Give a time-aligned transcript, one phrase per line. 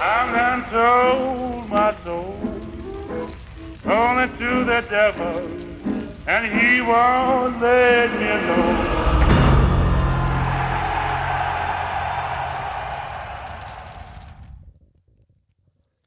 [0.00, 2.36] I'm done told my soul,
[3.84, 5.34] only it to the devil,
[6.28, 8.78] and he won't let me alone.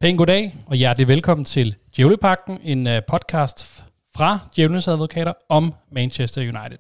[0.02, 3.84] Pæn goddag, og hjertelig velkommen til Djævlepakten, en øh, podcast
[4.16, 6.78] fra Djævlenes Advokater om Manchester United.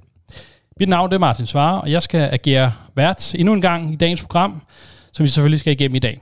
[0.79, 4.21] Mit navn er Martin Svare, og jeg skal agere vært endnu en gang i dagens
[4.21, 4.61] program,
[5.13, 6.21] som vi selvfølgelig skal igennem i dag.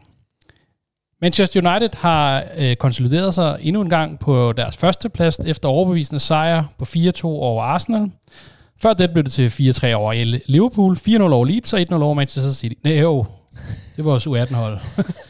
[1.22, 6.20] Manchester United har øh, konsolideret sig endnu en gang på deres første plads efter overbevisende
[6.20, 8.12] sejr på 4-2 over Arsenal.
[8.82, 10.14] Før det blev det til 4-3 over
[10.46, 12.76] Liverpool, 4-0 over Leeds og 1-0 over Manchester City.
[12.84, 13.26] Nej, jo,
[13.96, 14.80] det var vores U18-hold.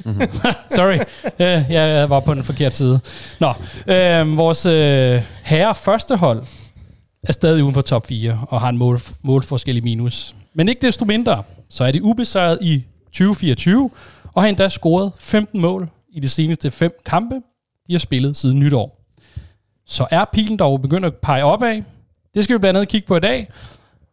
[0.75, 0.99] Sorry,
[1.39, 2.99] øh, jeg var på den forkerte side.
[3.39, 3.53] Nå,
[3.87, 6.43] øh, vores øh, herre første hold
[7.23, 10.35] er stadig uden for top 4 og har en mål, målforskel i minus.
[10.53, 13.89] Men ikke desto mindre, så er de ubesejret i 2024
[14.33, 17.35] og har endda scoret 15 mål i de seneste fem kampe,
[17.87, 19.01] de har spillet siden nytår.
[19.87, 21.81] Så er pilen dog begyndt at pege opad.
[22.33, 23.47] Det skal vi blandt andet kigge på i dag,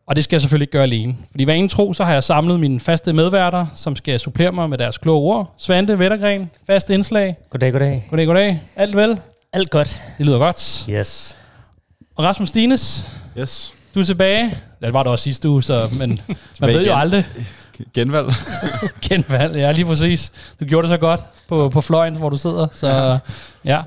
[0.07, 1.17] og det skal jeg selvfølgelig ikke gøre alene.
[1.31, 4.71] Fordi hvad en tro, så har jeg samlet mine faste medværter, som skal supplere mig
[4.71, 5.55] med deres kloge ord.
[5.59, 7.37] Svante Vettergren, fast indslag.
[7.51, 8.07] Goddag, goddag.
[8.11, 8.61] Goddag, goddag.
[8.77, 9.21] Alt vel?
[9.53, 10.03] Alt godt.
[10.19, 10.87] Det lyder godt.
[10.91, 11.37] Yes.
[12.17, 13.75] Og Rasmus Stines, Yes.
[13.95, 14.59] du er tilbage.
[14.81, 16.09] Det var du også sidste uge, så, men
[16.61, 16.93] man ved jo igen.
[16.99, 17.25] aldrig.
[17.95, 18.27] Genvalg.
[19.09, 20.33] Genvalg, ja, lige præcis.
[20.61, 22.69] Du gjorde det så godt på, på fløjen, hvor du sidder.
[22.73, 23.19] Så
[23.65, 23.83] ja.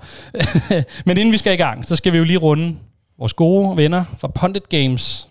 [1.06, 2.76] Men inden vi skal i gang, så skal vi jo lige runde
[3.20, 5.30] vores gode venner fra Pundit Games.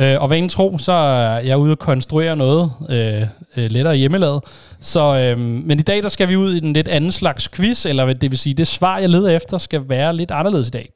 [0.00, 3.22] Øh, og hvad tro, så er jeg ude og konstruere noget øh,
[3.56, 4.44] øh, lettere hjemmelavet.
[4.80, 7.86] Så, øh, men i dag, der skal vi ud i en lidt anden slags quiz,
[7.86, 10.70] eller hvad det vil sige, det svar, jeg leder efter, skal være lidt anderledes i
[10.70, 10.88] dag.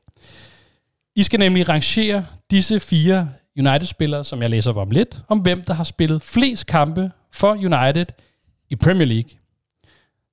[1.17, 5.65] I skal nemlig rangere disse fire United-spillere, som jeg læser op om lidt, om hvem
[5.65, 8.07] der har spillet flest kampe for United
[8.71, 9.31] i Premier League.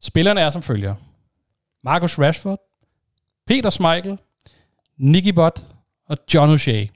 [0.02, 0.96] Spillerne er som følger.
[1.84, 2.60] Marcus Rashford,
[3.48, 4.18] Peter Schmeichel,
[4.98, 5.64] Nicky Butt
[6.08, 6.88] og John O'Shea.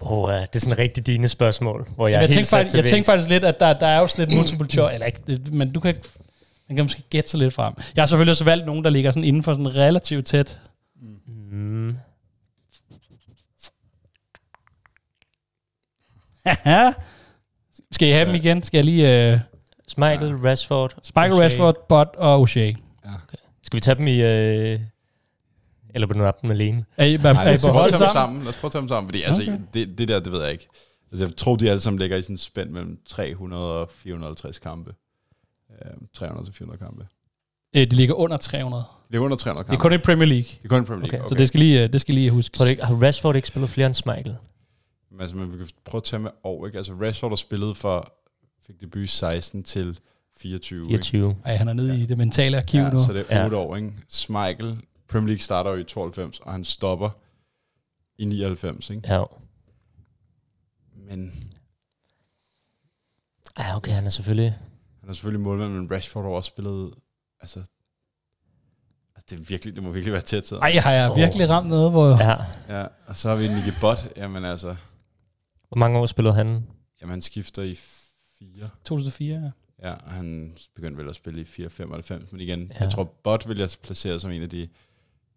[0.00, 2.50] Oh, uh, det er sådan rigtig dine spørgsmål, hvor jeg, Jeg, er jeg, helt tænkte,
[2.50, 5.06] faktisk, jeg tænkte faktisk lidt, at der, der er jo sådan lidt multiple choice, eller
[5.06, 5.94] ikke, det, men du kan
[6.72, 7.74] man kan måske gætte sig lidt frem.
[7.96, 10.60] Jeg har selvfølgelig også valgt nogen, der ligger sådan inden for sådan relativt tæt.
[11.50, 11.96] Mm.
[17.92, 18.62] Skal I have dem igen?
[18.62, 19.32] Skal jeg lige...
[19.34, 19.40] Uh,
[19.88, 20.94] Schmeichel, Rashford.
[21.16, 21.34] Michael.
[21.42, 22.74] Rashford, Butt og O'Shea.
[23.62, 24.16] Skal vi tage dem i...
[24.74, 24.80] Uh,
[25.94, 26.84] eller du nappe dem alene?
[26.96, 28.42] Er I, er, Nej, er lad os på prøve at hold tage dem sammen?
[28.42, 29.58] Lad os prøve at tage dem sammen, fordi altså, Okay.
[29.74, 30.68] det, det der, det ved jeg ikke.
[31.12, 34.58] Altså, jeg tror, de alle sammen ligger i sådan en spænd mellem 300 og 450
[34.58, 34.94] kampe.
[35.84, 37.06] Øh, 300 til 400 kampe.
[37.76, 38.84] Øh, de ligger under 300.
[39.10, 39.78] Det er under 300 Det kampe.
[39.78, 40.44] er kun i Premier League.
[40.62, 41.18] det er kun i Premier League.
[41.18, 41.28] Okay, Okay.
[41.28, 42.56] Så det skal lige, øh, det skal lige huske.
[42.56, 44.36] Tror du ikke, har Rashford ikke spillet flere end Schmeichel?
[45.12, 46.78] Men, altså, vi kan prøve at tage med år, ikke?
[46.78, 48.12] Altså, Rashford har spillet for,
[48.66, 49.98] fik debut 16 til
[50.36, 50.80] 24.
[50.82, 50.88] Ikke?
[51.04, 51.36] 24.
[51.44, 52.98] Ej, han er nede i det mentale arkiv Ja, nu.
[52.98, 53.44] så det er Ja.
[53.44, 53.92] 8 år, ikke?
[54.08, 54.78] Schmeichel,
[55.08, 57.10] Premier League starter jo i 92, og han stopper
[58.18, 59.02] i 99, ikke?
[59.08, 59.24] Ja.
[61.08, 61.32] Men
[63.58, 64.58] Ja, okay, han er selvfølgelig...
[65.00, 66.94] Han er selvfølgelig målmand, men Rashford har også spillet...
[67.40, 67.58] Altså,
[69.16, 70.56] altså det, er virkelig, det må virkelig være tæt tid.
[70.56, 72.08] Ej, har jeg virkelig ramt noget, hvor...
[72.08, 72.36] Ja.
[72.68, 74.16] Ja, og så har vi Nicky Butt.
[74.16, 74.76] Jamen altså,
[75.72, 76.46] Hvor mange år spillede han?
[77.00, 78.48] jamen, han skifter i 4.
[78.84, 79.50] 2004, ja.
[79.88, 82.12] Ja, og han begyndte vel at spille i 4-95.
[82.30, 82.66] Men igen, Ja.
[82.74, 82.82] ja.
[82.84, 84.68] jeg tror, Butt vil jeg placere som en af de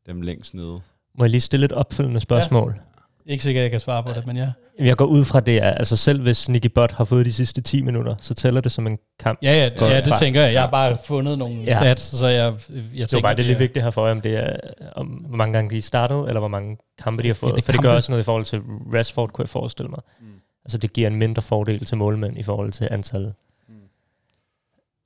[0.06, 0.82] dem længst nede.
[1.18, 2.80] Må jeg lige stille et opfølgende spørgsmål?
[3.26, 4.52] Ikke sikkert, jeg kan svare på det, men ja.
[4.80, 7.62] Jeg går ud fra det, at altså selv hvis Nicky Butt har fået de sidste
[7.62, 9.40] 10 minutter, så tæller det som en kamp.
[9.44, 9.92] Ja, ja, Godt.
[9.94, 10.54] ja det tænker jeg.
[10.54, 11.80] Jeg har bare fundet nogle Ja.
[11.80, 13.18] stats, så jeg, jeg Det tænker...
[13.18, 14.56] var bare det er lidt vigtigt her for om det er,
[14.96, 17.56] om, hvor mange gange de er startet, eller hvor mange kampe de har fået.
[17.56, 17.88] det for det kampe.
[17.90, 18.60] gør også noget i forhold til
[18.94, 20.00] Rashford, kunne jeg forestille mig.
[20.22, 20.26] Mm.
[20.66, 23.34] Altså det giver en mindre fordel til målmænd i forhold til antallet.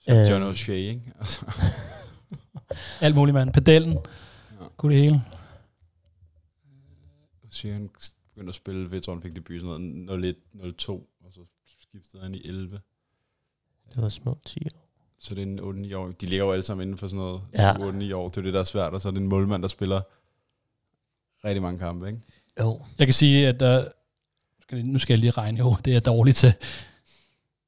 [0.01, 0.29] Så Øh.
[0.29, 1.01] John O'Shea, ikke?
[1.19, 1.45] Altså,
[3.01, 3.53] Alt muligt, mand.
[3.53, 3.93] Pedellen.
[3.93, 4.65] Ja.
[4.77, 5.21] Gud det hele.
[7.51, 7.89] O'Shea, han
[8.33, 11.39] begyndte at spille, ved, tror, han fik debut sådan noget 01-02, og så
[11.81, 12.79] skiftede han i 11.
[13.95, 14.85] Det var små 10 år.
[15.19, 16.07] Så det er en 8-9 år.
[16.07, 17.73] De ligger jo alle sammen inden for sådan noget Ja.
[17.73, 18.29] 7-8-9 år.
[18.29, 18.93] Det er jo det, der er svært.
[18.93, 20.01] Og så er det en målmand, der spiller
[21.47, 22.19] rigtig mange kampe, ikke?
[22.59, 22.81] Jo.
[22.99, 23.87] Jeg kan sige, at der...
[24.61, 26.53] Skal jeg- Nu skal jeg lige regne, jo, det er jeg dårligt til.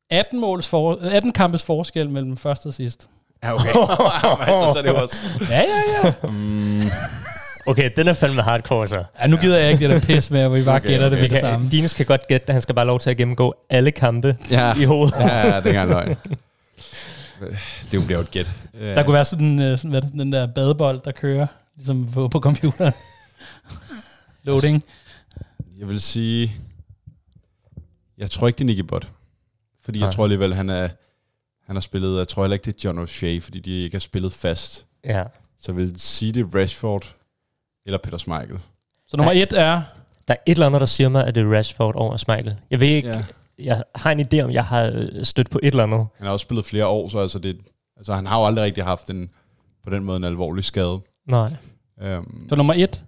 [0.10, 3.10] 18, måls for, 18 kampes forskel mellem første og sidst.
[3.44, 3.66] Ja, okay.
[4.48, 5.16] altså, så er det jo også...
[5.50, 6.14] Ja, ja, ja.
[6.32, 6.82] Mm,
[7.68, 9.04] Okay, den er fandme hardcore så.
[9.22, 11.14] ja nu gider jeg ikke det der pis med, hvor vi bare Okay, gætter det
[11.18, 11.22] okay.
[11.22, 11.70] med Vi det kan, samme.
[11.72, 14.74] Dines kan godt gætte, at han skal bare lov til at gennemgå alle kampe ja,
[14.80, 15.14] i hovedet.
[15.20, 16.16] ja, ja, det er løgn.
[17.92, 18.52] Det bliver jo et gæt.
[18.74, 22.08] Der kunne være sådan, øh, sådan, hvad det, sådan den der badebold, der kører, ligesom
[22.14, 22.94] på, på computeren.
[24.44, 24.84] Loading.
[25.80, 26.52] Jeg vil sige...
[28.18, 29.10] Jeg tror ikke, det er Nicky Butt.
[29.84, 30.12] Fordi jeg Nej.
[30.12, 30.90] tror alligevel, han er...
[31.68, 34.00] Han har spillet, jeg tror heller ikke, det er John O'Shea, fordi de ikke har
[34.00, 34.86] spillet fast.
[35.06, 35.24] Ja.
[35.60, 37.16] Så jeg vil sige, det er Rashford
[37.86, 38.60] eller Peter Schmeichel.
[39.08, 39.82] Så nummer et er...
[40.28, 42.56] Der er et eller andet, der siger mig, at det er Rashford over Schmeichel.
[42.70, 43.16] Jeg ved ikke, Ja.
[43.18, 43.24] ja.
[43.66, 46.08] jeg har en idé om, jeg har øh, stødt på et eller andet.
[46.18, 47.58] Han har også spillet flere år, så altså det,
[47.98, 49.30] altså han har jo aldrig rigtig haft en,
[49.84, 51.02] på den måde en alvorlig skade.
[51.28, 51.54] Nej.
[52.18, 53.06] Um, Så nummer et.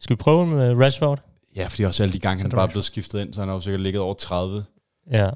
[0.00, 1.22] Skal vi prøve med Rashford?
[1.56, 2.72] ja, fordi også alle de gange, Så han er bare er Rashford.
[2.72, 4.64] blevet skiftet ind, så han har jo sikkert ligget over 30,
[5.10, 5.30] Ja.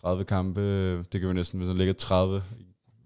[0.00, 0.60] 30 kampe.
[0.98, 2.42] Det kan vi næsten, hvis han ligger 30,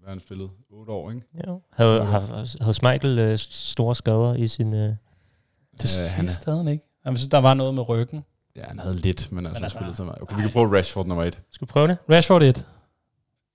[0.07, 0.49] hvad har han spillet?
[0.69, 1.21] 8 år, ikke?
[1.47, 1.61] Jo.
[1.73, 4.73] Havde, havde, havde Schmeichel øh, store skader i sin...
[4.73, 4.79] Øh...
[4.79, 6.83] Det Øh, han han er- stadig ikke.
[7.05, 8.23] Jeg synes, der var noget med ryggen.
[8.55, 10.21] Ja, han havde lidt, men altså, Men han altså- spillet så meget.
[10.21, 11.39] Okay, vi kan prøve Rashford nummer 1.
[11.51, 11.97] Skal vi prøve det?
[12.09, 12.65] Rashford 1.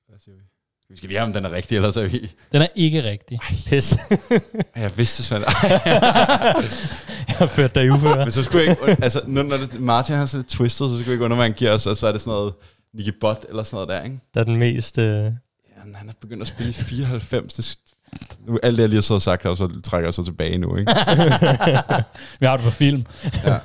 [0.08, 0.40] Hvad siger vi?
[0.88, 2.30] Vi skal lige have, om den er rigtig, ellers er vi...
[2.52, 3.38] Den er ikke rigtig.
[3.68, 3.96] Pis.
[4.76, 5.44] Jeg vidste Svend.
[7.28, 8.16] jeg har ført dig i uføre.
[8.24, 9.04] Men så skulle jeg ikke...
[9.04, 11.54] Altså, når, når det, Martin har sådan twistet, så skulle jeg ikke under, hvad han
[11.56, 12.54] giver os, og så er det sådan noget
[12.94, 14.20] Nicky Butt eller sådan noget der, ikke?
[14.34, 14.98] Der er den mest...
[14.98, 15.32] Øh...
[15.84, 17.54] Men han er begyndt at spille i 94.
[17.54, 17.78] Det,
[18.46, 20.58] nu, alt det, jeg lige har og sagt her, og så trækker jeg så tilbage
[20.58, 20.92] nu, ikke?
[22.40, 23.06] Vi har det på film.
[23.44, 23.58] Ja.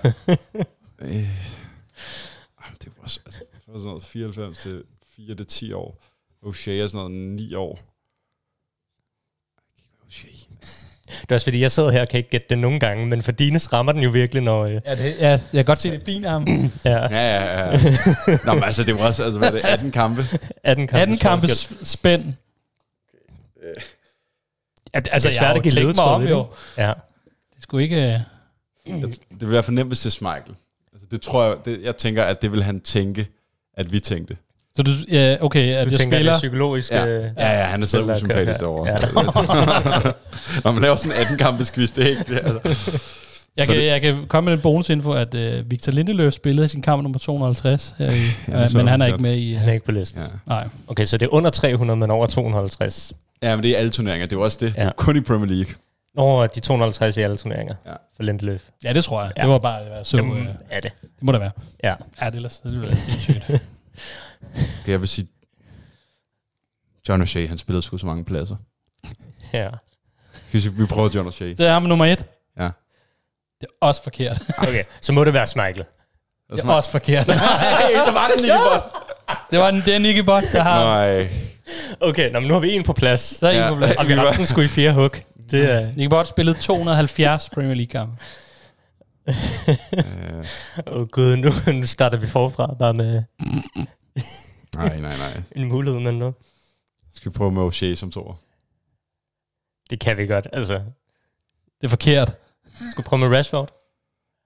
[0.99, 1.29] øh,
[2.83, 4.83] det var også, altså, sådan noget 94 til
[5.15, 6.03] 4 til 10 år.
[6.45, 7.79] O'Shea er sådan noget 9 år.
[10.07, 10.47] O'Shea.
[11.21, 13.21] Det er også fordi, jeg sidder her og kan ikke gætte det nogle gange, men
[13.23, 14.65] for Dines rammer den jo virkelig, når...
[14.65, 14.81] Øh...
[14.85, 16.47] Ja, det, ja, jeg kan godt se det fine af ham.
[16.85, 17.77] Ja, Ja, ja, ja.
[18.45, 20.21] Nå, men altså, det var også, altså, hvad er det, 18 kampe?
[20.63, 21.01] 18 kampe.
[21.01, 21.47] 18 kampe
[21.83, 22.23] spænd.
[24.93, 26.47] Ja, det- altså, Det er jeg har svært jo at give tænkt mig om jo.
[26.77, 26.93] Ja.
[27.55, 27.95] Det skulle ikke...
[27.95, 28.01] øh,
[29.01, 30.55] Jeg- Det vil være for nemt, hvis det er Schmeichel.
[30.93, 33.27] Altså, det tror jeg, det, jeg tænker, at det vil han tænke,
[33.73, 34.37] at vi tænkte.
[34.77, 36.31] Så du, ja, okay, at Du jeg tænker, spiller...
[36.31, 36.91] det psykologisk...
[36.91, 38.85] Ja, øh, ja, ja han er så usympatisk her.
[38.85, 38.95] Ja.
[40.63, 42.39] Når man laver sådan en 18 kampes quiz, det er ikke det.
[42.65, 43.01] Altså.
[43.57, 46.67] Jeg Så kan, det- jeg kan komme med en bonusinfo, at uh, Victor Lindeløf spillede
[46.67, 49.53] sin kamp nummer 250, her i, Ja, ja, så men han er ikke med i...
[49.53, 50.21] Han er ikke på listen.
[50.21, 50.27] Ja.
[50.47, 50.67] Nej.
[50.87, 53.13] Okay, så det er under 300, men over 250.
[53.43, 54.25] ja, men det er alle turneringer.
[54.25, 54.75] Det er jo også det.
[54.75, 54.91] Det er Ja.
[54.97, 55.73] kun i Premier League.
[56.17, 57.91] Over de 250 i alle turneringer Ja.
[58.15, 58.61] for Lindeløf.
[58.83, 59.31] Ja, det tror jeg.
[59.37, 59.41] Ja.
[59.41, 60.17] Det var bare, så...
[60.17, 60.91] Jamen, øh, er det.
[61.01, 61.51] det må det være.
[61.83, 61.93] Ja.
[62.21, 63.51] Ja, det er, det er, det er sindssygt.
[64.55, 65.27] Okay, jeg vil sige,
[67.09, 68.55] John O'Shea, han spillede sgu så mange pladser.
[69.53, 69.69] Ja.
[70.51, 71.43] Kan vi, vi prøver John O'Shea.
[71.43, 72.25] Det er ham nummer et.
[72.59, 72.69] Ja.
[73.61, 74.41] Det er også forkert.
[74.57, 75.85] Okay, så må det være Schmeichel.
[76.51, 77.27] Det er også forkert.
[77.27, 77.35] Nej,
[78.05, 78.83] der var det, Nicky Butt.
[79.51, 80.83] det var den, det er Nicky Bot, der har...
[81.05, 81.29] Nej.
[82.01, 83.19] Okay, nå, men nu har vi en på plads.
[83.21, 83.69] Så er en Ja.
[83.69, 83.95] på plads.
[83.95, 85.11] Og vi ramte den sgu i fire hug.
[85.51, 85.93] Det er...
[85.95, 88.13] Nicky Bot spillede 270 Premier League-kampe.
[90.87, 93.23] Åh oh, gud, nu, nu starter vi forfra bare med
[94.75, 95.41] nej, nej, nej.
[95.55, 96.33] en mulighed, men nu.
[97.11, 98.35] Skal vi prøve med O'Shea som toer?
[99.89, 100.73] Det kan vi godt, altså.
[101.81, 102.35] Det er forkert.
[102.91, 103.73] Skal vi prøve med Rashford?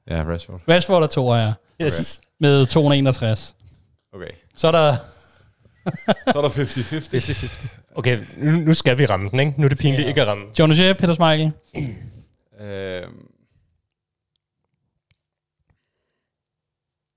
[0.08, 0.62] Ja, Rashford.
[0.70, 1.54] Rashford er to ja.
[1.82, 2.22] Yes.
[2.40, 3.56] Med 261.
[4.14, 4.30] Okay.
[4.58, 4.96] Så er der...
[6.32, 7.68] Så er der 50-50.
[7.96, 9.54] Okay, nu, nu skal vi ramme den, ikke?
[9.58, 10.08] Nu er det pinligt Ja.
[10.08, 10.46] ikke at ramme.
[10.60, 11.54] John O'Shea, Peter Schmeichel.
[12.60, 13.28] øhm,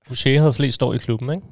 [0.07, 1.47] Boucher havde flest år i klubben, ikke?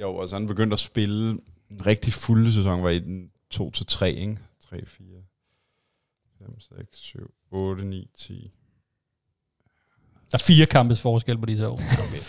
[0.00, 1.30] Jo, altså han begyndte at spille
[1.70, 4.38] en rigtig fulde sæson, var i den 2-3, ikke?
[4.60, 5.06] 3, 4,
[6.38, 8.52] 5, 6, 7, 8, 9, 10.
[10.30, 11.74] Der er fire kampes forskel på disse år.
[11.74, 12.22] Okay.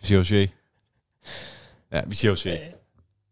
[0.00, 0.50] vi siger O'Shea.
[1.92, 2.79] Ja, vi siger O'Shea.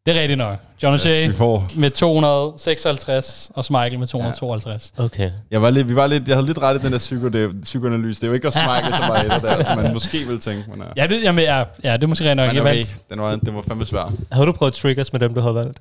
[0.09, 0.59] Det er rigtigt nok.
[0.83, 1.67] John Yes, vi får.
[1.77, 4.93] med 256, og Schmeichel med 252.
[4.99, 5.31] Okay.
[5.51, 7.63] Jeg, var lidt, vi var lidt, jeg havde lidt ret i den der psyko, det,
[7.63, 8.21] psykoanalyse.
[8.21, 10.71] Det er jo ikke at smække så meget et der, som man måske vil tænke.
[10.71, 12.47] Men, uh, Ja, det, jamen, ja, ja, det er måske rent nok.
[12.47, 14.13] men Jeg okay, den var, den var fandme svær.
[14.33, 15.79] Havde du prøvet triggers med dem, du havde valgt?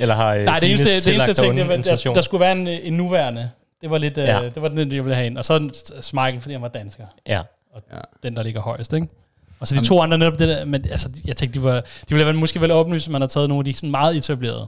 [0.00, 2.52] Eller har øh, Nej, det eneste, det eneste tænkte, det var, der, der skulle være
[2.52, 3.50] en, en nuværende.
[3.80, 4.38] Det var lidt, Ja.
[4.40, 4.44] ja.
[4.48, 5.38] det var den, jeg ville have ind.
[5.38, 7.04] Og så Schmeichel, fordi han var dansker.
[7.28, 7.40] Ja.
[7.92, 7.98] Ja.
[8.22, 9.06] Den, der ligger højst, ikke?
[9.64, 11.86] Og så de to andre netop det der, men altså, jeg tænkte, de, var, de
[12.08, 14.66] ville være, måske vel oplyst, at man har taget nogle af de sådan meget etablerede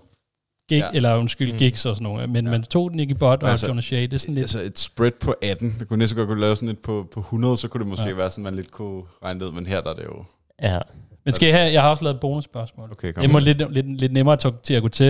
[0.69, 0.89] gig, Ja.
[0.95, 1.59] eller undskyld, Mm.
[1.59, 2.31] gigs og sådan noget.
[2.31, 2.51] Men Ja.
[2.51, 4.45] man tog Nicky Butt og Altså, Jonah Shea, det er sådan lidt...
[4.45, 7.21] Altså et spread på 18, det kunne næsten godt kunne lave sådan et på, på
[7.21, 8.13] 100, så kunne det måske ja.
[8.13, 10.25] Være sådan, man lidt kunne regne det ud, men her der er det jo...
[10.63, 10.79] Ja.
[11.25, 12.91] Men skal jeg have, jeg har også lavet et bonusspørgsmål.
[12.91, 15.07] Okay, kom Det må lidt, lidt, lidt nemmere til, til at gå til.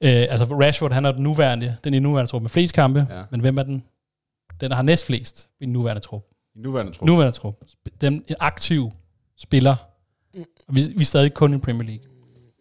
[0.00, 3.22] Øh, altså Rashford, han er den nuværende, den i nuværende trup med flest kampe, Ja.
[3.30, 3.82] men hvem er den,
[4.60, 6.22] den der har næst flest i den nuværende trup?
[6.56, 7.06] I nuværende trup.
[7.06, 7.54] Nuværende trup.
[8.00, 8.90] Den en aktiv
[9.42, 9.76] spiller.
[10.68, 12.06] Og vi, vi er stadig kun i Premier League.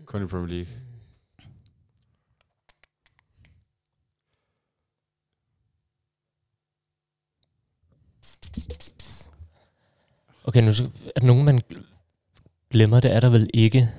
[0.05, 0.73] Kun i Premier League.
[10.43, 11.61] Okay, nu skal- er der nogen, man
[12.71, 13.89] glemmer, det er der vel ikke.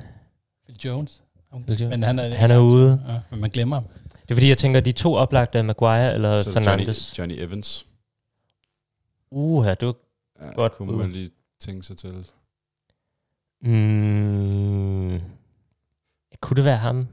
[0.65, 1.23] Phil Jones.
[1.67, 1.91] Phil Jones.
[1.91, 3.03] Men han er, Han er ude.
[3.09, 3.85] Ja, men man glemmer ham.
[4.13, 6.71] Det er fordi, jeg tænker, de to oplagte er Maguire eller Så er det Johnny,
[6.71, 7.19] Fernandes.
[7.19, 7.87] Johnny Evans.
[9.31, 9.95] Uha, du...
[10.41, 10.97] Ja, Godt kunne bud.
[10.97, 12.27] man lige tænke sig til.
[13.63, 15.21] Mm,
[16.41, 17.07] kunne det være ham?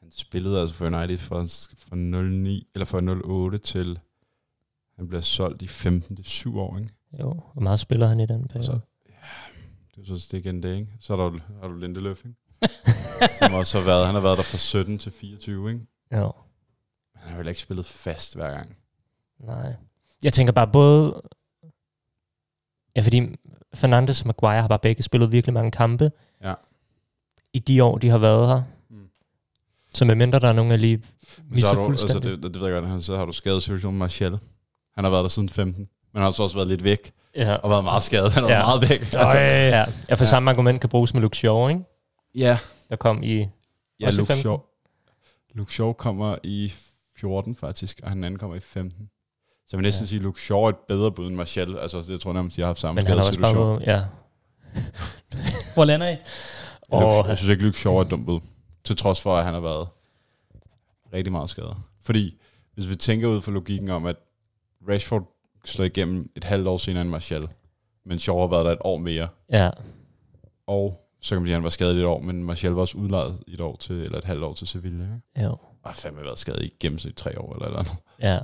[0.00, 1.42] Han spillede altså for United fra,
[1.78, 3.98] fra 09, eller fra 08 til
[4.96, 6.90] han bliver solgt i 15 til 7 år, ikke?
[7.20, 8.64] Jo, hvor meget spiller han i den periode?
[8.64, 8.78] Så,
[9.96, 10.88] Det er så stik en dag, ikke?
[11.00, 12.36] Så er der, jo- har du Lindeløf, ikke?
[13.38, 15.86] Som også har været, han har været der fra 17 til 24, ikke?
[16.12, 16.32] Jo,
[17.14, 18.76] Men han har vel ikke spillet fast hver gang.
[19.38, 19.74] nej.
[20.22, 21.22] Jeg tænker bare både...
[22.96, 23.36] Ja, fordi
[23.74, 26.12] Fernandes og Maguire har bare begge spillet virkelig mange kampe.
[26.44, 26.54] Ja.
[27.52, 28.62] I de år, de har været her.
[28.90, 29.08] Mm.
[29.94, 31.02] Så medmindre der er nogen, der lige
[31.48, 32.42] misser du, altså fuldstændig.
[32.42, 34.38] det, det, ved jeg godt, så har du skadet situationen Martial.
[34.94, 37.54] Han har været der siden 15, men han har så også været lidt væk, ja.
[37.54, 38.32] og været meget skadet.
[38.32, 38.56] Han har Ja.
[38.56, 39.00] været meget væk.
[39.00, 40.24] Altså, ja, ja, for Ja.
[40.24, 41.80] samme argument kan bruges med Luke Shaw, ikke?
[42.34, 42.58] ja.
[42.90, 43.46] Der kom i...
[44.00, 44.40] ja Også Luke 15?
[44.42, 44.58] Shaw.
[45.54, 46.72] Luke Shaw kommer i
[47.16, 49.10] 14 faktisk, og han anden kommer i 15.
[49.70, 50.08] Så jeg vil næsten Ja.
[50.08, 51.78] sige, at Luke Shaw er et bedre bud end Martial.
[51.78, 53.82] Altså, jeg tror nærmest, de har haft samme skadesituation.
[53.82, 54.02] Ja.
[55.74, 56.16] Hvor lander I?
[56.88, 58.40] Og, Luke, jeg synes ikke, Luke Shaw er et dumt bud.
[58.84, 59.88] Til trods for, at han har været
[61.12, 61.76] rigtig meget skadet.
[62.02, 62.40] Fordi
[62.74, 64.16] hvis vi tænker ud fra logikken om, at
[64.88, 67.48] Rashford slår igennem et halvt år senere end Martial,
[68.06, 69.70] men Shaw har været der et år mere, ja.
[70.66, 72.80] og så kan man sige, at han var skadet i et år, men Martial var
[72.80, 75.04] også udlejet i et år til, eller et halvt år til Sevilla.
[75.04, 75.46] Ikke?
[75.48, 75.50] Jo.
[75.82, 77.92] Og har fandme været skadet i gennemsnit tre år eller eller andet.
[78.20, 78.38] Ja.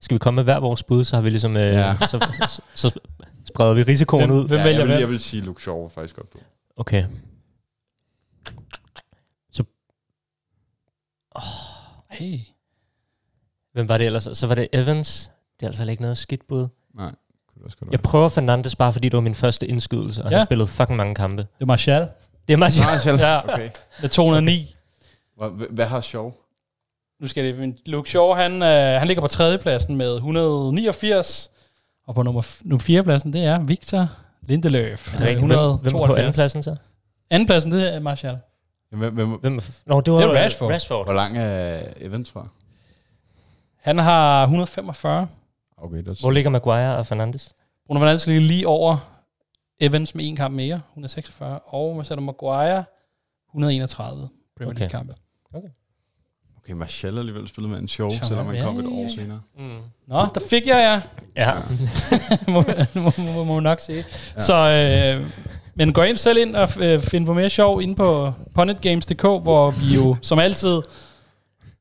[0.00, 1.56] Skal vi komme med hver vores bud, så har vi ligesom...
[1.56, 1.96] Øh, Ja.
[2.00, 3.00] så, så, så
[3.44, 4.48] spreder vi risikoen Hvem- ud.
[4.48, 6.38] hvem- ja, vælger jeg, vil, jeg vil sige, Luke Shaw var faktisk godt på.
[6.76, 7.04] Okay.
[12.10, 12.38] Hey.
[13.72, 14.28] Hvem var det ellers?
[14.32, 15.30] Så var det Evans.
[15.60, 16.68] Det er altså ikke noget skidt bud.
[16.94, 17.14] Nej, kunne
[17.58, 20.36] det også godt Jeg prøver Fernandes bare, fordi det var min første indskydelse, og ja.
[20.36, 21.42] Han har spillet fucking mange kampe.
[21.42, 22.08] Det er Martial
[22.48, 23.18] Det er meget Martial.
[23.20, 23.52] Ja.
[23.54, 23.70] Okay.
[24.02, 24.74] med 209.
[25.36, 26.32] Hvad, hvad har Shaw?
[27.20, 31.50] Nu skal det Luke Shaw, han, øh, han ligger på tredjepladsen med 189.
[32.06, 34.10] Og på nummer, f- nummer fjerdepladsen, det er Victor
[34.42, 35.14] Lindeløf.
[35.14, 35.46] Er det rigtigt?
[35.46, 36.76] Hvem, hvem på anden pladsen så?
[37.30, 38.38] Andenpladsen, det er Martial.
[38.90, 40.70] Hvem, hvem, Hvem Nå, det var Det er Rashford.
[40.72, 41.06] Rashford.
[41.06, 42.48] hvor lang er Evans fra?
[43.82, 45.28] Han har 145.
[45.76, 47.54] Okay, det Hvor ligger Maguire og Fernandes?
[47.86, 48.96] Bruno Fernandes ligger lige over
[49.80, 51.58] Evans med en kamp mere, 146.
[51.66, 52.84] Og man sætter Maguire
[53.50, 54.78] 131 Premier Okay.
[54.80, 55.14] League kampe.
[56.68, 58.88] Okay, Martial har alligevel spillet med en show, Shaw, selvom han ja, kom et ja,
[58.88, 59.08] år ja.
[59.08, 59.40] senere.
[59.58, 59.78] Mm.
[60.08, 61.00] Nå, der fik jeg jer.
[61.36, 61.54] Ja.
[62.52, 64.04] må, må, må, må man nok sige.
[64.36, 64.40] Ja.
[64.42, 65.26] Så, øh,
[65.74, 69.70] men gå ind selv ind og øh, find på mere sjov inde på punitgames.dk, hvor
[69.70, 70.82] vi jo som altid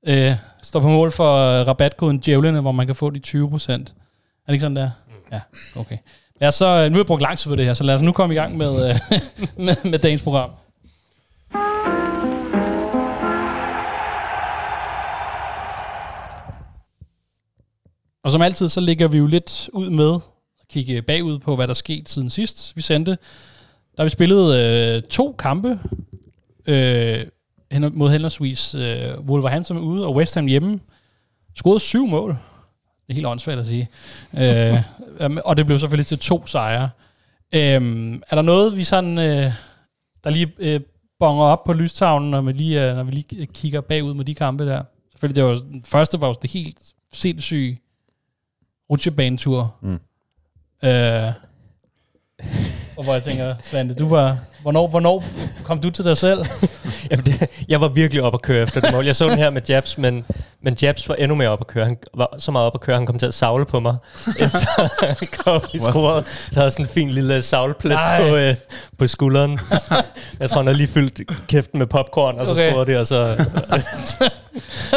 [0.08, 3.90] øh, står på mål for øh, rabatkoden Djævlene, hvor man kan få de 20 procent.
[3.90, 3.94] Er
[4.48, 4.90] det ikke sådan der?
[5.32, 5.42] Ja,
[5.76, 5.98] okay.
[6.42, 7.96] Lad os så, øh, nu har jeg brugt lang tid på det her, så lad
[7.96, 8.96] os nu komme i gang med, øh,
[9.66, 10.50] med, med dagens program.
[18.28, 20.16] Og som altid, så ligger vi jo lidt ud med
[20.62, 22.76] at kigge bagud på, hvad der skete siden sidst.
[22.76, 25.80] Vi sendte, der har vi spillet øh, to kampe
[26.66, 27.26] øh,
[27.94, 30.80] mod henholdsvis øh, Wolverhampton ude og West Ham hjemme.
[31.56, 32.30] Scorede syv mål.
[32.30, 33.90] Det er helt åndssvagt at sige.
[34.38, 34.84] øh,
[35.46, 36.90] og det blev selvfølgelig til to sejre.
[37.56, 39.52] Øh, er der noget, vi sådan, øh,
[40.24, 40.80] der lige øh,
[41.20, 44.36] bonger op på lystavnen, når vi lige, øh, når vi lige kigger bagud med de
[44.36, 44.84] kampe der?
[45.12, 46.78] Selvfølgelig, det var, den første var jo det helt
[47.14, 47.80] sindssyge
[48.92, 49.76] rutsjebanetur.
[49.82, 50.00] Mm.
[50.90, 51.32] Øh,
[52.98, 55.24] og hvor jeg tænker, Svante, du var, hvornår, hvornår
[55.64, 56.46] kom du til dig selv?
[57.12, 59.06] Jamen det, jeg var virkelig op at køre efter det mål.
[59.06, 60.26] Jeg så den her med Jabs, men,
[60.62, 61.86] men Jabs var endnu mere op at køre.
[61.86, 63.96] Han var så meget op at køre, han kom til at savle på mig,
[64.40, 66.28] efter han kom i scoret.
[66.28, 68.22] Så havde jeg sådan en fin lille savleplet Nej.
[68.22, 68.56] på, øh,
[68.98, 69.60] på skulderen.
[70.40, 72.72] jeg tror, han havde lige fyldt kæften med popcorn, og så Okay.
[72.72, 73.46] scorede det, og så,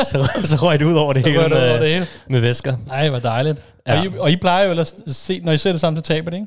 [0.05, 2.07] så, så røg det ud over det Så hele med, det hele.
[2.29, 2.77] med væsker.
[2.87, 3.59] Nej, hvor dejligt.
[3.87, 3.93] Ja.
[3.95, 3.99] Ja.
[4.01, 6.03] Og, I, og I plejer jo ellers at se, når I ser det samme, så
[6.03, 6.47] taber det, ikke?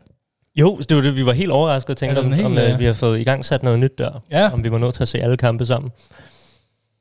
[0.56, 2.52] Jo, det var det, vi var helt overrasket og tænkte, Ja, det om, sådan om
[2.52, 4.24] helt, øh, øh, vi har fået i gang sat noget nyt der.
[4.32, 4.50] Ja.
[4.54, 5.92] Om vi var nødt til at se alle kampe sammen.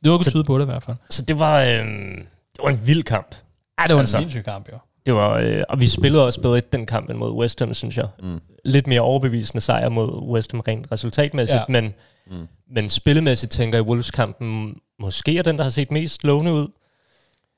[0.04, 0.96] Det var ikke Så- tyde på det i hvert fald.
[1.10, 3.34] Så det var, øh, det var en vild kamp.
[3.80, 4.16] Ja, det var Altså.
[4.16, 4.78] en sindssyg kamp, jo.
[5.06, 7.74] Det var, øh, og vi spillede også bedre i den kamp end mod West Ham,
[7.74, 8.08] synes jeg.
[8.22, 8.40] Mm.
[8.64, 11.64] Lidt mere overbevisende sejr mod West Ham rent resultatmæssigt, Ja.
[11.68, 11.80] ja.
[11.80, 11.94] men,
[12.30, 12.48] Mm.
[12.74, 16.68] men spillemæssigt tænker jeg, Wolves-kampen måske er den, der har set mest lovende ud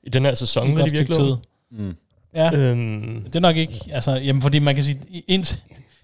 [0.03, 0.63] i den her sæson.
[0.63, 1.37] Et vil godt de stykke virkelig
[1.71, 1.85] tid.
[1.85, 1.95] Mm.
[2.35, 5.57] Ja, Øhm, det er nok ikke, altså, jamen, fordi man kan sige, indtil,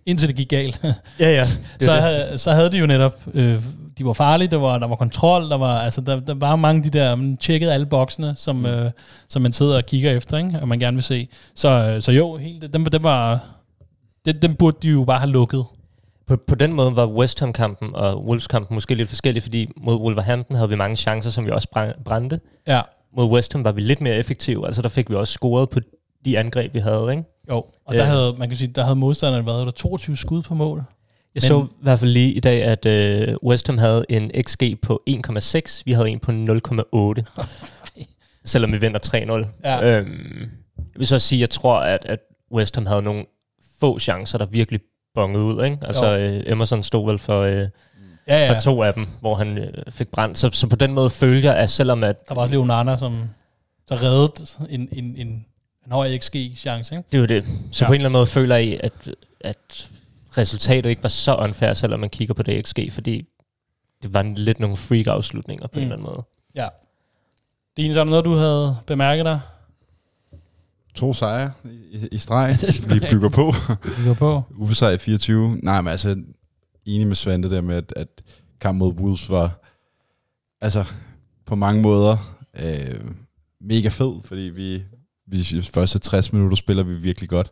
[0.05, 0.81] indtil det gik galt,
[1.19, 1.45] ja, ja.
[1.79, 3.61] Så, havde, så havde de jo netop, øh,
[3.97, 6.77] de var farlige, der var, der var kontrol, der var, altså, der, der var mange
[6.85, 8.65] af de der, man tjekkede alle boksene, som, mm.
[8.65, 8.91] øh,
[9.29, 10.59] som man sidder og kigger efter, ikke?
[10.61, 11.27] og man gerne vil se.
[11.55, 13.39] Så, øh, så jo, helt, dem, dem var,
[14.25, 15.65] dem, dem burde de jo bare have lukket.
[16.27, 20.55] På, på den måde var West Ham-kampen og Wolves-kampen måske lidt forskellige, fordi mod Wolverhampton
[20.55, 22.39] havde vi mange chancer, som vi også bræ- brændte.
[22.67, 22.81] Ja,
[23.17, 25.79] Mod West Ham var vi lidt mere effektive, altså der fik vi også scoret på
[26.25, 27.23] de angreb, vi havde, ikke?
[27.49, 27.55] jo.
[27.85, 28.07] Og der Øh.
[28.07, 30.83] havde, man kan sige, der havde modstanderen været der 22 skud på mål.
[31.35, 34.63] Jeg så i hvert fald lige i dag, at øh, West Ham havde en XG
[34.81, 35.81] på 1,6.
[35.85, 37.43] Vi havde en på 0,8.
[38.45, 39.67] selvom vi vinder 3-0.
[39.69, 39.85] Ja.
[39.99, 40.41] Øhm,
[40.77, 42.19] jeg vil så sige, jeg tror, at, at
[42.51, 43.25] West Ham havde nogle
[43.79, 44.81] få chancer, der virkelig
[45.15, 45.63] bongede ud.
[45.65, 45.77] Ikke?
[45.81, 47.67] Altså, øh, Emerson stod vel for, øh,
[48.27, 48.53] Ja, ja.
[48.53, 50.37] for to af dem, hvor han øh, fik brændt.
[50.37, 53.29] Så, så på den måde følger jeg, at selvom at Der var også Leonardo, som
[53.87, 55.45] så reddede en, en, en,
[55.85, 57.07] en høj XG-chance, ikke?
[57.11, 57.45] Det er jo det.
[57.71, 57.87] Så Ja.
[57.89, 59.89] på en eller anden måde føler jeg, at, at
[60.37, 63.25] resultatet ikke var så unfair, selvom man kigger på det XG, fordi
[64.03, 65.81] det var lidt nogle freak-afslutninger på mm.
[65.81, 65.91] en Mm.
[65.91, 66.25] eller anden måde.
[66.55, 66.67] Ja.
[67.77, 69.39] Dine, så er der noget, du havde bemærket dig?
[70.95, 72.55] To sejre i, i, i streg.
[72.61, 73.53] Det Vi bygger på.
[73.99, 74.43] Vi går på.
[74.57, 75.57] Ubesejret i 24.
[75.63, 76.15] Nej, men altså,
[76.85, 78.07] enig med Svante der med, at, at
[78.59, 79.59] kampen mod Wolves var,
[80.61, 80.85] altså,
[81.45, 82.17] på mange måder
[82.63, 83.01] øh,
[83.61, 84.83] mega fed, fordi vi,
[85.31, 87.51] vi første 60 minutter spiller vi virkelig godt.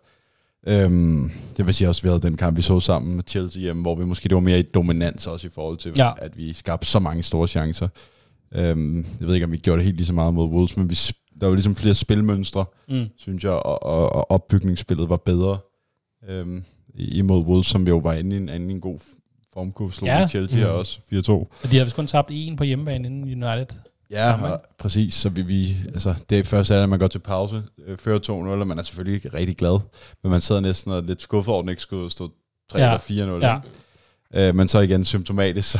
[0.67, 3.61] Øhm, det vil sige også, at vi havde den kamp, vi så sammen med Chelsea
[3.61, 6.11] hjemme, hvor vi måske det var mere i dominans også i forhold til, Ja.
[6.17, 7.87] at vi skabte så mange store chancer.
[8.55, 10.89] Øhm, jeg ved ikke, om vi gjorde det helt lige så meget mod Wolves, men
[10.89, 10.95] vi,
[11.41, 13.05] der var ligesom flere spilmønstre, Mm.
[13.17, 15.57] synes jeg, og, og, og opbygningsspillet var bedre
[16.29, 16.63] øhm,
[16.95, 18.99] i- imod Wolves, som jo var inde i en, inde i en god
[19.53, 20.27] formkurve, slog Ja.
[20.27, 20.73] Chelsea Mm.
[20.79, 21.31] også 4-2.
[21.31, 23.77] Og de har vist kun tabt en på hjemmebane inden United.
[24.11, 24.45] Ja, Jamen.
[24.51, 25.13] og, præcis.
[25.13, 28.31] Så vi, vi, altså, det er først, at man går til pause, øh, fører 2-0,
[28.31, 29.79] og man er selvfølgelig ikke rigtig glad,
[30.23, 32.29] men man sidder næsten og er lidt skuffet over, at den ikke skulle stå
[32.71, 32.85] 3 Ja.
[32.85, 33.45] eller 4-0.
[33.45, 33.59] Ja.
[34.49, 35.79] Øh, men så igen symptomatisk, så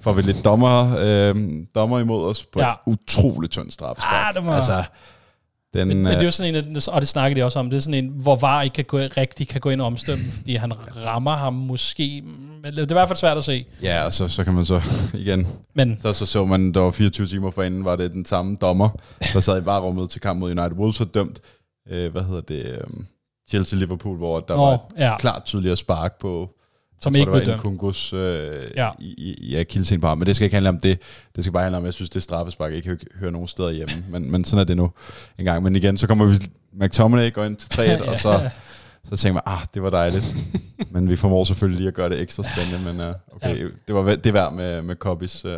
[0.00, 1.36] får vi lidt dommer, øh,
[1.74, 2.70] dommer imod os på Ja.
[2.72, 4.26] et utroligt tyndt straffespark.
[4.28, 4.84] Ah, det må- Altså,
[5.74, 7.58] den, Men, men det er øh, jo sådan en, af- og det snakker de også
[7.58, 9.86] om, det er sådan en, hvor VAR ikke kan gå, rigtig kan gå ind og
[9.86, 10.72] omstømme, fordi han
[11.06, 12.22] rammer ham måske,
[12.62, 13.64] men det er i hvert fald svært at se.
[13.82, 14.80] ja, og så, så kan man så
[15.14, 18.56] igen Men Så, så så man, der var 24 timer forinden, var det den samme
[18.60, 18.88] dommer,
[19.32, 20.72] der sad i varerummet til kamp mod United.
[20.78, 21.40] Wolves har dømt,
[21.90, 22.80] øh, hvad hedder det, øh,
[23.54, 25.16] Chelsea-Liverpool, hvor der Nå, var et ja.
[25.18, 26.50] klart tydeligere spark på,
[27.02, 27.64] som jeg ikke tror, det var dømt.
[27.64, 28.20] Nkunkus øh,
[28.76, 28.84] Ja.
[28.84, 28.90] ja.
[28.98, 30.18] i, i, i Akilsen på ham.
[30.18, 30.98] Men det skal ikke handle om det.
[31.36, 33.70] Det skal bare handle om, at jeg synes, det straffespark ikke hø- hører nogen steder
[33.70, 33.94] hjemme.
[34.08, 34.90] Men, men sådan er det nu
[35.38, 35.62] en gang.
[35.62, 36.34] Men igen, så kommer vi,
[36.72, 38.10] McTominay går ind til 3-1, ja.
[38.10, 38.50] og så,
[39.04, 40.34] så tænker man, ah, det var dejligt.
[40.92, 42.92] men vi formår selvfølgelig lige at gøre det ekstra spændende.
[42.94, 43.68] Men uh, okay, Ja.
[43.88, 45.50] det var det værd med, med Cobbys uh,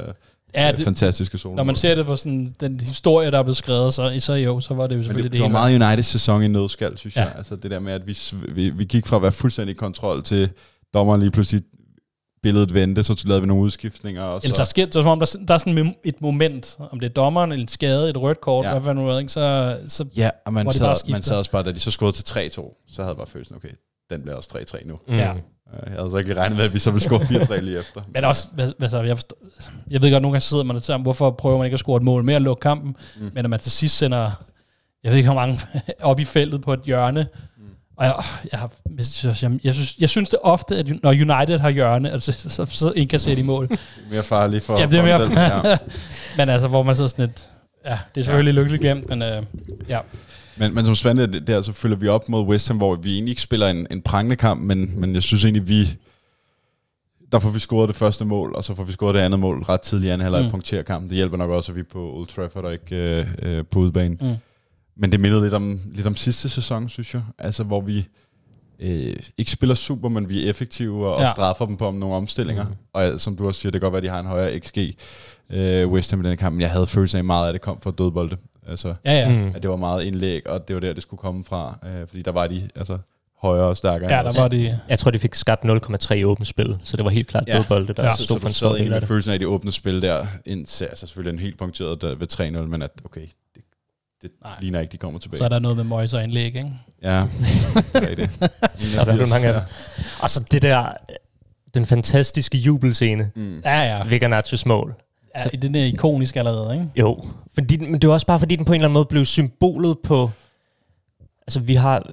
[0.57, 1.57] Ja, ja, det, fantastiske zone.
[1.57, 4.61] når man ser det på sådan, den historie, der er blevet skrevet, så, så jo,
[4.61, 5.79] så var det jo selvfølgelig det, det var hele.
[5.79, 7.21] meget Uniteds sæson i nødskal, synes Ja.
[7.21, 7.27] ja.
[7.29, 7.37] jeg.
[7.39, 10.51] Altså det der med, at vi, vi, vi gik fra at være fuldstændig kontrol til
[10.95, 11.63] dommeren lige pludselig
[12.43, 14.23] billedet vendte, så lavede vi nogle udskiftninger.
[14.23, 17.01] Og så, Eller der sker, så som om der, der er sådan et moment, om
[17.01, 18.71] det er dommeren, en skade, et rødt kort, ja.
[18.71, 21.23] Hvad fanden ikke, så, så ja, og man sad, bare man skifter.
[21.23, 23.69] sad også bare, da de så scorede til 3-2, så havde jeg bare følelsen, okay,
[24.11, 24.99] den bliver også 3-3 nu.
[25.09, 25.15] Mm.
[25.15, 25.33] Ja.
[25.87, 28.01] Jeg havde så ikke lige regnet med, at vi så ville score 4-3 lige efter.
[28.15, 29.37] Men også, hvad, hvad så, jeg, forstår,
[29.91, 32.03] jeg ved godt, nogle gange sidder man sammen, hvorfor prøver man ikke at score et
[32.03, 33.31] mål mere at lukke kampen, mm.
[33.33, 34.31] Men at man til sidst sender,
[35.05, 35.61] jeg ved ikke hvor mange,
[36.11, 37.27] op i feltet på et hjørne.
[37.97, 38.15] Og jeg,
[38.53, 42.11] jeg, jeg, synes, jeg, jeg, synes, jeg synes det ofte, at når United har hjørne,
[42.11, 43.69] altså, så, så indkasserer de mål.
[44.11, 45.39] Mere farligt for, ja, det er mere, selv.
[45.39, 45.79] ja.
[46.39, 47.49] men altså, hvor man sidder sådan lidt,
[47.85, 48.61] ja, det er selvfølgelig ja.
[48.61, 49.43] lykkeligt gemt, men øh,
[49.89, 50.01] ja.
[50.57, 53.15] Men, men som Svante, det- der så følger vi op mod West Ham, hvor vi
[53.15, 55.85] egentlig ikke spiller en, en prangende kamp, men, men jeg synes egentlig, vi...
[57.33, 59.63] Der får vi scoret det første mål, og så får vi scoret det andet mål
[59.63, 60.51] ret tidligt i anden halvleg mm.
[60.51, 61.09] punkterer kampen.
[61.11, 63.79] Det hjælper nok også, at vi er på Old Trafford og ikke øh, øh, på
[63.79, 64.17] udebane.
[64.21, 64.35] Mm.
[64.97, 67.23] Men det mindede lidt om, lidt om sidste sæson, synes jeg.
[67.39, 68.09] Altså, hvor vi
[68.81, 71.27] øh, ikke spiller super, men vi er effektive og, Ja.
[71.27, 72.65] og straffer dem på om nogle omstillinger.
[72.65, 72.75] Mm.
[72.93, 74.59] Og øh, som du også siger, det kan godt være, at de har en højere
[74.61, 74.79] XG,
[75.51, 77.61] øh, West Ham i den kamp, men jeg havde følelsen af at meget af det
[77.63, 78.37] kom fra dødbolde.
[78.69, 79.29] Altså, Ja, ja.
[79.39, 79.53] Mm.
[79.55, 81.79] At det var meget indlæg, og det var der, det skulle komme fra.
[81.87, 82.99] Øh, fordi der var de altså,
[83.43, 84.17] højere og stærkere.
[84.17, 84.37] Ja, der os.
[84.37, 84.81] var de...
[84.89, 87.59] Jeg tror, de fik skabt 0,3 i åbent spil, så det var helt klart Ja.
[87.59, 88.15] dødbolde, der Ja.
[88.17, 89.09] så, stod så for en stor del af det.
[89.09, 92.27] følelsen af, at de åbne spil der, indtil, altså selvfølgelig en helt punkteret der ved
[92.33, 93.27] 3-0, men at okay,
[94.25, 94.53] det, Nej.
[94.61, 95.39] ligner ikke, de kommer tilbage.
[95.39, 96.71] Så er der noget med Moyes og indlæg, ikke?
[97.03, 97.25] Ja,
[97.93, 98.41] det er det.
[98.95, 99.63] Der er mange af dem.
[100.23, 100.93] Og så det der,
[101.75, 103.61] den fantastiske jubelscene, Mm.
[103.65, 104.05] Ja, ja.
[104.05, 104.95] Vigarnachos mål.
[105.37, 106.87] ja den er ikonisk allerede, ikke?
[106.97, 109.25] Jo, fordi, men det var også bare fordi, den på en eller anden måde blev
[109.25, 110.31] symbolet på...
[111.47, 112.11] Altså, vi har...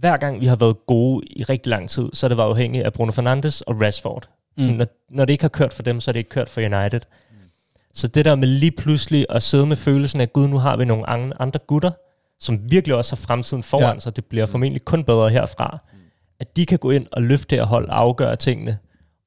[0.00, 2.84] Hver gang vi har været gode i rigtig lang tid, så har det været afhængigt
[2.84, 4.28] af Bruno Fernandes og Rashford.
[4.56, 4.62] Mm.
[4.64, 6.60] Så når, når det ikke har kørt for dem, så er det ikke kørt for
[6.60, 7.00] United.
[7.92, 7.96] Mm.
[7.96, 10.84] Så det der med lige pludselig at sidde med følelsen af, gud, nu har vi
[10.84, 11.90] nogle an- andre gutter,
[12.40, 13.98] som virkelig også har fremtiden foran Ja.
[14.00, 15.78] sig, det bliver formentlig kun bedre herfra,
[16.40, 18.78] at de kan gå ind og løfte det og hold afgøre tingene.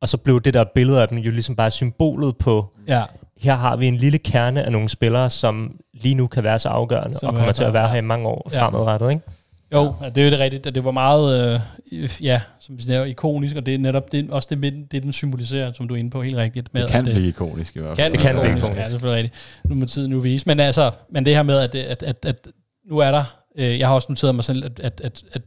[0.01, 3.04] Og så blev det der billede af dem jo ligesom bare symbolet på, Ja.
[3.38, 6.69] her har vi en lille kerne af nogle spillere, som lige nu kan være så
[6.69, 8.62] afgørende, Som og kommer er- til at være her i mange år Ja.
[8.65, 9.21] fremadrettet, ikke?
[9.76, 10.10] Jo, ja.
[10.10, 10.66] det er jo det rigtigt.
[10.66, 11.60] at Det var meget,
[11.92, 15.14] øh, ja, som vi siger, ikonisk, og det er netop det, også det, det, den
[15.14, 16.74] symboliserer, som du er inde på helt rigtigt.
[16.74, 17.98] Med, Det kan at blive ikonisk i hvert fald.
[17.98, 18.64] Kan Det kan blive ikonisk.
[18.64, 18.78] ikonisk.
[18.78, 19.70] Ja, det er selvfølgelig rigtigt.
[19.70, 20.46] Nu må tiden nu vise.
[20.48, 22.48] Men altså, men det her med, at, at, at, at
[22.90, 23.24] nu er der,
[23.58, 25.42] øh, jeg har også noteret mig selv, at, at, at, at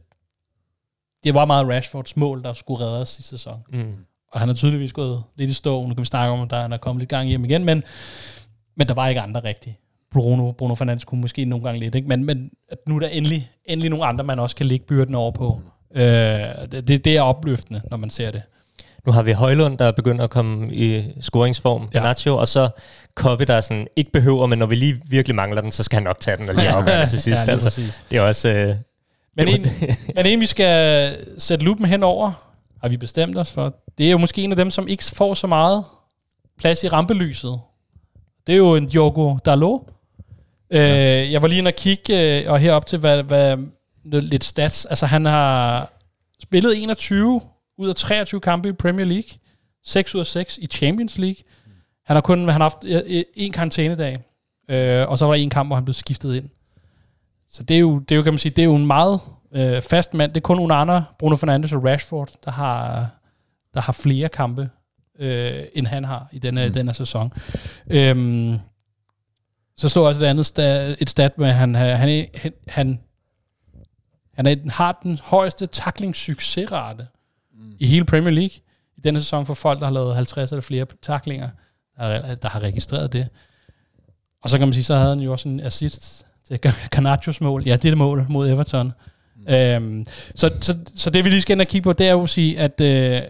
[1.23, 3.59] det var meget Rashfords mål, der skulle redde os sidste sæson.
[3.73, 3.93] Mm.
[4.31, 5.81] og han er tydeligvis gået lidt i stå.
[5.87, 7.83] Nu kan vi snakke om, at der han er kommet lidt gang hjem igen, men,
[8.77, 9.75] men der var ikke andre rigtigt.
[10.11, 12.07] Bruno, Bruno Fernandes kunne måske nogle gange lidt, ikke?
[12.07, 15.15] Men, men at nu er der endelig, endelig nogle andre, man også kan lægge byrden
[15.15, 15.61] over på.
[15.95, 16.03] Øh,
[16.71, 18.41] det, det er opløftende, når man ser det.
[19.05, 21.99] Nu har vi Højlund, der begynder at komme i scoringsform, Ja.
[21.99, 22.69] Garnacho, og så
[23.15, 26.03] Kobe, der sådan ikke behøver, men når vi lige virkelig mangler den, så skal han
[26.03, 27.45] nok tage den og lige afgøre til sidst.
[27.45, 28.01] lige altså, præcis.
[28.11, 28.49] det er også...
[28.49, 28.75] Øh,
[29.37, 29.65] Men en,
[30.15, 32.31] men en, vi skal sætte lupen henover,
[32.81, 33.73] har vi bestemt os for.
[33.97, 35.83] Det er jo måske en af dem, som ikke får så meget
[36.59, 37.59] plads i rampelyset.
[38.47, 39.81] Det er jo en Diogo Dalot.
[40.71, 43.57] Øh, jeg var lige inde og kigge, øh, og herop til, hvad, hvad
[44.03, 44.85] lidt stats.
[44.85, 45.89] Altså, han har
[46.41, 47.41] spillet 21
[47.77, 49.29] ud af 23 kampe i Premier League.
[49.83, 51.43] 6 ud af 6 i Champions League.
[52.05, 54.15] Han har kun han har haft øh, øh, en karantænedag.
[54.69, 56.49] Øh, og så var der en kamp, hvor han blev skiftet ind.
[57.49, 59.19] Så det er jo, det er jo kan man sige, det er jo en meget
[59.55, 60.31] øh, fast mand.
[60.31, 63.09] Det er kun nogle andre, Bruno Fernandes og Rashford, der har,
[63.73, 64.69] der har flere kampe,
[65.19, 66.73] øh, end han har i denne, mm.
[66.73, 67.33] denne sæson.
[67.89, 68.59] Øhm,
[69.79, 72.99] så står også et andet stat, et stat med, at han, han, han, han,
[74.45, 77.03] han har den højeste tackling-succesrate
[77.53, 77.73] mm.
[77.79, 78.55] i hele Premier League
[78.97, 81.49] i denne sæson for folk, der har lavet 50 eller flere tacklinger,
[81.97, 83.27] der, har- der har registreret det.
[84.43, 86.59] Og så kan man sige, så havde han jo også en assist til
[86.91, 87.63] Garnachos mål.
[87.65, 88.93] Ja, det er det mål mod Everton.
[89.47, 89.53] Mm.
[89.53, 92.23] Øhm, så, så, så det vi lige skal ind og kigge på, det er jo
[92.23, 93.21] at sige, at øh,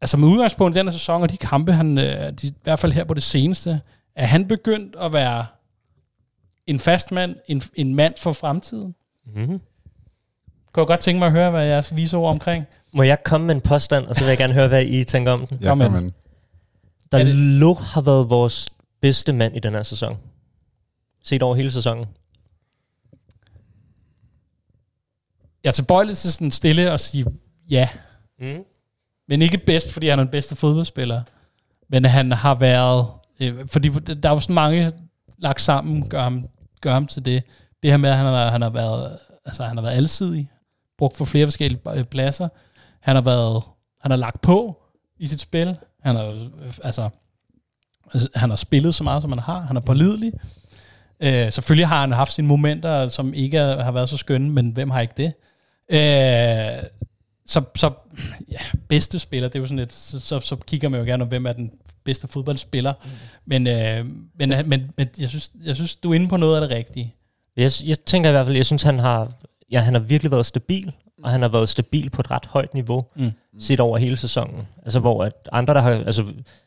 [0.00, 2.78] altså med udgangspunkt i den her sæson, og de kampe, han, øh, de, i hvert
[2.78, 3.80] fald her på det seneste,
[4.16, 5.46] er han begyndt at være
[6.68, 8.94] en fast mand, en, en mand for fremtiden.
[9.26, 9.60] mm-hmm.
[10.72, 12.64] Kunne jeg godt tænke mig at høre, hvad jeres vise ord omkring.
[12.92, 15.32] Må jeg komme med en påstand, og så vil jeg gerne høre, hvad I tænker
[15.32, 15.58] om den?
[15.62, 16.04] Ja, Kom kom ind.
[16.04, 16.12] ind.
[17.12, 18.68] Der Er det- Lo har været vores
[19.00, 20.16] bedste mand i den her sæson.
[21.24, 22.06] Set over hele sæsonen.
[25.64, 27.24] Jeg er tilbøjelig til sådan stille og sige
[27.70, 27.88] ja,
[28.40, 28.64] Mm.
[29.28, 31.22] men ikke bedst, fordi han er den bedste fodboldspiller.
[31.88, 33.06] Men han har været,
[33.40, 34.92] øh, fordi der er jo sådan mange
[35.38, 36.48] lagt sammen, gør ham,
[36.80, 37.42] gør ham til det.
[37.82, 40.50] Det her med, at han har, han har været, altså han har været alsidig,
[40.98, 42.48] brugt for flere forskellige pladser.
[43.00, 43.62] Han har været,
[44.00, 44.82] han har lagt på
[45.18, 45.76] i sit spil.
[46.02, 47.08] Han har, øh, altså,
[48.34, 49.60] han har spillet så meget, som han har.
[49.60, 50.32] Han er pålidelig.
[51.20, 54.70] Øh, selvfølgelig har han haft sine momenter, som ikke er, har været så skønne, men
[54.70, 55.32] hvem har ikke det?
[55.90, 56.82] Øh,
[57.46, 57.90] så, så
[58.50, 61.24] ja, bedste spiller, det er jo sådan et, så, så, så kigger man jo gerne,
[61.24, 61.72] hvem er den
[62.08, 62.92] bedste fodboldspiller.
[63.04, 63.10] Mm.
[63.46, 64.06] Men, øh,
[64.38, 67.14] men, men, men jeg, synes, jeg synes, du er inde på noget af det rigtige.
[67.56, 69.32] Jeg, jeg tænker i hvert fald, jeg synes, han har,
[69.72, 70.92] ja, han har virkelig været stabil,
[71.24, 73.32] og han har været stabil på et ret højt niveau, Mm.
[73.60, 74.66] set over hele sæsonen.
[74.84, 76.24] Altså, hvor at andre, der har, altså,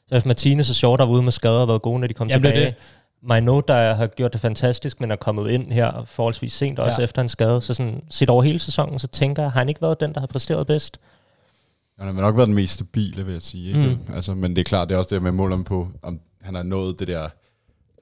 [0.08, 2.30] så Martinez og Short har været ude med skader og været gode, når de kom
[2.30, 2.76] Jamen, det tilbage.
[3.24, 7.04] Maino, der har gjort det fantastisk, men er kommet ind her forholdsvis sent, også ja.
[7.04, 7.62] efter en skade.
[7.62, 10.20] Så sådan, set over hele sæsonen, så tænker jeg, har han ikke været den, der
[10.20, 11.00] har præsteret bedst?
[12.06, 13.68] Han har nok været den mest stabile, vil jeg sige.
[13.68, 13.88] Ikke?
[13.88, 14.00] Mm.
[14.08, 14.14] Mm.
[14.14, 16.64] Altså, men det er klart, det er også det med måler på, om han har
[16.64, 17.30] nået det der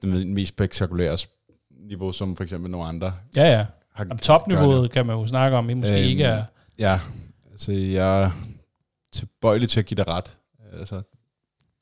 [0.02, 3.66] det mest spektakulære sp- niveau, som for eksempel nogle andre Ja, ja.
[3.94, 6.44] har Om topniveauet kan man jo snakke om, I måske Øhm, ikke er...
[6.78, 7.00] Ja,
[7.50, 8.30] altså jeg er
[9.12, 10.36] tilbøjelig til at give dig ret.
[10.72, 11.02] Altså, det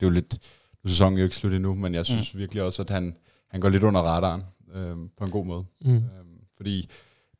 [0.01, 0.37] er jo lidt,
[0.83, 2.39] nu er sæsonen jo ikke slut endnu, men jeg synes mm.
[2.39, 3.15] virkelig også, at han,
[3.47, 5.65] han går lidt under radaren øhm, på en god måde.
[5.81, 5.95] Mm.
[5.95, 6.03] Øhm,
[6.57, 6.89] fordi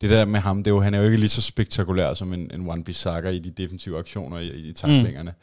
[0.01, 2.33] det der med ham, det er jo, han er jo ikke lige så spektakulær som
[2.33, 5.33] en, en One Bissaka i de defensive aktioner, i, i taklingerne.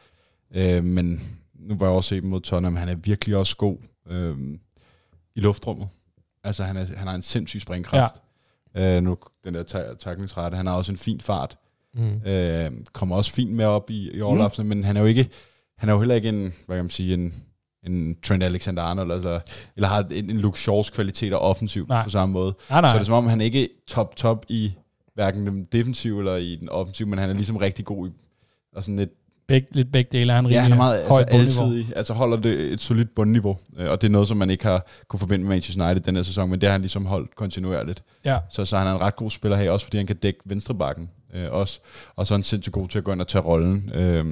[0.50, 0.60] Mm.
[0.60, 1.20] Øh, men
[1.54, 4.60] nu var jeg også set dem mod Tottenham, han er virkelig også god øhm,
[5.34, 5.88] i luftrummet.
[6.44, 8.14] Altså han, er, han har en sindssyg springkraft.
[8.74, 8.96] Ja.
[8.96, 11.58] Øh, nu den der ta- taklingsrette, han har også en fin fart.
[11.94, 12.22] Mm.
[12.26, 14.68] Øh, kommer også fint med op i, i overlapsene, mm.
[14.68, 15.28] men han er jo ikke,
[15.78, 17.34] han er jo heller ikke en, hvad kan man sige, en,
[17.86, 19.40] en Trent Alexander-Arnold, altså,
[19.76, 22.04] eller har en, en Luke Shaws kvaliteter offensivt Nej.
[22.04, 22.54] på samme måde.
[22.70, 22.90] Nej, nej.
[22.90, 24.72] Så er det som om, han ikke er top, top i
[25.14, 28.10] hverken den defensive eller i den offensive, men han er ligesom rigtig god i
[28.76, 29.10] og sådan lidt,
[29.48, 31.64] Beg, lidt begge dele er han ja, han er meget altså, højt bundniveau.
[31.64, 34.64] alsidig, altså holder det et solidt bundniveau, øh, og det er noget, som man ikke
[34.64, 37.36] har kunne forbinde med Manchester United den her sæson, men det har han ligesom holdt
[37.36, 38.02] kontinuerligt.
[38.24, 38.38] Ja.
[38.50, 41.10] Så, så han er en ret god spiller her, også fordi han kan dække venstrebakken
[41.34, 41.80] øh, også,
[42.16, 44.24] og så er han sindssygt god til at gå ind og tage rollen øh,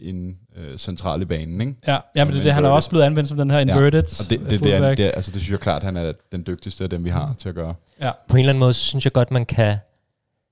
[0.00, 1.74] ind øh, centralt i banen, ikke?
[1.86, 4.02] Ja, ja men det, er det, han er også blevet anvendt som den her inverted
[4.20, 6.84] Og det, det, det, er, det, altså, det synes jeg klart, han er den dygtigste
[6.84, 7.74] af dem, vi har til at gøre.
[8.00, 8.10] Ja.
[8.28, 9.76] På en eller anden måde, synes jeg godt, man kan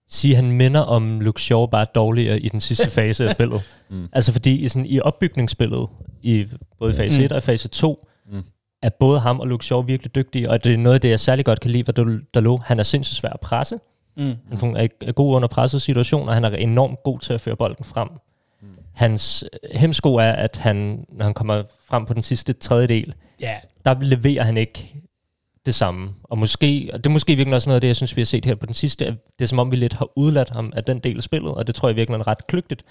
[0.09, 3.61] sige, at han minder om Luke Shaw bare dårligere i den sidste fase af spillet.
[3.91, 4.09] Mm.
[4.13, 5.89] Altså fordi i, sådan, i opbygningsspillet,
[6.23, 6.47] i
[6.79, 7.25] både fase Mm.
[7.25, 8.43] 1 og fase 2, Mm.
[8.83, 11.21] er både ham og Luke Shaw virkelig dygtige, og det er noget af det, jeg
[11.21, 12.61] særlig godt kan lide ved Dalot.
[12.65, 13.79] Han er sindssygt svær at presse.
[14.17, 14.35] Mm.
[14.61, 17.85] Han er, god under presset situationer, og han er enormt god til at føre bolden
[17.85, 18.09] frem.
[18.63, 18.69] Mm.
[18.95, 23.57] Hans øh, hemsko er, at han, når han kommer frem på den sidste tredjedel, Ja,
[23.85, 24.95] der leverer han ikke
[25.67, 26.09] det samme.
[26.25, 28.27] Og måske, og det er måske virkelig også noget af det, jeg synes, vi har
[28.27, 29.07] set her på den sidste.
[29.07, 31.53] at Det er som om, vi lidt har udladt ham af den del af spillet,
[31.55, 32.83] og det tror jeg virkelig er ret kløgtigt.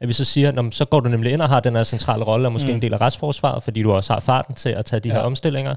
[0.00, 1.84] At vi så siger, "Nå, men så går du nemlig ind og har den her
[1.84, 2.74] centrale rolle, og måske Mm.
[2.74, 5.14] en del af retsforsvaret, fordi du også har farten til at tage de Ja.
[5.14, 5.20] ja.
[5.20, 5.74] her omstillinger.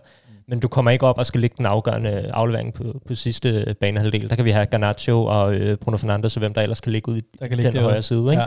[0.48, 4.30] Men du kommer ikke op og skal lægge den afgørende aflevering på, på sidste banehalvdel.
[4.30, 7.12] Der kan vi have Garnacho og øh, Bruno Fernandes, og hvem der ellers kan ligge
[7.12, 8.32] ud i Der kan den højre side.
[8.32, 8.44] Ikke?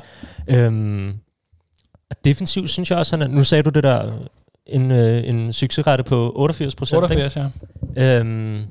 [0.49, 0.57] Ja.
[0.57, 1.09] Øhm,
[2.11, 4.13] og defensivt synes jeg også, han er, nu sagde du det der,
[4.67, 7.03] en, øh, en succesrate på 88 procent.
[7.03, 8.19] 88, ja.
[8.19, 8.63] Øhm,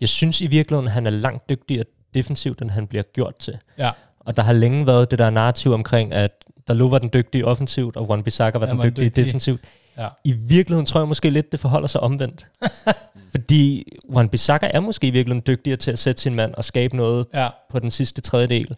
[0.00, 3.58] jeg synes i virkeligheden, han er langt dygtigere defensivt, end han bliver gjort til.
[3.78, 3.90] Ja.
[4.20, 6.30] Og der har længe været det der narrativ omkring, at
[6.68, 9.24] Dalot var den dygtige offensivt, og Wan Bissaka var Han den dygtige dygtige.
[9.24, 9.60] defensivt.
[9.98, 10.08] Ja.
[10.24, 12.46] I virkeligheden tror jeg måske lidt, det forholder sig omvendt.
[13.30, 16.96] Fordi Wan Bissaka er måske i virkeligheden dygtigere til at sætte sin mand og skabe
[16.96, 18.76] noget Ja, på den sidste tredjedel.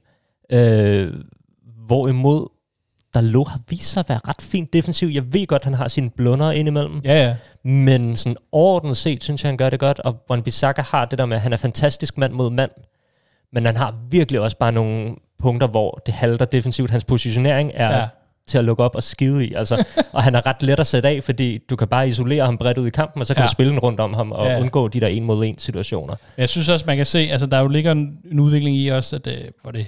[0.52, 1.12] Øh,
[1.86, 2.48] hvorimod
[3.14, 5.08] Dalot har vist sig at være ret fint defensiv.
[5.08, 7.00] Jeg ved godt, han har sine blunder indimellem.
[7.04, 7.36] ja, ja.
[7.68, 9.98] Men sådan overordnet set, synes jeg, han gør det godt.
[9.98, 12.70] Og Wan Bissaka har det der med, at han er fantastisk mand mod mand.
[13.52, 16.90] Men han har virkelig også bare nogle punkter, hvor det halter defensivt.
[16.90, 18.08] Hans positionering er ja.
[18.46, 19.54] Til at lukke op og skide i.
[19.54, 22.58] Altså, og han er ret let at sætte af, fordi du kan bare isolere ham
[22.58, 23.46] bredt ud i kampen, og så kan Ja.
[23.46, 26.16] du spille den rundt om ham og Ja, undgå de der en mod en situationer.
[26.36, 29.16] Jeg synes også, man kan se, altså der jo ligger en, en udvikling i også,
[29.16, 29.86] at det, hvor det, jeg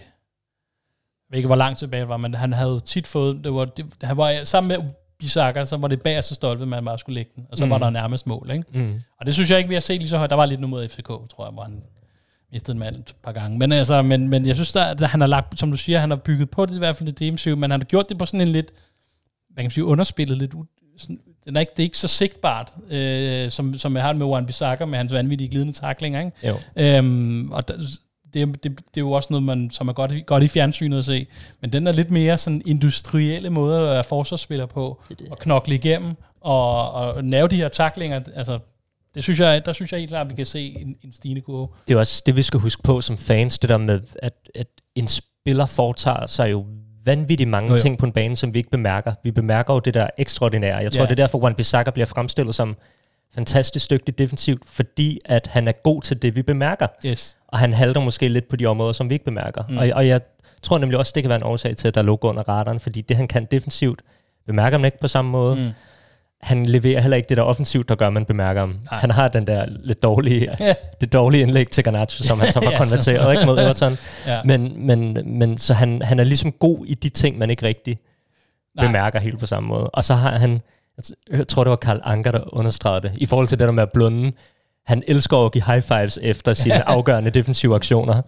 [1.30, 3.86] ved ikke, hvor langt tilbage det var, men han havde tit fået, det var, det,
[4.02, 4.88] han var sammen med
[5.18, 7.64] Bisaka, så var det bagerste stolpe, man bare skulle lægge den, og så.
[7.64, 7.70] Mm.
[7.70, 8.64] var der nærmest mål, ikke?
[8.74, 9.00] Mm.
[9.20, 10.30] Og det synes jeg ikke, vi har set lige så højt.
[10.30, 11.82] Der var lidt nu mod FCK, tror jeg, hvor han
[12.54, 13.58] mistede en mand et par gange.
[13.58, 16.10] Men, altså, men, men jeg synes, der, at han har lagt, som du siger, han
[16.10, 18.26] har bygget på det i hvert fald det defensive, men han har gjort det på
[18.26, 18.70] sådan en lidt,
[19.48, 20.54] hvad kan man sige, underspillet lidt,
[20.98, 24.18] sådan, den er ikke, det er ikke så sigtbart, øh, som, som jeg har det
[24.18, 26.32] med Juan Bissaka, med hans vanvittige glidende taklinger, ikke?
[26.48, 26.56] Jo.
[26.76, 27.74] Øhm, og der,
[28.34, 31.04] det, det, det er jo også noget, man, som er godt, godt i fjernsynet at
[31.04, 31.26] se.
[31.60, 36.14] Men den er lidt mere sådan industrielle måde at være forsvarsspiller på, og knokle igennem,
[36.40, 38.20] og, og lave de her taklinger.
[38.34, 38.58] Altså,
[39.14, 41.40] det synes jeg, der synes jeg helt klart, at vi kan se en, en stigende
[41.40, 41.68] kurve.
[41.87, 44.33] Det er jo også det, vi skal huske på som fans, det der med, at,
[44.55, 46.66] at en spiller foretager sig jo
[47.05, 49.14] vanvittigt mange Jo, jo, ting på en bane, som vi ikke bemærker.
[49.24, 50.77] Vi bemærker jo det der ekstraordinære.
[50.77, 51.05] Jeg tror, Ja.
[51.07, 52.77] det er derfor, Juan Bissaka bliver fremstillet som
[53.35, 56.87] fantastisk dygtig defensivt, fordi at han er god til det, vi bemærker.
[57.07, 57.37] Yes.
[57.48, 59.62] Og han halter måske lidt på de områder, som vi ikke bemærker.
[59.68, 59.79] Mm.
[59.79, 60.20] Og, og jeg
[60.62, 63.00] tror nemlig også, det kan være en årsag til, at der lå under radaren, fordi
[63.00, 64.03] det, han kan defensivt,
[64.46, 65.57] bemærker man ikke på samme måde.
[65.57, 65.70] Mm.
[66.44, 68.68] Han leverer heller ikke det der offensivt, der gør, man bemærker ham.
[68.90, 69.00] Nej.
[69.00, 70.74] Han har den der lidt dårlige, Ja.
[71.00, 73.96] det dårlige indlæg til Garnacho, som han så får Ja, konverteret ikke mod Everton.
[74.26, 74.40] Ja.
[74.44, 77.98] Men, men, men så han, han er ligesom god i de ting, man ikke rigtig.
[78.76, 78.87] Nej.
[78.87, 79.90] bemærker helt på samme måde.
[79.90, 80.61] Og så har han,
[81.30, 83.83] jeg tror det var Karl Anker, der understregede det, i forhold til det der med
[83.83, 84.33] at blunde.
[84.87, 88.22] Han elsker at give high fives efter sine afgørende defensive aktioner.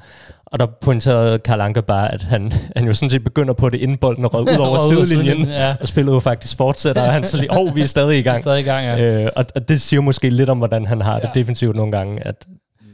[0.47, 3.79] Og der pointerede Karl Anker bare, at han, han jo sådan set begynder på det,
[3.81, 5.49] inden bolden er røget ud over sidelinjen.
[5.49, 5.77] ja.
[5.81, 8.23] Og spillet jo faktisk fortsætter, og han så lige, åh, oh, vi er stadig i
[8.23, 8.39] gang.
[8.43, 9.23] Stadig i gang, ja.
[9.25, 11.41] Øh, og, og det siger måske lidt om, hvordan han har det Ja.
[11.41, 12.47] defensivt nogle gange, at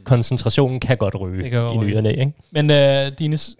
[0.03, 1.97] koncentrationen kan godt ryge Det kan godt i ny ryge.
[1.97, 2.31] og næ, ikke?
[2.51, 3.55] Men øh, Dines,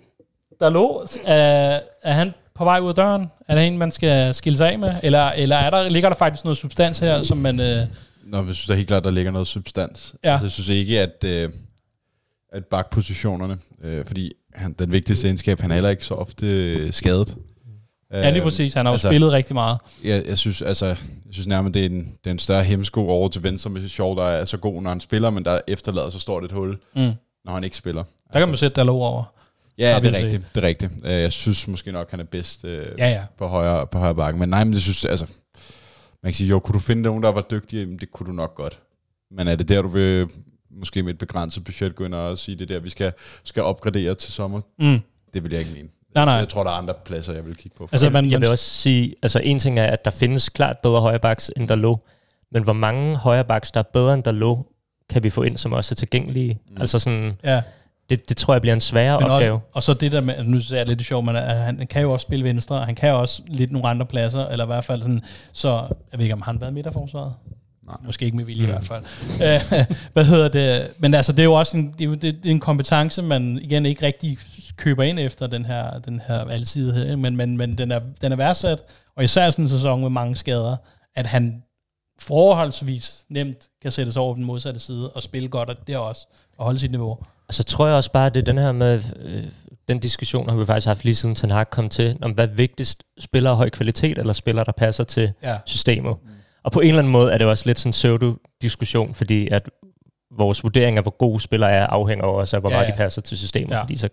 [0.59, 3.25] der lå, er, er han på vej ud af døren?
[3.47, 4.93] Er der en, man skal skille sig af med?
[5.03, 7.59] Eller, eller er der, ligger der faktisk noget substans her, som man...
[7.59, 7.77] Øh,
[8.27, 10.13] Nå, jeg synes da helt klart, der ligger noget substans.
[10.23, 10.31] Ja.
[10.31, 11.49] Altså, jeg synes ikke, at, øh,
[12.53, 16.93] at bakpositionerne, øh, fordi han, den vigtigste egenskab, han er heller ikke så ofte øh,
[16.93, 17.37] skadet.
[18.11, 18.73] ja, lige præcis.
[18.73, 19.77] Han har jo altså- spillet rigtig meget.
[20.03, 20.97] Jeg, jeg, synes, altså, jeg
[21.31, 24.15] synes nærmest, det er, en, det er en større hemsko over til venstre med Shaw,
[24.15, 27.11] der er så god, når han spiller, men der efterlader så stort et hul, Mm.
[27.45, 28.03] når han ikke spiller.
[28.33, 29.23] Der kan man sætte der over.
[29.77, 30.43] Ja, det er rigtigt.
[30.55, 30.91] Det er rigtigt.
[31.05, 33.21] Øh, Jeg synes måske nok, han er bedst øh, Ja, ja.
[33.37, 34.39] på højre, på højre bakke.
[34.39, 35.25] Men nej, men det synes altså,
[36.23, 37.79] man kan sige, jo, kunne du finde nogen, der var dygtige?
[37.81, 38.79] Jamen, det kunne du nok godt.
[39.31, 40.27] Men er det der, du vil
[40.79, 43.11] måske med et begrænset budget gå ind og sige, det er der, vi skal,
[43.43, 44.61] skal opgradere til sommer?
[44.79, 44.99] Mm.
[45.33, 45.89] Det vil jeg ikke mene.
[46.15, 46.33] Nej, nej.
[46.33, 47.89] Jeg tror, der er andre pladser, jeg vil kigge på.
[47.91, 50.77] Altså, jeg, man, jeg vil også sige, altså en ting er, at der findes klart
[50.77, 51.99] bedre højrebacks end der lå,
[52.51, 54.65] men hvor mange højrebacks, der er bedre end der lå,
[55.09, 56.59] kan vi få ind, som også er tilgængelige?
[56.69, 56.81] Mm.
[56.81, 57.61] Altså sådan, ja.
[58.09, 59.53] det, det tror jeg bliver en sværere Men opgave.
[59.53, 62.01] også, og så det der med, nu ser jeg lidt sjovt, men at han kan
[62.01, 64.67] jo også spille venstre, og han kan jo også lidt nogle andre pladser, eller i
[64.67, 65.21] hvert fald sådan,
[65.53, 65.69] så
[66.11, 67.33] jeg ved ikke, om han har været midterforsvaret.
[67.87, 67.95] Nej.
[68.05, 68.71] Måske ikke med vilje mm.
[68.73, 68.83] i Mm.
[68.87, 69.03] hvert
[69.39, 69.81] fald.
[69.81, 70.87] Øh, Hvad hedder det?
[70.99, 73.85] Men altså, det er jo også en, det er, det er en kompetence, man igen
[73.85, 74.37] ikke rigtig
[74.77, 78.35] køber ind efter den her, den her alsidighed, men, men, men den, er, den er
[78.35, 78.79] værdsat,
[79.17, 80.75] og især sådan en sæson med mange skader,
[81.15, 81.63] at han
[82.19, 86.27] forholdsvis nemt kan sættes over på den modsatte side og spille godt, og det også
[86.59, 87.17] at holde sit niveau.
[87.47, 89.43] Og så tror jeg også bare, at det er den her med, øh,
[89.87, 93.03] den diskussion har vi faktisk haft lige siden Ten Hag kom til, om hvad vigtigst,
[93.19, 95.57] spiller af høj kvalitet, eller spiller, der passer til Ja.
[95.65, 96.15] systemet.
[96.63, 99.69] Og på en eller anden måde er det også lidt sådan en pseudo-diskussion, fordi at
[100.37, 102.91] vores vurdering af, hvor gode spillere er, afhænger også af, hvor Ja, meget ja.
[102.91, 103.81] de passer til systemet, Ja.
[103.81, 104.09] fordi så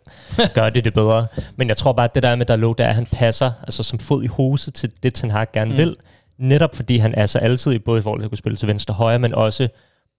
[0.54, 1.26] gør det det bedre.
[1.56, 3.82] Men jeg tror bare, at det der med Dalot, der er, at han passer altså
[3.82, 5.76] som fod i hose til det, Ten Hag gerne Mm.
[5.76, 5.96] vil,
[6.38, 8.92] netop fordi han er så altid, både i forhold til at kunne spille til venstre
[8.92, 9.68] og højre, men også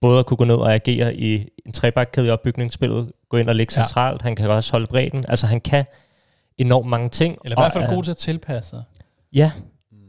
[0.00, 3.54] både at kunne gå ned og agere i en trebakkæde i opbygningsspillet, gå ind og
[3.54, 3.84] ligge Ja.
[3.86, 5.84] centralt, han kan også holde bredden, altså han kan
[6.58, 7.36] enormt mange ting.
[7.44, 8.76] Eller i hvert fald god til at tilpasse.
[9.32, 9.50] Ja,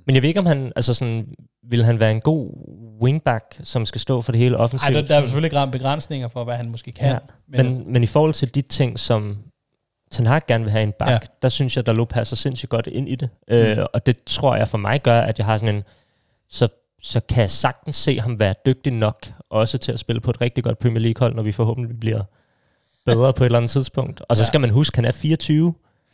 [0.08, 1.26] men jeg ved ikke, om han, altså sådan,
[1.70, 2.50] vil han være en god
[3.02, 4.94] wingback, som skal stå for det hele Ej, offensivt?
[4.96, 7.08] der, der er selvfølgelig gram- begrænsninger for, hvad han måske kan.
[7.08, 9.38] Ja, men, men, men i forhold til de ting, som
[10.12, 11.18] Ten Hag gerne vil have en bak, Ja.
[11.42, 13.30] der synes jeg, at Dalot passer sindssygt godt ind i det.
[13.48, 13.54] Mm.
[13.56, 15.84] Øh, og det tror jeg for mig gør, at jeg har sådan en...
[16.50, 16.68] Så,
[17.02, 20.42] så kan jeg sagtens se ham være dygtig nok, også til at spille på et
[20.42, 22.24] rigtig godt Premier League-hold, når vi forhåbentlig bliver
[23.06, 24.22] bedre på et eller andet tidspunkt.
[24.30, 24.48] Og så Ja.
[24.48, 25.74] skal man huske, at han er 24.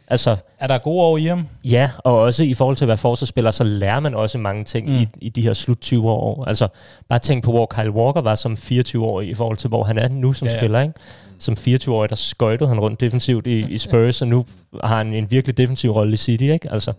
[0.10, 1.48] Altså, Er der gode år i ham?
[1.64, 4.88] Ja, og også i forhold til at være forsvarsspiller, så lærer man også mange ting
[4.90, 4.96] Mm.
[4.96, 6.46] i, i de her slut 20 år.
[6.46, 6.68] Altså,
[7.10, 10.08] bare tænk på, hvor Kyle Walker var som 24-årig i forhold til, hvor han er
[10.08, 10.80] nu som Ja, ja, spiller.
[10.82, 10.94] Ikke?
[11.40, 14.46] Som 24-årig, der skøjtede han rundt defensivt i, i Spurs, og nu
[14.84, 16.44] har han en virkelig defensiv rolle i City.
[16.44, 16.72] Ikke?
[16.72, 16.94] Altså,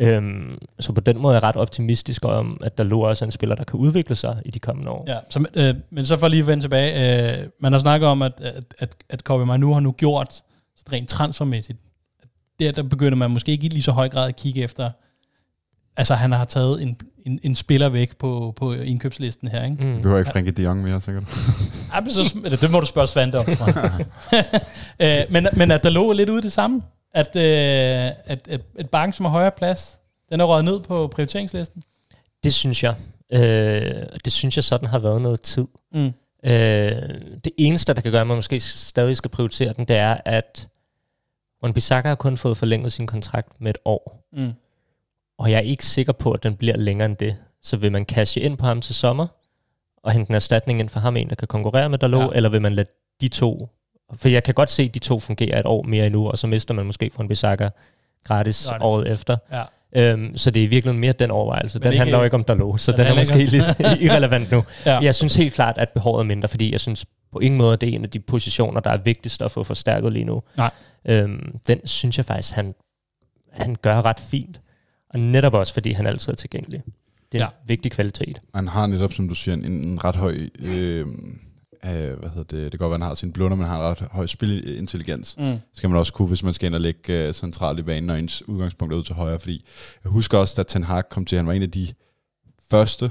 [0.00, 3.30] øhm, så på den måde er jeg ret optimistisk om, at der lå også en
[3.30, 5.04] spiller, der kan udvikle sig i de kommende år.
[5.08, 7.40] Ja, så, øh, men så for lige at vende tilbage.
[7.40, 10.42] Øh, man har snakket om, at, at, at, at Kobe Manu har nu gjort
[10.92, 11.78] rent transfermæssigt.
[12.60, 14.90] Der, der begynder man måske ikke i lige så høj grad at kigge efter.
[15.96, 16.96] Altså, han har taget en,
[17.26, 19.84] en, en spiller væk på, på indkøbslisten her, ikke?
[19.84, 19.96] Mm.
[19.96, 21.24] Vi behøver ikke Frankie de Jong mere, sikkert.
[21.94, 23.46] Ja, men så, eller det må du spørge Svante om.
[25.02, 26.82] øh, men, men at der lå lidt ude i det samme.
[27.14, 27.42] At, øh,
[28.24, 29.98] at, at, at banken, som har højere plads,
[30.32, 31.82] den er røget ned på prioriteringslisten.
[32.44, 32.94] Det synes jeg.
[33.32, 33.40] Øh,
[34.24, 35.66] det synes jeg sådan har været noget tid.
[35.94, 36.12] Mm.
[36.44, 36.52] Øh,
[37.44, 40.68] det eneste, der kan gøre, at man måske stadig skal prioritere den, det er, at
[41.62, 44.24] Wan Bissaka har kun fået forlænget sin kontrakt med et år.
[44.32, 44.52] Mm.
[45.38, 47.36] Og jeg er ikke sikker på, at den bliver længere end det.
[47.62, 49.26] Så vil man cashe ind på ham til sommer,
[50.02, 52.36] og hente en erstatning ind for ham, en der kan konkurrere med Dalot, Ja.
[52.36, 52.88] eller vil man lade
[53.20, 53.68] de to...
[54.14, 56.46] For jeg kan godt se, at de to fungerer et år mere endnu, og så
[56.46, 57.72] mister man måske Wan Bissaka gratis,
[58.24, 58.66] Gratis.
[58.68, 58.82] gratis.
[58.82, 59.36] året efter.
[59.52, 59.62] Ja.
[59.92, 61.78] Øhm, så det er virkelig mere den overvejelse.
[61.78, 63.64] Men Den ikke- handler jo ikke om Dalot, så Den den, er måske lidt
[64.06, 64.64] irrelevant nu.
[64.86, 64.98] Ja.
[64.98, 67.80] Jeg synes helt klart, at behovet er mindre, fordi jeg synes på ingen måde, at
[67.80, 70.42] det er en af de positioner, der er vigtigst at få forstærket lige nu.
[70.56, 70.70] Nej.
[71.08, 72.74] Øhm, den synes jeg faktisk, han,
[73.52, 74.60] han gør ret fint.
[75.10, 76.82] Og netop også, fordi han altid er tilgængelig.
[77.32, 77.48] Det er Ja.
[77.48, 78.40] en vigtig kvalitet.
[78.54, 80.38] Han har netop, som du siger, en, en ret høj...
[80.58, 81.06] Øh,
[81.84, 82.50] øh, hvad hedder det?
[82.50, 85.36] Det kan godt være, han har sin blunder, men han har en ret høj spilintelligens.
[85.38, 85.56] Mm.
[85.74, 88.18] skal man også kunne, hvis man skal ind og ligge øh, centralt i banen, og
[88.18, 89.64] ens udgangspunkt er ud til højre, fordi
[90.04, 91.88] jeg husker også, da Ten Hag kom til, han var en af de
[92.70, 93.10] første,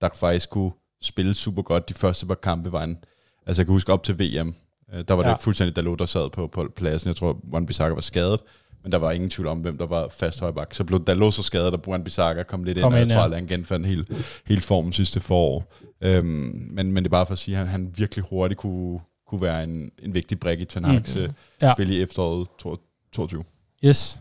[0.00, 0.70] der faktisk kunne
[1.02, 1.88] spille super godt.
[1.88, 2.98] De første par kampe var en,
[3.46, 4.54] altså jeg kan huske op til VM,
[4.94, 5.30] øh, der var Ja.
[5.32, 7.08] det fuldstændig Dalot, der sad på, på pladsen.
[7.08, 8.40] Jeg tror, Juan Bissaka var skadet,
[8.82, 10.74] men der var ingen tvivl om, hvem der var fast højbak.
[10.74, 13.10] Så blev Dalot så skadet, at Juan Bissaka kom lidt ind, Kom og jeg ind,
[13.10, 13.26] tror, ja.
[13.26, 14.06] at han genfandt hele,
[14.46, 15.72] hele formen sidste forår.
[16.00, 16.24] Øhm,
[16.70, 19.42] men, men det er bare for at sige, at han, han virkelig hurtigt kunne, kunne
[19.42, 21.32] være en, en vigtig brik i Ten Hag's mm.
[21.62, 21.72] Ja.
[21.74, 22.48] spil i efteråret
[23.12, 23.44] 22.
[23.84, 24.18] Yes.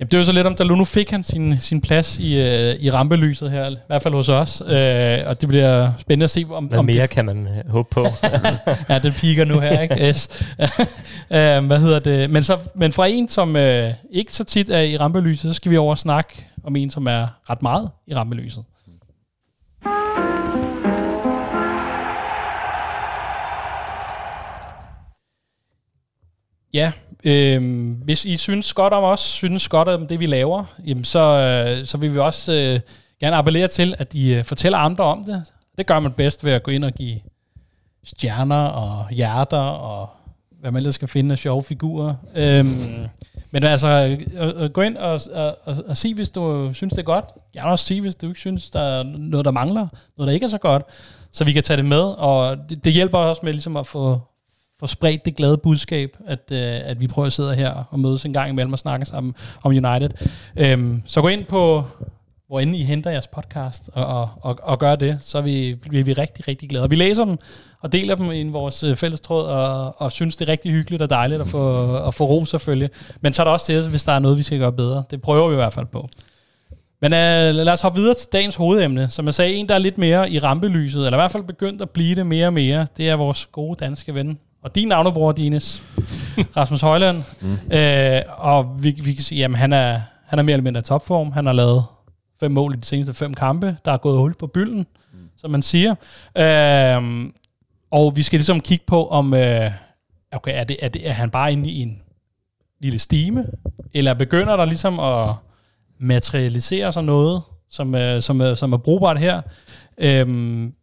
[0.00, 2.40] Jamen, det er jo så lidt om, Dalot nu fik han sin, sin plads i,
[2.40, 6.30] øh, i rampelyset her, i hvert fald hos os, øh, og det bliver spændende at
[6.30, 8.06] se, om, Hvad om mere det, kan man øh, håbe på?
[8.88, 10.08] ja, det piker nu her, ikke?
[10.08, 10.28] Yes.
[11.36, 12.30] øh, hvad hedder det?
[12.30, 15.70] Men, så, men fra en, som øh, ikke så tit er i rampelyset, så skal
[15.72, 18.64] vi over og snakke om en, som er ret meget i rampelyset.
[26.74, 26.92] Ja,
[27.24, 31.20] Øhm, hvis I synes godt om os, synes godt om det, vi laver, jamen så,
[31.20, 32.80] øh, så vil vi også øh,
[33.20, 35.42] gerne appellere til, at I øh, fortæller andre om det.
[35.78, 37.20] Det gør man bedst ved at gå ind og give
[38.04, 40.08] stjerner og hjerter og
[40.60, 42.14] hvad man ellers skal finde af sjove figurer.
[42.34, 43.06] Øhm,
[43.50, 46.98] men altså, øh, øh, gå ind og, og, og, og sig, hvis du synes, det
[46.98, 47.24] er godt.
[47.54, 49.88] vil også sige, hvis du ikke synes, der er noget, der mangler.
[50.16, 50.82] Noget, der ikke er så godt.
[51.32, 52.02] Så vi kan tage det med.
[52.02, 54.20] Og det, det hjælper også med ligesom at få,
[54.84, 58.24] får spredt det glade budskab, at, øh, at vi prøver at sidde her og mødes
[58.24, 60.10] en gang imellem og snakke sammen om United.
[60.56, 61.84] Øhm, så gå ind på,
[62.48, 66.04] hvor end I henter jeres podcast og, og, og, og gør det, så vi, bliver
[66.04, 66.84] vi rigtig, rigtig glade.
[66.84, 67.38] Og vi læser dem
[67.80, 71.02] og deler dem i vores øh, fælles tråd, og, og synes, det er rigtig hyggeligt
[71.02, 72.90] og dejligt at få, at få ro selvfølgelig.
[73.20, 75.04] Men så er også til os, hvis der er noget, vi skal gøre bedre.
[75.10, 76.08] Det prøver vi i hvert fald på.
[77.00, 79.10] Men uh, lad os hoppe videre til dagens hovedemne.
[79.10, 81.82] Som jeg sagde, en, der er lidt mere i rampelyset, eller i hvert fald begyndt
[81.82, 84.38] at blive det mere og mere, det er vores gode danske ven.
[84.64, 85.82] Og din navnebror, Dines,
[86.56, 87.22] Rasmus Højland.
[87.40, 87.76] Mm.
[87.76, 90.82] Øh, og vi, vi kan sige, jamen han er, han er mere eller mindre i
[90.82, 91.32] topform.
[91.32, 91.84] Han har lavet
[92.40, 93.76] fem mål i de seneste fem kampe.
[93.84, 95.18] Der er gået hul på bylden, mm.
[95.36, 95.94] som man siger.
[96.38, 97.26] Øh,
[97.90, 99.70] og vi skal ligesom kigge på, om øh,
[100.32, 102.02] okay, er, det, er, det, er han bare inde i en
[102.80, 103.46] lille stime,
[103.94, 105.34] eller begynder der ligesom at
[105.98, 109.42] materialisere sig noget, som, øh, som, øh, som er brugbart her.
[109.98, 110.74] Øhm,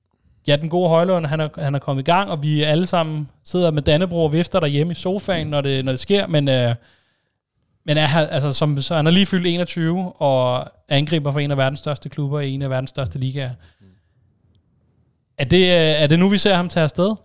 [0.48, 3.30] ja, den gode Højlund, han er, han er kommet i gang, og vi alle sammen
[3.44, 6.76] sidder med Dannebro og vifter derhjemme i sofaen, når det, når det sker, men, øh,
[7.86, 11.52] men er han, altså, som, så han er lige fyldt 21, og angriber for en
[11.52, 13.52] af verdens største klubber i en af verdens største ligaer.
[15.38, 17.16] Er det, øh, er det nu, vi ser ham tage afsted?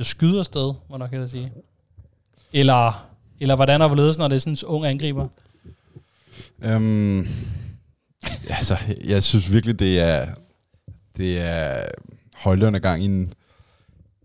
[0.00, 1.52] Skyde afsted, må nok jeg sige.
[2.52, 3.08] Eller
[3.40, 5.28] Eller hvordan er det når det er sådan en ung angriber?
[6.62, 7.28] Øhm,
[8.50, 10.26] altså, jeg synes virkelig, det er,
[11.18, 11.84] det er
[12.36, 13.34] Højlund gang i en,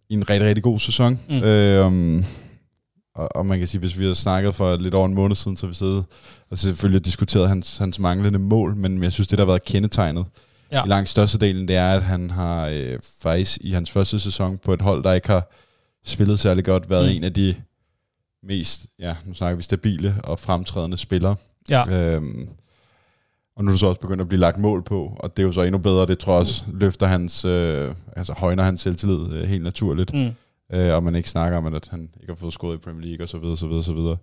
[0.10, 1.20] i en rigtig, rigtig god sæson.
[1.30, 1.44] Mm.
[1.44, 2.26] Øhm,
[3.16, 5.58] og, og man kan sige, hvis vi havde snakket for lidt over en måned siden,
[5.58, 6.06] så vi siddet
[6.50, 10.26] og selvfølgelig diskuteret hans, hans manglende mål, men jeg synes, det der har været kendetegnet
[10.72, 10.86] Ja.
[10.86, 14.74] i langt størstedelen, det er, at han har øh, faktisk i hans første sæson på
[14.74, 15.52] et hold, der ikke har
[16.06, 17.16] spillet særlig godt, været mm.
[17.16, 17.56] en af de
[18.44, 21.36] mest, ja, nu snakker vi stabile og fremtrædende spillere.
[21.70, 21.90] Ja.
[21.90, 22.50] Øhm,
[23.56, 25.48] og nu er det så også begyndt at blive lagt mål på, og det er
[25.48, 26.06] jo så endnu bedre.
[26.06, 30.14] Det tror jeg også løfter hans, øh, altså højner hans selvtillid øh, helt naturligt.
[30.14, 30.32] Mm.
[30.74, 33.26] Øh, og man ikke snakker om, at han ikke har fået scoret i Premier League
[33.26, 34.18] og så videre, så videre, så videre.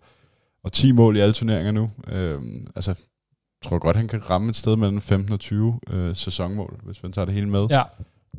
[0.65, 1.91] Og 10 mål i alle turneringer nu.
[2.09, 2.41] Øh,
[2.77, 6.81] altså, jeg tror godt, han kan ramme et sted mellem 15 og 20 øh, sæsonmål,
[6.83, 7.67] hvis man tager det hele med.
[7.71, 7.83] Ja.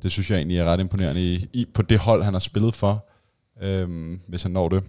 [0.03, 2.75] Det synes jeg egentlig er ret imponerende i, i, på det hold, han har spillet
[2.75, 3.07] for,
[3.61, 4.83] øh, hvis han når det.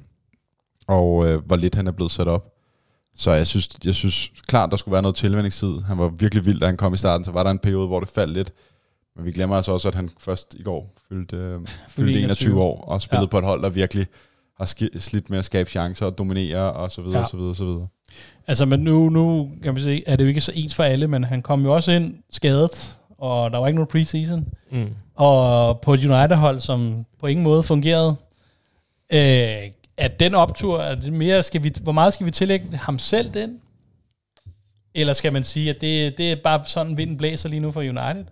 [0.86, 2.51] Og øh, hvor lidt han er blevet sat op.
[3.16, 5.80] Så jeg synes, jeg synes klart, der skulle være noget tilvændingstid.
[5.86, 7.24] Han var virkelig vild, da han kom i starten.
[7.24, 8.52] Så var der en periode, hvor det faldt lidt.
[9.16, 12.84] Men vi glemmer altså også, at han først i går fyldte, øh, fyldte 21 år
[12.84, 13.30] og spillede Ja.
[13.30, 14.06] på et hold, der virkelig
[14.58, 17.26] har slidt med at skabe chancer og dominere og så videre, Ja.
[17.26, 17.86] så videre, og så videre.
[18.46, 21.08] Altså, men nu, nu kan man se, er det jo ikke så ens for alle,
[21.08, 24.46] men han kom jo også ind skadet, og der var ikke nogen preseason.
[24.72, 24.88] Mm.
[25.14, 28.14] Og på et United-hold, som på ingen måde fungerede,
[29.12, 32.99] øh, at den optur, er det mere, skal vi, hvor meget skal vi tillægge ham
[32.99, 33.61] selv den?
[34.95, 37.80] Eller skal man sige, at det, det er bare sådan, vinden blæser lige nu for
[37.80, 38.24] United,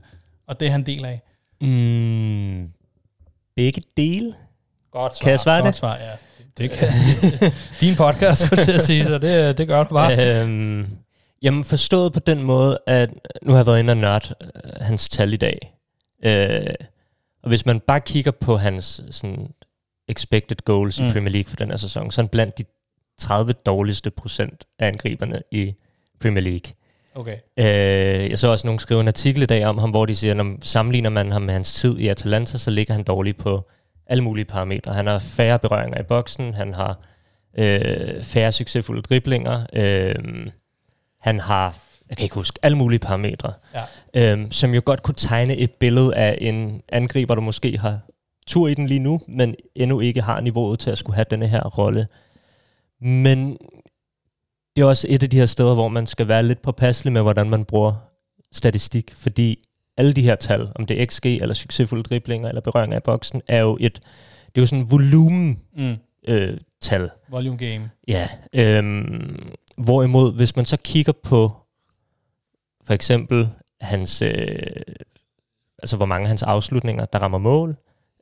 [0.47, 1.23] og det er han del af?
[1.61, 2.69] Mm.
[3.57, 4.35] Begge dele.
[4.91, 5.25] Godt svar.
[5.25, 5.75] Kan jeg svare godt det?
[5.75, 6.11] Svar, ja.
[6.59, 6.89] Det kan
[7.81, 10.43] Din podcast, skulle til at sige, så det, det gør du bare.
[10.43, 10.87] Øhm,
[11.43, 13.11] jamen forstået på den måde, at
[13.43, 14.51] nu har jeg været inde og nørde øh,
[14.81, 15.75] hans tal i dag.
[16.25, 16.75] Øh,
[17.43, 19.49] og hvis man bare kigger på hans sådan,
[20.11, 21.07] expected goals mm.
[21.07, 22.65] I Premier League for den her sæson, så han blandt de
[23.19, 25.75] 30 dårligste procent af angriberne i
[26.21, 26.73] Premier League.
[27.15, 27.37] Okay.
[27.57, 30.35] Øh, jeg så også nogen skrive en artikel i dag om ham, hvor de siger,
[30.35, 33.71] når sammenligner man ham med hans tid i Atalanta, så ligger han dårligt på
[34.07, 34.95] alle mulige parametre.
[34.95, 36.99] Han har færre berøringer i boksen, han har
[37.59, 40.15] øh, færre succesfulde driblinger, øh,
[41.21, 41.75] han har,
[42.09, 43.53] jeg kan ikke huske, alle mulige parametre,
[44.15, 44.35] Ja.
[44.37, 48.01] øh, som jo godt kunne tegne et billede af en angriber, der måske har
[48.47, 51.49] tur i den lige nu, men endnu ikke har niveauet til at skulle have denne
[51.49, 52.07] her rolle.
[53.01, 53.57] Men
[54.77, 57.23] det er også et af de her steder, hvor man skal være lidt påpasselig med,
[57.23, 57.95] hvordan man bruger
[58.53, 59.59] statistik, fordi
[59.97, 63.43] alle de her tal, om det er XG eller succesfulde driblinger eller berøringer i boksen,
[63.49, 63.95] er jo et,
[64.47, 65.97] det er jo sådan en volumen Mm.
[66.29, 67.11] øh, tal.
[67.29, 67.91] Volume game.
[68.09, 68.29] Ja.
[68.53, 71.53] Øhm, hvorimod, hvis man så kigger på
[72.85, 73.49] for eksempel
[73.81, 74.33] hans, øh,
[75.83, 77.77] altså hvor mange af hans afslutninger, der rammer mål,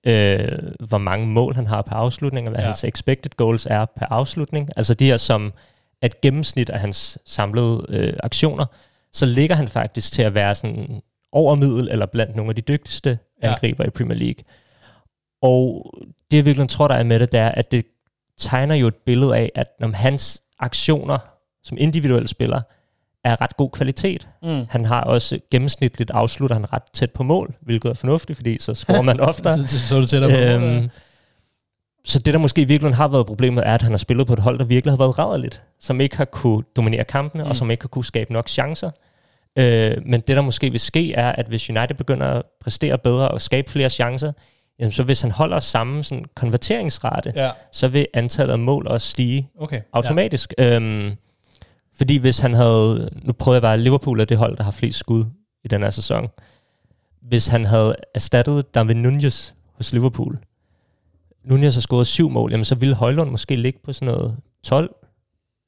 [0.06, 0.48] øh,
[0.88, 2.66] hvor mange mål han har per afslutning, og hvad Ja.
[2.66, 5.52] hans expected goals er per afslutning, altså de her som
[6.02, 8.66] et gennemsnit af hans samlede øh, aktioner,
[9.12, 11.00] så ligger han faktisk til at være sådan
[11.32, 13.48] over middel eller blandt nogle af de dygtigste Ja.
[13.52, 14.44] angriber i Premier League.
[15.42, 15.94] Og
[16.30, 17.86] det jeg virkelig tror, der er med det, det er, at det
[18.38, 21.18] tegner jo et billede af, at når hans aktioner
[21.64, 22.60] som individuel spiller
[23.32, 24.28] er ret god kvalitet.
[24.42, 24.66] Mm.
[24.70, 28.74] Han har også gennemsnitligt afslutter han ret tæt på mål, hvilket er fornuftigt, fordi så
[28.74, 29.58] scorer man oftere.
[29.58, 30.64] så, så er du tættere på.
[30.64, 30.90] øhm, Øhm,
[32.04, 34.32] så det, der måske i virkeligheden har været problemet, er, at han har spillet på
[34.32, 37.44] et hold, der virkelig har været rædderligt, som ikke har kunne dominere kampene.
[37.44, 37.50] Mm.
[37.50, 38.90] og som ikke har kunne skabe nok chancer.
[39.58, 43.28] Øh, men det, der måske vil ske, er, at hvis United begynder at præstere bedre
[43.28, 44.32] og skabe flere chancer,
[44.78, 49.08] jamen, så hvis han holder samme sådan, konverteringsrate, ja, så vil antallet af mål også
[49.10, 49.80] stige okay.
[49.92, 50.54] automatisk.
[50.58, 50.76] Ja.
[50.76, 51.12] Øhm,
[51.98, 54.98] fordi hvis han havde, nu prøver jeg bare, Liverpool er det hold, der har flest
[54.98, 55.24] skud
[55.64, 56.28] i den her sæson.
[57.22, 60.38] Hvis han havde erstattet David Nunez hos Liverpool,
[61.44, 64.94] Nunez har scoret syv mål, jamen så ville Højlund måske ligge på sådan noget 12,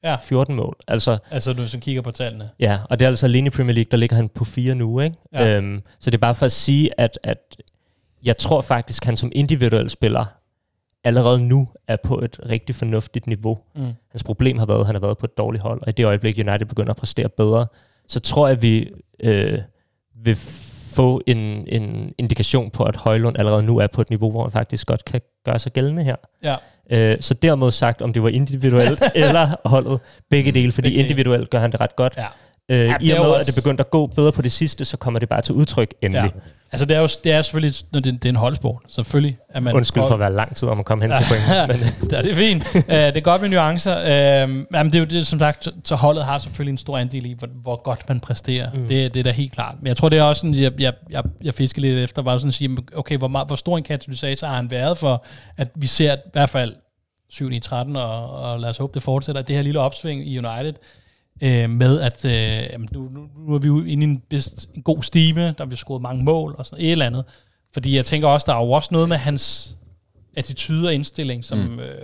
[0.05, 0.17] Ja.
[0.17, 0.77] 14 mål.
[0.89, 1.19] Altså.
[1.31, 2.51] Altså, du så kigger på tallene.
[2.61, 5.01] ja, og det er altså alene i Premier League, der ligger han på fire nu,
[5.01, 5.17] ikke?
[5.33, 5.57] Ja.
[5.57, 7.57] Øhm, så det er bare for at sige, at, at
[8.25, 10.25] jeg tror faktisk, han som individuel spiller
[11.05, 13.59] allerede nu er på et rigtig fornuftigt niveau.
[13.77, 13.93] Mm.
[14.11, 16.05] Hans problem har været, at han har været på et dårligt hold, og i det
[16.05, 17.67] øjeblik, United begynder at præstere bedre,
[18.09, 18.91] så tror jeg, at vi
[19.21, 19.59] øh,
[20.15, 20.37] vil
[20.93, 21.39] få en,
[21.69, 25.05] en indikation på, at Højlund allerede nu er på et niveau, hvor han faktisk godt
[25.05, 26.17] kan gøre sig gældende her.
[26.43, 26.57] Ja.
[26.91, 31.51] Øh, så dermed sagt, om det var individuelt eller holdet, begge dele, fordi Begge individuelt
[31.51, 32.15] gør han det ret godt.
[32.17, 32.27] Ja.
[32.71, 34.85] Øh, Ja, I og med, også- at det begyndte at gå bedre på det sidste,
[34.85, 36.33] så kommer det bare til udtryk endelig.
[36.35, 36.41] Ja.
[36.73, 38.83] Altså, det er jo det er selvfølgelig, når det, det er en holdsport.
[38.89, 39.75] Selvfølgelig er man...
[39.75, 41.51] Undskyld for at være lang tid om at komme hen til pointen.
[41.69, 42.65] Men, ja, det er fint.
[42.75, 43.97] uh, det er godt med nuancer.
[43.97, 47.27] Uh, jamen, det er jo det, som sagt, så, holdet har selvfølgelig en stor andel
[47.27, 48.71] i, hvor, hvor godt man præsterer.
[48.75, 48.89] Mm.
[48.89, 49.75] Det, det er da helt klart.
[49.81, 52.39] Men jeg tror, det er også sådan, jeg, jeg, jeg, jeg fisker lidt efter, bare
[52.41, 55.25] sådan at sige, okay, hvor, meget, hvor stor en katalysator har han været for,
[55.59, 56.75] at vi ser i hvert fald
[57.33, 59.43] 7-9-13, og, og lad os håbe, det fortsætter.
[59.43, 60.73] Det her lille opsving i United,
[61.41, 64.83] øh, med at øh, nu, nu, nu er vi jo inde i en, bedst, en
[64.83, 67.25] god stime, der bliver scoret mange mål og sådan et eller andet.
[67.73, 69.77] Fordi jeg tænker også, der er jo også noget med hans
[70.37, 71.79] attitude og indstilling, som, mm.
[71.79, 71.97] øh,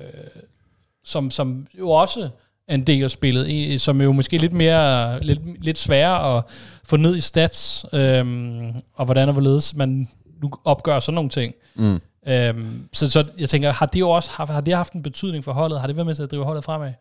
[1.04, 2.28] som, som jo også
[2.68, 6.44] er en del af spillet, som jo måske lidt mere lidt, lidt sværere at
[6.84, 10.08] få ned i stats, øhm, og hvordan og hvorledes man
[10.42, 11.54] nu opgør sådan nogle ting.
[11.74, 12.00] Mm.
[12.28, 15.44] Øhm, så, så jeg tænker, har det jo også haft, har det haft en betydning
[15.44, 15.80] for holdet?
[15.80, 16.92] Har det været med til at drive holdet fremad?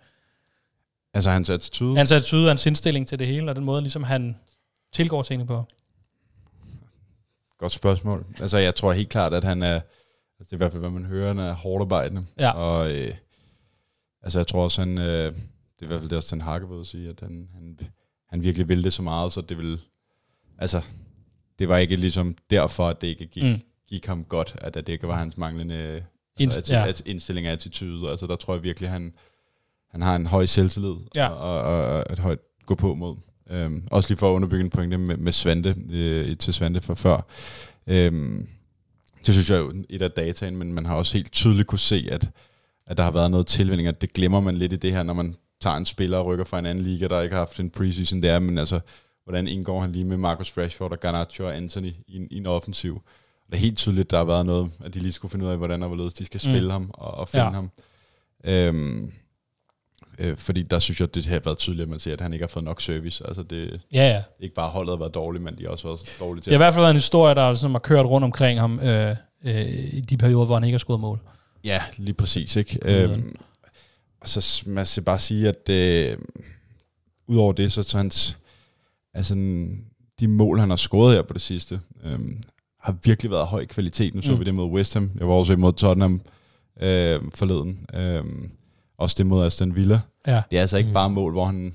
[1.16, 1.98] Altså hans attitude.
[1.98, 4.36] Hans attitude og hans indstilling til det hele, og den måde, ligesom han
[4.94, 5.64] tilgår tingene på.
[7.58, 8.26] Godt spørgsmål.
[8.40, 9.84] Altså, jeg tror helt klart, at han er, altså,
[10.40, 12.26] det er i hvert fald, hvad man hører, han er hårdt arbejdende.
[12.40, 12.52] Ja.
[12.52, 13.14] Og øh,
[14.24, 16.70] altså, jeg tror også, han, øh, det er i hvert fald det, også Ten Hag
[16.70, 17.80] vil sige, at han, han,
[18.30, 19.80] han virkelig ville det så meget, så det vil,
[20.58, 20.82] altså,
[21.60, 23.62] det var ikke ligesom derfor, at det ikke gik, Mm.
[23.90, 26.06] gik ham godt, at, at det ikke var hans manglende
[26.42, 26.94] Inst- altså, ja.
[27.06, 28.10] indstilling og attitude.
[28.10, 29.14] Altså, der tror jeg virkelig, han,
[29.96, 31.28] han har en høj selvtillid Ja.
[31.28, 33.16] og, og, og et højt gå på mod.
[33.50, 36.94] Øhm, også lige for at underbygge en pointe med, med Svante, øh, til Svante fra
[36.94, 37.26] før.
[37.88, 38.48] Øhm,
[39.26, 41.80] det synes jeg er jo et af dataen, men man har også helt tydeligt kunne
[41.80, 42.30] se, at,
[42.88, 45.14] at der har været noget tilvænning, at det glemmer man lidt i det her, når
[45.14, 47.70] man tager en spiller og rykker fra en anden liga, der ikke har haft en
[47.70, 48.80] preseason der, men altså,
[49.24, 52.46] hvordan indgår han lige med Marcus Rashford og Garnacho og Anthony i, en- i en
[52.46, 53.02] offensiv.
[53.48, 55.58] Det er helt tydeligt, der har været noget, at de lige skulle finde ud af,
[55.58, 56.70] hvordan og hvorledes de skal spille mm.
[56.72, 57.52] ham og, og finde ja.
[57.52, 57.70] ham.
[58.46, 59.12] Øhm,
[60.20, 62.44] øh, fordi der synes jeg, det har været tydeligt, at man ser, at han ikke
[62.44, 63.28] har fået nok service.
[63.28, 64.24] Altså det Ja, ja.
[64.40, 66.66] ikke bare holdet har været dårligt, men de har også været dårlige til Det har
[66.66, 69.66] i hvert fald været en historie, der ligesom har kørt rundt omkring ham øh, øh,
[69.94, 71.20] i de perioder, hvor han ikke har scoret mål.
[71.64, 72.56] Ja, lige præcis.
[72.56, 72.80] Ikke?
[72.82, 73.36] Øhm,
[74.22, 76.18] og så s- man skal bare sige, at øh,
[77.28, 78.38] udover det, så, så hans,
[79.14, 79.34] altså,
[80.20, 82.20] de mål, han har scoret her på det sidste, øh,
[82.82, 84.16] har virkelig været høj kvalitet.
[84.16, 84.34] Nu så Mm.
[84.34, 84.40] mm.
[84.40, 85.12] vi det mod West Ham.
[85.20, 86.22] Jeg var også imod Tottenham
[86.82, 87.86] øh, forleden.
[87.94, 88.24] Øh,
[88.98, 90.00] også det mod Aston Villa.
[90.28, 90.42] Ja.
[90.52, 90.94] Det er altså ikke Mm.
[90.94, 91.74] bare mål, hvor han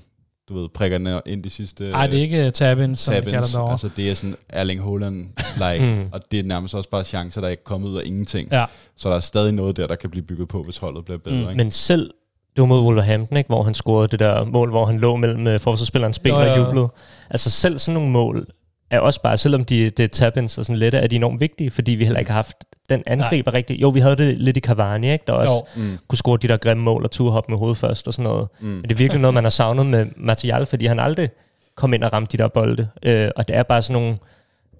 [0.49, 3.19] du ved, prikker den ind de sidste Nej, det er ikke uh, tab-in, som vi
[3.19, 3.51] kalder tabins.
[3.53, 3.71] det.
[3.71, 6.09] Altså det er sådan Erling Haaland-like, Mm.
[6.11, 8.49] og det er nærmest også bare chancer, der ikke er kommet ud af ingenting.
[8.51, 8.65] Ja.
[8.97, 11.35] Så der er stadig noget der, der kan blive bygget på, hvis holdet bliver bedre.
[11.35, 11.41] Mm.
[11.41, 11.53] Ikke?
[11.55, 12.11] Men selv,
[12.55, 15.47] det var mod Wolverhampton, ikke, hvor han scorede det der mål, hvor han lå mellem
[15.47, 16.65] øh, forsvarsspillerens ben Jo, og jo, jo.
[16.65, 16.87] jublede.
[17.29, 18.47] Altså selv sådan nogle mål
[18.91, 21.71] er også bare, selvom de, det er tabins og sådan lette, er de enormt vigtige,
[21.71, 22.57] fordi vi heller ikke har haft
[22.89, 23.81] den angriber rigtigt.
[23.81, 25.81] Jo, vi havde det lidt i Cavani, ikke, der også Jo.
[25.83, 25.97] Mm.
[26.07, 28.47] kunne score de der grimme mål og turde hoppe med hovedet først og sådan noget.
[28.59, 28.67] Mm.
[28.67, 31.29] Men det er virkelig noget, man har savnet med Martial, fordi han aldrig
[31.75, 32.87] kom ind og ramte de der bolde.
[33.03, 34.17] Øh, og det er bare sådan nogle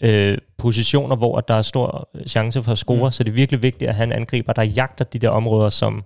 [0.01, 3.05] øh, positioner, hvor der er stor chance for at score, Mm.
[3.05, 3.11] mm.
[3.11, 6.03] så det er virkelig vigtigt at have en angriber, der jagter de der områder, som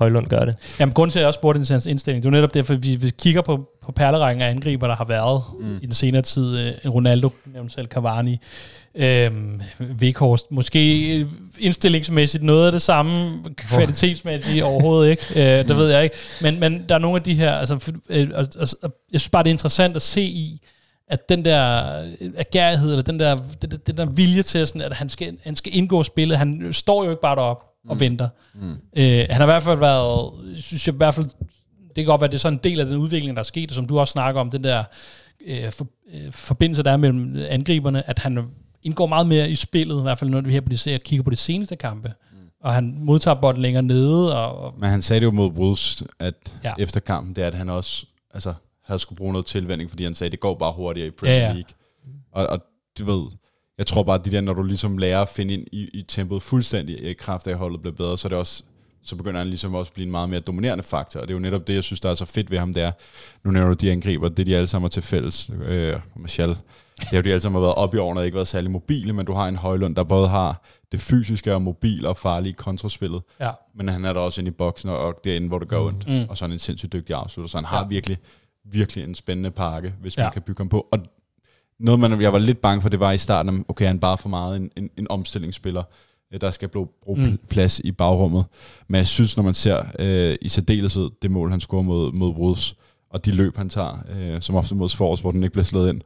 [0.00, 0.56] Højlund gør det.
[0.80, 2.74] Jamen, grunden til, at jeg også spurgte til hans indstilling, det er jo netop derfor,
[2.74, 5.76] at vi, vi kigger på, på perlerækken af angriber, der har været mm.
[5.82, 6.58] i den senere tid.
[6.58, 8.38] Øh, Ronaldo, nævnte selv Cavani,
[8.94, 9.60] øhm,
[10.00, 11.26] Weghorst, måske øh,
[11.58, 16.16] indstillingsmæssigt noget af det samme, kvalitetsmæssigt overhovedet ikke, øh, det ved jeg ikke.
[16.40, 18.76] Men, men der er nogle af de her, altså, øh, altså,
[19.12, 20.60] jeg synes bare, det er interessant at se i,
[21.08, 21.82] at den der
[22.36, 25.56] agerighed, eller den der, den, der- den der vilje til, sådan, at han skal, han
[25.56, 28.00] skal indgå spillet, han står jo ikke bare deroppe og Mm.
[28.00, 28.28] venter.
[28.54, 28.70] Mm.
[28.70, 31.26] Øh, han har i hvert fald været, synes jeg i hvert fald,
[31.86, 33.72] det kan godt være, det er sådan en del af den udvikling, der er sket,
[33.72, 34.84] som du også snakker om, den der
[35.46, 38.38] øh, for, øh, forbindelse, der er mellem angriberne, at han
[38.82, 41.22] indgår meget mere i spillet, i hvert fald når vi her på de ser, kigger
[41.24, 42.08] på de seneste kampe.
[42.32, 42.36] Mm.
[42.62, 46.02] Og han modtager bolden længere nede, og, og Men han sagde det jo mod Wolves,
[46.18, 46.72] at ja.
[46.78, 48.54] efter kampen, det er, at han også altså,
[48.84, 51.36] havde skulle bruge noget tilvænding, fordi han sagde, at det går bare hurtigere i Premier
[51.36, 51.52] Ja, ja.
[51.52, 51.70] League.
[52.32, 52.58] Og, og
[52.98, 53.26] du ved,
[53.80, 56.02] jeg tror bare, at de der, når du ligesom lærer at finde ind i, i
[56.08, 58.62] tempoet fuldstændig i kraft af, at holdet bliver bedre, så er det også
[59.02, 61.20] så begynder han ligesom også at blive en meget mere dominerende faktor.
[61.20, 62.82] Og det er jo netop det, jeg synes, der er så fedt ved ham, det
[62.82, 62.92] er,
[63.44, 65.50] nu nævner du de angriber, det de alle sammen har til fælles.
[65.64, 66.56] Øh, Martial, det
[67.12, 69.12] er jo de alle sammen har været op i årene og ikke været særlig mobile,
[69.12, 70.62] men du har en Højlund, der både har
[70.92, 73.50] det fysiske og mobil og farlige kontraspillet, ja.
[73.74, 76.08] men han er der også inde i boksen og- og derinde, hvor det gør ondt.
[76.08, 76.24] Mm.
[76.28, 77.48] Og så er han en sindssygt dygtig afslutter.
[77.50, 77.86] Så han har Ja.
[77.88, 78.18] virkelig,
[78.64, 80.22] virkelig en spændende pakke, hvis Ja.
[80.22, 80.86] man kan bygge ham på.
[80.92, 80.98] Og
[81.80, 84.28] noget, man, jeg var lidt bange for, det var i starten, okay, han bare for
[84.28, 85.82] meget en, en, en omstillingsspiller,
[86.34, 87.26] øh, der skal bruge, bruge Mm.
[87.26, 87.38] mm.
[87.48, 88.44] plads i bagrummet.
[88.88, 92.34] Men jeg synes, når man ser øh, i særdeleshed det mål, han scorer mod, mod
[92.34, 92.74] Wolves,
[93.10, 95.88] og de løb, han tager, øh, som ofte mod Force, hvor den ikke bliver slået
[95.92, 96.00] ind,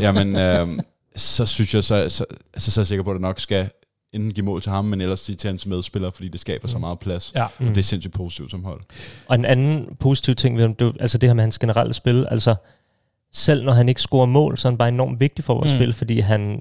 [0.00, 0.68] jamen, øh,
[1.16, 2.24] så synes jeg, så, så,
[2.56, 3.70] så, så er jeg sikker på, at det nok skal
[4.12, 6.78] enten give mål til ham, men ellers sige til hans medspillere, fordi det skaber så
[6.78, 7.32] meget plads.
[7.34, 7.44] Ja.
[7.44, 8.80] Og det er sindssygt positivt som hold.
[9.28, 11.94] Og en anden positiv ting ved ham, det er altså det her med hans generelle
[11.94, 12.54] spil, altså
[13.32, 15.78] selv når han ikke scorer mål, så er han bare enormt vigtig for vores Mm.
[15.78, 16.60] spil, fordi han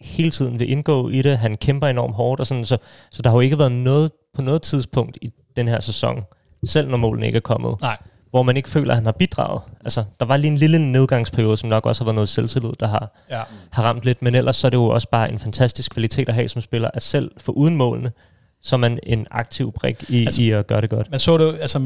[0.00, 2.76] hele tiden vil indgå i det, han kæmper enormt hårdt, og sådan, så,
[3.10, 6.22] så der har jo ikke været noget på noget tidspunkt i den her sæson,
[6.64, 7.96] selv når målene ikke er kommet, Nej.
[8.30, 9.62] hvor man ikke føler, at han har bidraget.
[9.84, 12.86] Altså, der var lige en lille nedgangsperiode, som nok også har været noget selvtillid, der
[12.88, 13.42] har, Ja.
[13.70, 16.34] har ramt lidt, men ellers så er det jo også bare en fantastisk kvalitet at
[16.34, 18.12] have som spiller, at selv for uden målene,
[18.62, 21.10] så er man en aktiv brik i, Altså- i at gøre det godt.
[21.10, 21.78] Man så det, altså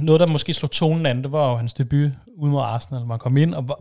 [0.00, 3.18] noget, der måske slog tonen an, det var jo hans debut ude mod Arsenal, han
[3.18, 3.78] kom ind, og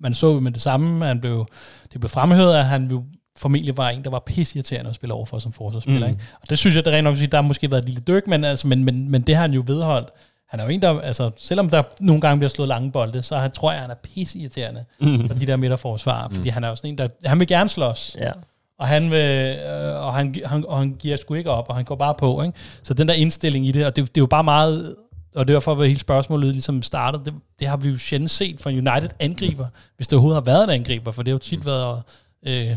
[0.00, 1.46] man så med det samme, han blev,
[1.92, 3.04] det blev fremhævet, at han jo
[3.38, 6.06] formentlig var en, der var pisseirriterende at spille over for som forsvarsspiller.
[6.06, 6.12] Mm.
[6.12, 6.20] Mm.
[6.20, 6.32] Ikke?
[6.42, 8.44] Og det synes jeg, det rent nok der har måske været et lille dyk, men,
[8.44, 10.08] altså, men, men, men det har han jo vedholdt.
[10.48, 13.36] Han er jo en, der, altså, selvom der nogle gange bliver slået lange bolde, så
[13.36, 15.28] han, tror jeg, han er pisseirriterende Mm.
[15.28, 18.16] for de der midterforsvar, fordi han er jo sådan en, der, han vil gerne slås.
[18.20, 18.30] Ja.
[18.78, 21.84] Og han, vil, øh, og, han, han, og han giver sgu ikke op, og han
[21.84, 22.42] går bare på.
[22.42, 22.58] Ikke?
[22.82, 24.96] Så den der indstilling i det, og det, det er jo bare meget,
[25.34, 28.30] og det er derfor, at hele spørgsmålet ligesom startede, det, det har vi jo sjældent
[28.30, 29.66] set fra United angriber,
[29.96, 32.02] hvis det overhovedet har været en angriber, for det har jo tit været
[32.46, 32.76] øh,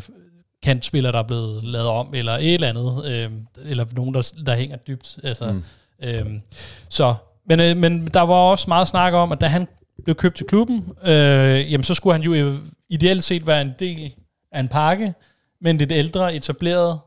[0.63, 3.31] kantspillere, der er blevet lavet om, eller et eller andet, øh,
[3.69, 5.19] eller nogen, der, der hænger dybt.
[5.23, 5.63] Altså, Mm.
[6.01, 6.07] mm.
[6.07, 6.25] øh,
[6.89, 7.15] så,
[7.47, 9.67] men, øh, men der var også meget snak om, at da han
[10.03, 12.53] blev købt til klubben, øh, jamen så skulle han jo
[12.89, 14.15] ideelt set være en del
[14.51, 15.13] af en pakke,
[15.61, 16.99] men lidt ældre, etableret,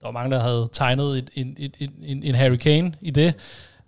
[0.00, 3.34] der var mange, der havde tegnet et, en, et, en, en Harry Kane i det,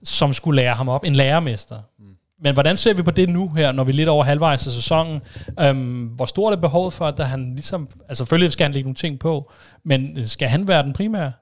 [0.05, 1.77] som skulle lære ham op, en lærermester.
[1.99, 2.05] Mm.
[2.43, 4.73] Men hvordan ser vi på det nu her, når vi er lidt over halvvejs af
[4.73, 5.21] sæsonen?
[5.61, 7.89] Øhm, hvor stort er behovet for, at der han ligesom...
[8.09, 9.51] Altså selvfølgelig skal han lægge nogle ting på,
[9.85, 11.33] men skal han være den primære?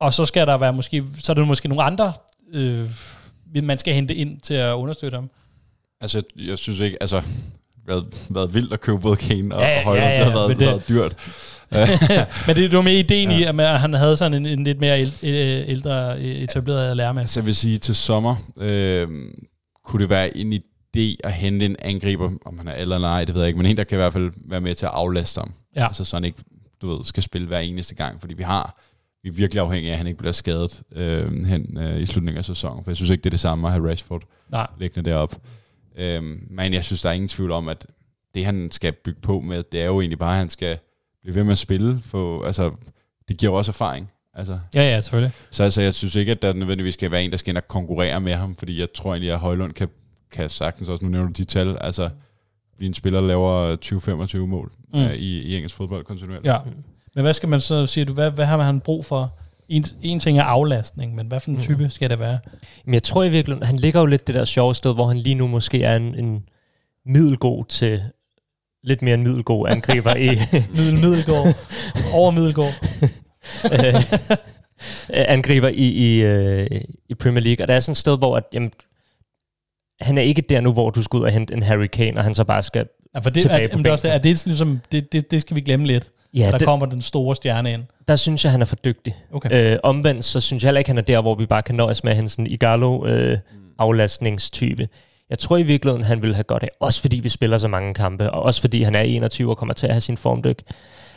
[0.00, 1.04] Og så skal der være måske...
[1.18, 2.12] Så er der måske nogle andre,
[2.54, 2.90] øh,
[3.62, 5.30] man skal hente ind til at understøtte ham.
[6.00, 7.22] Altså, jeg synes ikke, altså,
[7.86, 10.06] været, været vildt at købe både Kane og Ja, ja, ja, Højlund.
[10.06, 10.58] ja, ja, det har været, det...
[10.58, 11.16] det- været dyrt.
[12.46, 13.38] Men det, det var med ideen ja.
[13.38, 17.22] i, at han havde sådan en, en lidt mere æl- øh, ældre øh, etableret lærermand.
[17.22, 19.08] Altså, jeg vil sige, til sommer øh,
[19.84, 23.34] kunne det være en idé at hente en angriber, om han er eller nej, det
[23.34, 25.38] ved jeg ikke, men en, der kan i hvert fald være med til at aflaste
[25.40, 25.52] ham.
[25.76, 25.86] Ja.
[25.86, 26.38] Altså, så han ikke,
[26.82, 28.78] du ved, skal spille hver eneste gang, fordi vi har
[29.22, 32.38] vi er virkelig afhængige af, at han ikke bliver skadet øh, hen øh, i slutningen
[32.38, 34.66] af sæsonen, for jeg synes ikke, det er det samme at have Rashford Nej.
[34.78, 35.36] liggende deroppe.
[35.96, 37.86] Øhm, men jeg synes, der er ingen tvivl om, at
[38.34, 40.78] det, han skal bygge på med, det er jo egentlig bare, at han skal
[41.22, 42.00] blive ved med at spille.
[42.04, 42.70] For, altså,
[43.28, 44.10] det giver jo også erfaring.
[44.34, 45.32] Altså, Ja, ja, selvfølgelig.
[45.50, 47.68] så altså, jeg synes ikke, at der nødvendigvis skal være en, der skal ind og
[47.68, 49.88] konkurrere med ham, fordi jeg tror egentlig, at Højlund kan,
[50.30, 52.10] kan sagtens også, nu nævner du de tal, altså
[52.76, 53.76] blive en spiller, der laver
[54.34, 54.98] 20-25 mål Mm.
[54.98, 55.04] mm.
[55.04, 56.46] øh, i, i engelsk fodbold kontinuerligt.
[56.46, 56.58] Ja.
[57.14, 59.38] Men hvad skal man så, siger du, hvad, hvad har han brug for?
[59.68, 61.60] En, en ting er aflastning, men hvad for en Mm.
[61.62, 62.38] type skal det være?
[62.84, 65.18] Men jeg tror i virkeligheden, han ligger jo lidt det der sjove sted, hvor han
[65.18, 66.44] lige nu måske er en, en
[67.06, 68.02] middelgod til
[68.84, 70.28] lidt mere en middelgod angriber i
[70.76, 71.46] Middel, middelgård,
[72.14, 72.72] over middelgård.
[73.72, 73.94] øh,
[75.10, 77.64] angriber i, i, øh, i Premier League.
[77.64, 78.72] Og der er sådan et sted, hvor at, jamen,
[80.00, 82.24] han er ikke der nu, hvor du skal ud og hente en Harry Kane, og
[82.24, 82.86] han så bare skal...
[83.14, 84.18] Ja, for det, Tilbage er, på er også, bænken.
[84.18, 86.10] er det, ligesom, det, det, det skal vi glemme lidt.
[86.34, 87.82] Ja, der det, kommer den store stjerne ind.
[88.08, 89.16] der synes jeg, han er for dygtig.
[89.32, 89.72] Okay.
[89.72, 92.04] Øh, omvendt, så synes jeg heller ikke, han er der, hvor vi bare kan nøjes
[92.04, 93.38] med at hente sådan en Igalo øh,
[93.78, 94.88] aflastningstype.
[95.32, 97.94] Jeg tror i virkeligheden, han vil have godt af, også fordi vi spiller så mange
[97.94, 100.62] kampe, og også fordi han er 21 og kommer til at have sin formdyk.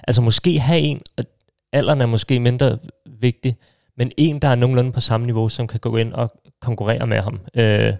[0.07, 1.25] Altså måske have en, og
[1.73, 2.77] alderen er måske mindre
[3.19, 3.55] vigtig,
[3.97, 7.21] men en, der er nogenlunde på samme niveau, som kan gå ind og konkurrere med
[7.21, 7.39] ham.
[7.55, 7.93] Øh,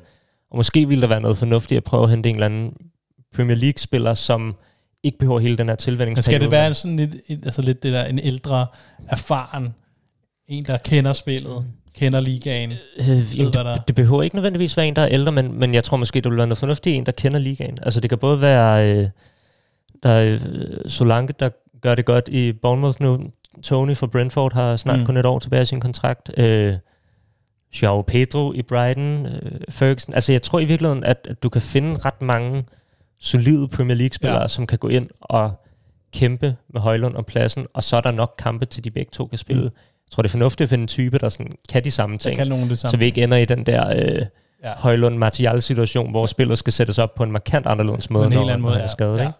[0.51, 2.73] og måske ville der være noget fornuftigt at prøve at hente en eller anden
[3.35, 4.55] Premier League-spiller, som
[5.03, 6.23] ikke behøver hele den her Men tilvændingsperiode.
[6.23, 8.67] skal det være sådan lidt, altså lidt det der, en ældre,
[9.09, 9.73] erfaren,
[10.47, 11.65] en, der kender spillet,
[11.97, 12.71] kender ligaen?
[12.71, 13.75] Øh, jamen, hvad der er.
[13.75, 16.21] det, det behøver ikke nødvendigvis være en, der er ældre, men, men jeg tror måske,
[16.21, 17.77] det vil være noget fornuftigt en, der kender ligaen.
[17.81, 19.07] Altså det kan både være øh,
[20.03, 20.39] der er, øh,
[20.87, 21.49] Solanke, der
[21.81, 23.19] gør det godt i Bournemouth nu.
[23.63, 25.05] Tony fra Brentford har snart Mm.
[25.05, 26.31] kun et år tilbage af sin kontrakt.
[26.37, 26.73] Øh,
[27.81, 29.25] Joao Pedro i Brighton.
[29.25, 30.13] Øh, Ferguson.
[30.13, 32.65] Altså jeg tror i virkeligheden, at, at du kan finde ret mange
[33.19, 34.47] solide Premier League-spillere, ja.
[34.47, 35.51] som kan gå ind og
[36.13, 39.25] kæmpe med Højlund om pladsen, og så er der nok kampe til, de begge to
[39.25, 39.63] kan spille.
[39.63, 39.69] Mm.
[40.07, 42.37] Jeg tror, det er fornuftigt at finde en type, der sådan, kan de samme ting.
[42.37, 42.91] kan nogen det samme.
[42.91, 44.25] Så vi ikke ender i den der øh,
[44.63, 44.73] Ja.
[44.77, 48.31] højlund martial situation hvor spillet skal sættes op på en markant anderledes måde, på en
[48.33, 48.73] helt når, anden når måde.
[48.73, 48.83] han Ja.
[48.83, 49.17] er skadet.
[49.17, 49.21] ja.
[49.21, 49.33] Ikke?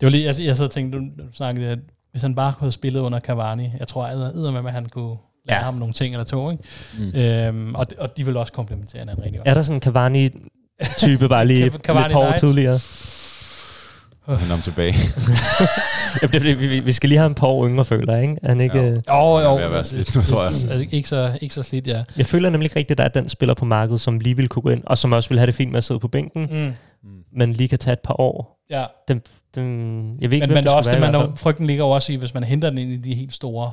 [0.00, 1.78] Det var lige, altså, jeg sad og tænkte, du, du snakkede, at
[2.10, 5.16] hvis han bare kunne have spillet under Cavani, jeg tror æder med, at han kunne
[5.48, 5.64] lære ja.
[5.64, 6.50] Ham nogle ting eller to.
[6.50, 6.62] Ikke?
[6.98, 7.18] Mm.
[7.20, 9.48] Øhm, og, og de vil også komplementere hinanden rigtig godt.
[9.48, 12.78] Er der sådan en Cavani-type bare lige Cavani par år tidligere?
[14.36, 14.94] Han om tilbage.
[16.22, 18.36] Jamen, det, er vi, vi skal lige have en par år yngre, føler jeg, ikke?
[18.42, 18.84] Er Han ikke Jo.
[18.84, 19.54] øh, Jo, er jo.
[19.54, 20.72] ved at være slidt nu, tror jeg.
[20.72, 22.04] Altså, ikke, så, ikke så slidt, ja.
[22.16, 24.48] jeg føler nemlig ikke rigtigt, at der er den spiller på markedet, som lige vil
[24.48, 26.42] kunne gå ind, og som også vil have det fint med at sidde på bænken,
[26.50, 26.74] mm.
[27.10, 27.18] Mm.
[27.32, 28.64] men lige kan tage et par år.
[28.70, 28.84] ja.
[29.08, 29.22] Den,
[29.54, 31.66] den, jeg ved ikke, Men, men der er også det, man være der, hvert frygten
[31.66, 33.72] ligger jo også i, hvis man henter den ind i de helt store,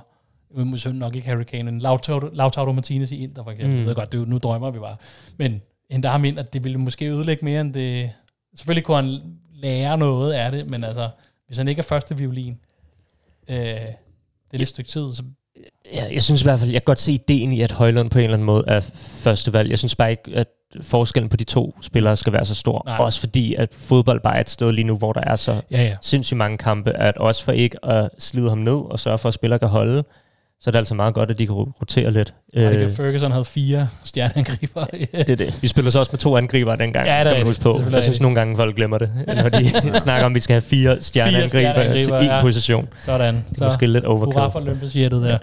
[0.58, 3.74] måske nok ikke Harry Kane, men Lautaro, Lautaro Martinez i Inter for eksempel.
[3.74, 3.80] Mm.
[3.80, 4.96] Jeg ved godt, det jo, nu drømmer vi bare.
[5.38, 8.10] Men henter ham ind, at det ville måske ødelægge mere end det...
[8.56, 9.20] Selvfølgelig kunne han
[9.56, 11.10] lære noget af det, men altså,
[11.48, 12.60] hvis han ikke er første violin,
[13.48, 15.24] øh, det er lidt et stykke tid, så
[15.94, 18.18] Ja, jeg synes i hvert fald, jeg kan godt se ideen i, at Højlund på
[18.18, 19.70] en eller anden måde er første valg.
[19.70, 20.48] Jeg synes bare ikke, at
[20.82, 22.84] forskellen på de to spillere skal være så stor.
[22.86, 22.98] Nej.
[22.98, 25.84] Også fordi, at fodbold bare er et sted lige nu, hvor der er så ja,
[25.84, 25.98] ja.
[26.02, 29.34] sindssygt mange kampe, at også for ikke at slide ham ned og sørge for, at
[29.34, 30.04] spillere kan holde,
[30.66, 32.34] så er det altså meget godt, at de kan rotere lidt.
[32.54, 34.84] Michael Øh, Ferguson havde fire stjerneangriber.
[35.12, 35.62] det er det.
[35.62, 37.82] Vi spiller så også med to angribere dengang, Ja, ja, det skal man huske på.
[37.86, 39.12] Det Jeg synes nogle gange, folk glemmer det,
[39.44, 42.42] når de snakker om, at vi skal have fire stjerneangriber stjerneangriber, til én ja.
[42.42, 42.88] position.
[43.00, 43.46] Sådan.
[43.50, 44.52] Det er måske lidt Hurra overkill.
[44.52, 45.38] for Olympus-jettet der.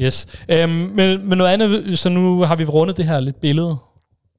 [0.00, 0.26] Yes.
[0.48, 3.76] Øhm, men, men noget andet, så nu har vi rundet det her lidt billede,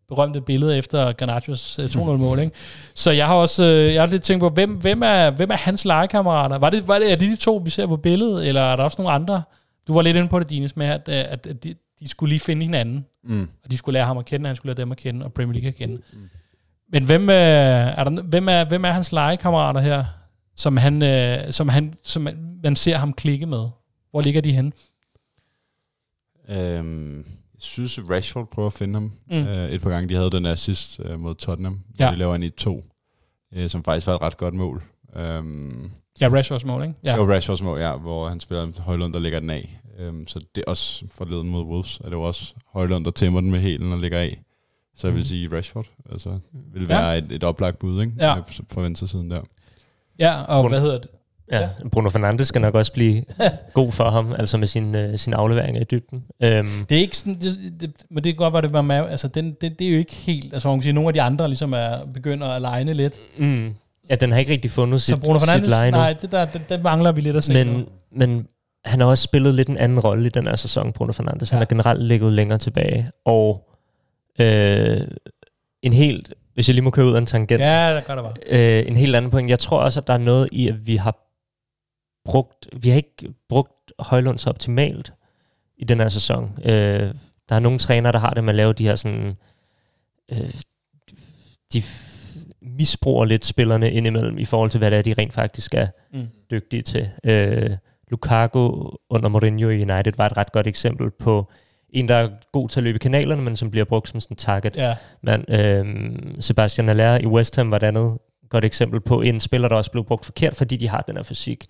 [0.10, 2.52] berømte billede efter Garnachos øh, 2-0-mål, ikke?
[2.96, 5.58] Så jeg har også øh, jeg har lidt tænkt på, hvem, hvem, er, hvem er
[5.58, 6.58] hans legekammerater?
[6.58, 8.84] Var det, var det, er det de to, vi ser på billedet, eller er der
[8.84, 9.42] også nogle andre?
[9.88, 12.40] Du var lidt inde på det, Dines, med at, at at de, de skulle lige
[12.40, 13.48] finde hinanden, Mm.
[13.64, 15.34] og de skulle lære ham at kende, og han skulle lære dem at kende, og
[15.34, 15.96] Premier League at kende.
[16.14, 16.30] Mm.
[16.92, 20.06] Men hvem, øh, er der, hvem, er, hvem er hans legekammerater her,
[20.56, 22.22] som, han, øh, som, han, som
[22.64, 23.70] man, ser ham klikke med?
[24.12, 24.72] Hvor ligger de henne?
[26.50, 27.18] Øhm,
[27.54, 29.36] jeg synes, Rashford prøver at finde ham Mm.
[29.38, 30.10] øh, et par gange.
[30.10, 32.12] De havde den assist øh, mod Tottenham, ja.
[32.12, 32.86] de laver en i to,
[33.54, 34.84] øh, som faktisk var et ret godt mål.
[35.16, 35.92] Øhm,
[36.22, 36.96] Ja, Rashfords mål, ikke?
[37.04, 37.12] ja.
[37.12, 37.18] Ja.
[37.20, 39.80] Det var Rashfords mål, ja, hvor han spiller Højlund, der lægger den af.
[40.00, 43.42] Øhm, så det er også forleden mod Wolves, er det jo også Højlund, der tæmmer
[43.42, 44.40] den med hælen og lægger af.
[44.96, 45.24] Så jeg vil Mm.
[45.26, 46.30] sige Rashford, altså
[46.74, 46.88] vil Ja.
[46.88, 48.14] være et, et oplagt bud, ikke?
[48.20, 48.38] Ja.
[48.38, 49.42] Øh, På venstre siden der.
[50.20, 51.08] ja, og hvad hedder det?
[51.52, 53.24] Ja, Bruno Fernandes skal nok også blive
[53.74, 56.24] god for ham, altså med sin, øh, sin afleveringer i dybden.
[56.44, 58.96] Øhm, Det er ikke sådan, det, det, men det kan godt være, det var med,
[58.96, 61.22] altså den, det, det er jo ikke helt, altså man kan sige, nogle af de
[61.22, 63.14] andre ligesom er, begynder at legne lidt.
[63.38, 63.74] mm,
[64.10, 65.98] ja, den har ikke rigtig fundet Så sit, Bruno sit leje nu.
[65.98, 67.86] nej, det der, det, det mangler vi lidt at se men, nu.
[68.12, 68.48] men
[68.86, 71.50] han har også spillet lidt en anden rolle i den her sæson, Bruno Fernandes.
[71.50, 71.60] Han Ja.
[71.60, 73.12] har generelt ligget længere tilbage.
[73.26, 73.70] Og
[74.40, 75.02] øh,
[75.82, 78.24] en helt, hvis jeg lige må køre ud af en tangent, Ja, det gør det
[78.24, 78.80] bare.
[78.80, 79.50] øh, en helt anden point.
[79.50, 81.18] Jeg tror også, at der er noget i, at vi har
[82.26, 85.14] brugt, vi har ikke brugt Højlund så optimalt
[85.78, 86.52] i den her sæson.
[86.66, 87.14] Øh,
[87.50, 89.34] der er nogle trænere, der har det med at lave de her sådan,
[90.32, 90.54] øh,
[91.74, 91.82] de
[92.66, 96.28] misbruger lidt spillerne indimellem i forhold til, hvad det er, de rent faktisk er Mm.
[96.52, 97.10] dygtige til.
[97.24, 97.70] Øh,
[98.12, 101.52] Lukaku under Mourinho i United var et ret godt eksempel på
[101.90, 104.38] en, der er god til at løbe kanalerne, men som bliver brugt som sådan en
[104.38, 104.76] target.
[104.76, 105.86] Ja, Men øh,
[106.40, 108.18] Sebastian Allaire i West Ham var et andet
[108.50, 111.24] godt eksempel på en spiller, der også blev brugt forkert, fordi de har den her
[111.24, 111.66] fysik.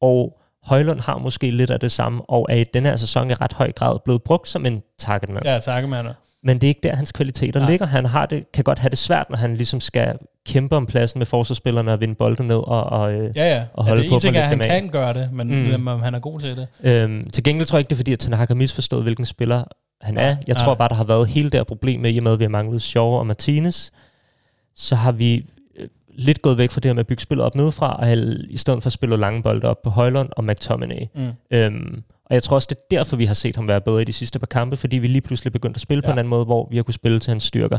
[0.00, 3.34] Og Højlund har måske lidt af det samme, og er i den her sæson i
[3.34, 5.44] ret høj grad blevet brugt som en targetmand.
[5.46, 6.08] ja mand.
[6.44, 7.70] Men det er ikke der, hans kvaliteter Nej.
[7.70, 7.86] ligger.
[7.86, 10.14] Han har det, kan godt have det svært, når han ligesom skal
[10.46, 12.56] kæmpe om pladsen med forsvarsspillerne og vinde bolden ned.
[12.56, 13.64] Og, og, øh, Ja, ja.
[13.74, 14.68] Og ja holde det på ene ting er, at han af.
[14.68, 15.80] kan gøre det, men Mm.
[15.80, 16.02] mm.
[16.02, 16.66] han er god til det.
[16.82, 19.64] Øhm, til gengæld tror jeg ikke, det er fordi, at Hag har misforstået, hvilken spiller
[20.00, 20.26] han er.
[20.26, 20.64] Jeg Nej.
[20.64, 22.44] tror bare, der har været hele det her problem med, i og med, at vi
[22.44, 23.90] har manglet Shaw og Martinez,
[24.76, 25.46] så har vi
[25.78, 28.12] øh, lidt gået væk fra det her med at bygge spillet op nedefra, og
[28.50, 31.06] i stedet for at spille lange bolde op på Højlund og McTominay.
[31.14, 31.30] Mm.
[31.50, 34.04] Øhm, og jeg tror også, det er derfor, vi har set ham være bedre i
[34.04, 36.08] de sidste par kampe, fordi vi lige pludselig begyndte at spille ja.
[36.08, 37.78] på en anden måde, hvor vi har kunne spille til hans styrker.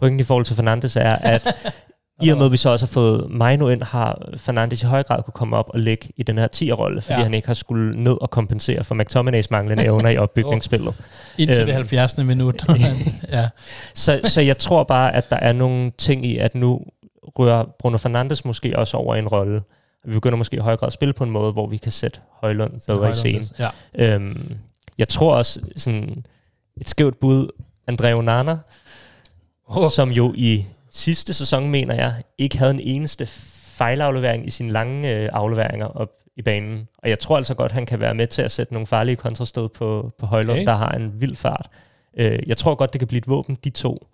[0.00, 1.72] Pointen i forhold til Fernandes er, at
[2.22, 5.02] i og med, at vi så også har fået Maino ind, har Fernandes i høj
[5.02, 7.22] grad kunne komme op og ligge i den her 10'er-rolle, fordi Ja.
[7.22, 10.94] han ikke har skulle ned og kompensere for McTominays manglende evner i opbygningsspillet.
[11.38, 11.66] Indtil Øhm.
[11.66, 12.18] det 70.
[12.18, 12.62] minut.
[13.32, 13.48] ja.
[13.94, 16.80] Så, så jeg tror bare, at der er nogle ting i, at nu
[17.38, 19.62] rører Bruno Fernandes måske også over i en rolle.
[20.06, 22.20] Vi begynder måske i høj grad at spille på en måde, hvor vi kan sætte
[22.40, 23.44] Højlund bedre i scenen.
[23.58, 23.68] Ja.
[23.94, 24.56] Øhm,
[24.98, 26.24] jeg tror også, sådan
[26.76, 27.48] et skævt bud,
[27.90, 28.58] André Onana,
[29.68, 29.90] Oh.
[29.90, 33.26] som jo i sidste sæson, mener jeg, ikke havde en eneste
[33.76, 36.88] fejlaflevering i sine lange øh, afleveringer op i banen.
[36.98, 39.68] Og jeg tror altså godt, han kan være med til at sætte nogle farlige kontrastød
[39.68, 40.66] på, på Højlund, okay.
[40.66, 41.68] der har en vild fart.
[42.18, 44.06] Øh, jeg tror godt, det kan blive et våben, de to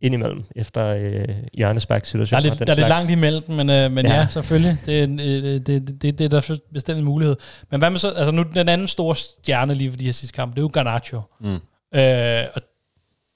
[0.00, 1.28] indimellem, efter øh,
[1.58, 2.36] Jørgens Der situation.
[2.36, 4.14] er lidt, der er lidt langt imellem, men, øh, men ja.
[4.14, 4.26] Ja.
[4.30, 4.76] selvfølgelig.
[4.86, 7.36] Det er, en, øh, det, det, det, det er der bestemt en mulighed.
[7.70, 10.34] Men hvad med så, altså nu den anden store stjerne lige for de her sidste
[10.36, 11.20] kampe, det er jo Garnacho.
[11.40, 11.54] Mm.
[11.94, 12.62] Øh, og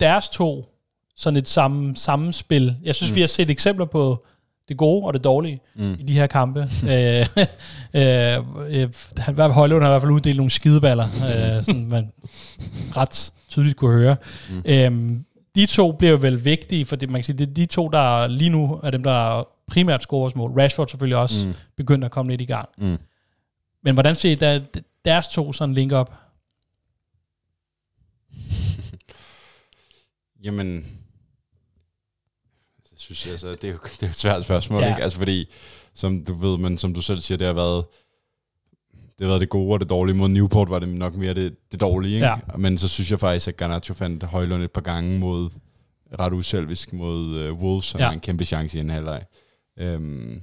[0.00, 0.66] deres to,
[1.16, 2.76] sådan et samme, sammenspil.
[2.82, 3.16] Jeg synes, mm.
[3.16, 4.24] vi har set eksempler på
[4.68, 5.96] det gode og det dårlige Mm.
[6.00, 6.60] i de her kampe.
[6.60, 7.26] øh,
[7.94, 8.38] øh,
[9.28, 12.12] øh, Højlund har i hvert fald uddelt nogle skideballer, øh, sådan man
[12.96, 14.16] ret tydeligt kunne høre.
[14.50, 14.62] Mm.
[14.64, 18.26] Øhm, de to bliver vel vigtige, fordi man kan sige, det er de to, der
[18.26, 20.60] lige nu er dem, der primært scorer mål.
[20.60, 21.54] Rashford selvfølgelig også mm.
[21.76, 22.68] Begynder at komme lidt i gang.
[22.78, 22.98] Mm.
[23.82, 24.60] Men hvordan ser I der,
[25.04, 26.14] deres to sådan link op?
[30.44, 30.76] Jamen,
[32.90, 34.88] jeg synes, altså, det er jo det er et svært spørgsmål, ja.
[34.88, 35.02] ikke?
[35.02, 35.50] Altså, fordi,
[35.94, 37.84] som du ved, men som du selv siger, det har været
[39.18, 40.16] det har været det gode og det dårlige.
[40.16, 42.26] Mod Newport var det nok mere det, det dårlige, ikke?
[42.26, 42.36] Ja.
[42.58, 45.50] Men så synes jeg faktisk, at Garnacho fandt Højlund et par gange mod
[46.20, 48.12] ret uselvisk mod uh, Wolves, som Ja.
[48.12, 49.22] en kæmpe chance i en halvleg.
[49.78, 50.40] Øhm,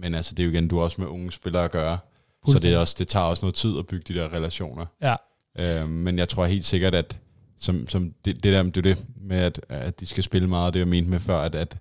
[0.00, 1.98] men altså, det er jo igen, du har også med unge spillere at gøre.
[2.46, 4.86] Så det, er også, det tager også noget tid at bygge de der relationer.
[5.02, 5.16] Ja.
[5.60, 7.18] Øhm, men jeg tror helt sikkert, at
[7.58, 10.80] som, som det, det der det det med, at, at de skal spille meget, det
[10.80, 11.76] jeg mente med før, at, at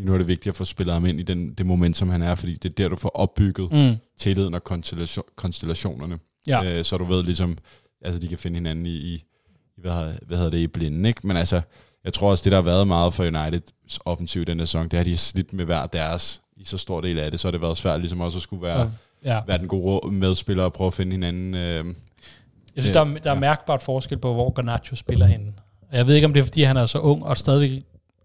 [0.00, 2.08] lige nu er det vigtigt at få spillet ham ind i den, det moment, som
[2.08, 3.96] han er, fordi det er der, du får opbygget Mm.
[4.18, 6.18] tilliden og konstellation, konstellationerne.
[6.46, 6.78] Ja.
[6.78, 7.58] Øh, så du ved ligesom,
[8.04, 9.24] altså de kan finde hinanden i, i
[9.76, 11.26] hvad, hedder- hvad hedder det, i blinden, ikke?
[11.26, 11.60] Men altså,
[12.04, 13.60] jeg tror også, det der har været meget for United
[14.04, 17.30] offensivt den sæson, det har de slidt med hver deres i så stor del af
[17.30, 18.90] det, så har det været svært ligesom også at skulle være,
[19.24, 19.40] ja.
[19.46, 21.54] være den gode medspiller og prøve at finde hinanden.
[21.54, 21.60] Øh,
[22.76, 25.52] Jeg synes, der, er- der er mærkbart forskel på, hvor Garnacho spiller henne.
[25.90, 27.82] Og jeg ved ikke, om det er, fordi han er så ung og stadigvæk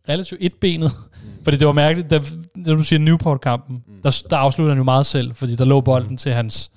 [0.10, 0.92] relativt etbenet.
[1.24, 1.44] Mm.
[1.44, 2.22] Fordi det var mærkeligt, da,
[2.66, 3.94] da du siger Newport-kampen, mm.
[4.04, 6.18] der, der afslutter han jo meget selv, fordi der lå bolden mm.
[6.18, 6.72] til hans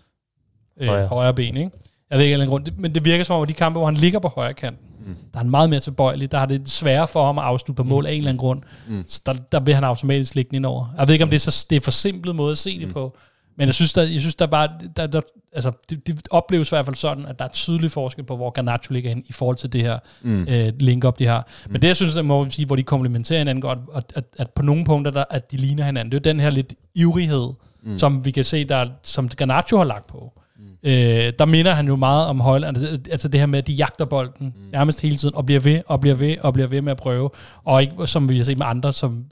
[0.80, 1.06] øh, Højre.
[1.06, 1.56] højre ben.
[1.56, 1.70] Ikke?
[2.10, 3.86] Jeg ved ikke, af grund, det- men det virker som om, at de kampe, hvor
[3.86, 5.14] han ligger på højre kant, mm.
[5.14, 6.32] der er han meget mere tilbøjelig.
[6.32, 8.62] Der har det sværere for ham at afslutte på mål af en eller anden grund.
[8.88, 9.04] Mm.
[9.08, 10.94] Så der, der vil han automatisk ligge den ind over.
[10.98, 12.92] Jeg ved ikke, om det er, så, det er for simplet måde at se det
[12.92, 13.16] på.
[13.56, 15.20] Men jeg synes, der, jeg synes, der er bare, der, der,
[15.52, 18.50] altså, det, det opleves i hvert fald sådan, at der er tydelig forskel på, hvor
[18.50, 20.46] Garnacho ligger hen i forhold til det her mm.
[20.48, 21.48] øh, link-up, de har.
[21.66, 21.72] Mm.
[21.72, 24.24] Men det, jeg synes, der må vi sige, hvor de komplementerer hinanden godt, at, at,
[24.38, 26.74] at på nogle punkter, der, at de ligner hinanden, det er jo den her lidt
[26.94, 27.48] ivrighed,
[27.82, 27.98] mm.
[27.98, 30.32] som vi kan se, der, som Garnacho har lagt på.
[30.58, 30.64] Mm.
[30.82, 32.76] Øh, der minder han jo meget om Højland,
[33.10, 34.70] altså det her med, at de jagter bolden mm.
[34.72, 37.30] nærmest hele tiden, og bliver ved, og bliver ved, og bliver ved med at prøve.
[37.64, 39.24] Og ikke, som vi har set med andre, som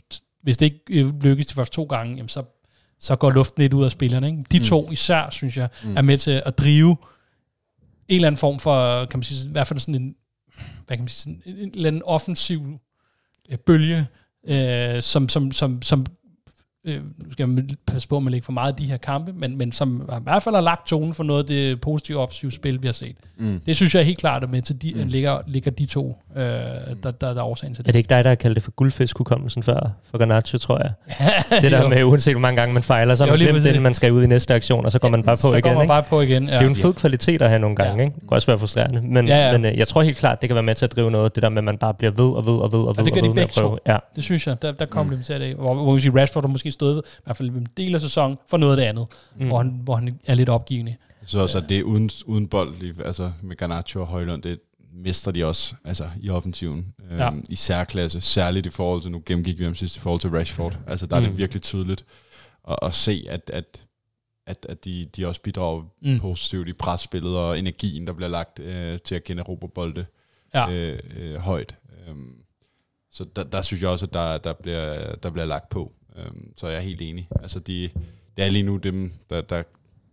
[0.42, 2.42] hvis det ikke øh, lykkes de første to gange, jamen så
[2.99, 4.26] så går luften lidt ud af spillerne.
[4.26, 4.44] Ikke?
[4.53, 5.97] De to især, synes jeg, mm.
[5.97, 6.97] er med til at drive
[8.09, 10.14] en eller anden form for, kan man sige, i hvert fald sådan en,
[10.86, 12.78] hvad kan man sige, sådan en, en eller anden offensiv
[13.49, 14.07] øh, bølge,
[14.49, 16.07] øh, som, som, som, som
[16.87, 19.32] øh, nu skal man passe på, at man ikke for meget af de her kampe,
[19.32, 22.53] men, men som i hvert fald har lagt tonen for noget af det positive offensive
[22.53, 23.16] spil, vi har set.
[23.39, 23.61] Mm.
[23.66, 25.03] Det synes jeg helt klart er med til, de, mm.
[25.09, 27.95] ligger, ligger de to, øh, der, der, der er årsagen til Er det.
[27.95, 30.93] det ikke dig, der har kaldt det for guldfiskhukommelsen før, for Garnacho, tror jeg?
[31.62, 31.89] det der Jo.
[31.89, 34.22] med, uanset hvor mange gange man fejler, så har man glemt det, man skal ud
[34.22, 35.62] i næste aktion, og så går man bare på så igen.
[35.62, 35.89] går man ikke?
[35.89, 36.45] bare på igen.
[36.45, 36.51] Ja.
[36.51, 38.05] Det er jo en fed kvalitet at have nogle gange, Ja.
[38.05, 38.14] ikke?
[38.14, 39.03] Det kan også være frustrerende.
[39.03, 39.53] Men, Ja, ja.
[39.59, 41.43] men øh, jeg tror helt klart, det kan være med til at drive noget, det
[41.43, 43.20] der med, at man bare bliver ved og ved og ved og ved det gør
[43.20, 43.68] og de ved med at begge to.
[43.68, 43.78] prøve.
[43.87, 43.97] Ja.
[44.16, 45.55] Det synes jeg, der, der komplementerer det.
[45.57, 48.37] Hvor, hvor vi siger, Rashford har måske stået, i hvert fald en del af sæsonen,
[48.49, 49.07] for noget af det andet,
[49.37, 49.47] mm.
[49.47, 50.97] hvor, han, hvor han er lidt opgivende.
[51.27, 54.61] så også, at det er uden, uden bold, lige- altså med Garnacho og Højlund, det
[54.93, 56.93] mister de også altså, i offensiven.
[57.11, 57.31] Øhm, Ja.
[57.49, 60.79] I særklasse, særligt i forhold til, nu gennemgik vi dem sidst, i forhold til Rashford.
[60.87, 61.27] Altså der er Mm.
[61.27, 62.05] det virkelig tydeligt
[62.68, 63.87] at, at se, at, at,
[64.47, 66.11] at, at de, de også bidrager Mm.
[66.12, 66.20] mm.
[66.20, 70.07] positivt i presspillet og energien, der bliver lagt øh, til at generobre bolde
[70.55, 70.70] Ja.
[70.70, 71.77] øh, øh, højt.
[72.09, 72.33] Øhm,
[73.12, 75.93] så der, der synes jeg også, at der, der, bliver, der bliver lagt på.
[76.18, 77.28] Øhm, så jeg er helt enig.
[77.42, 77.88] Altså de,
[78.36, 79.62] det er lige nu dem, der, der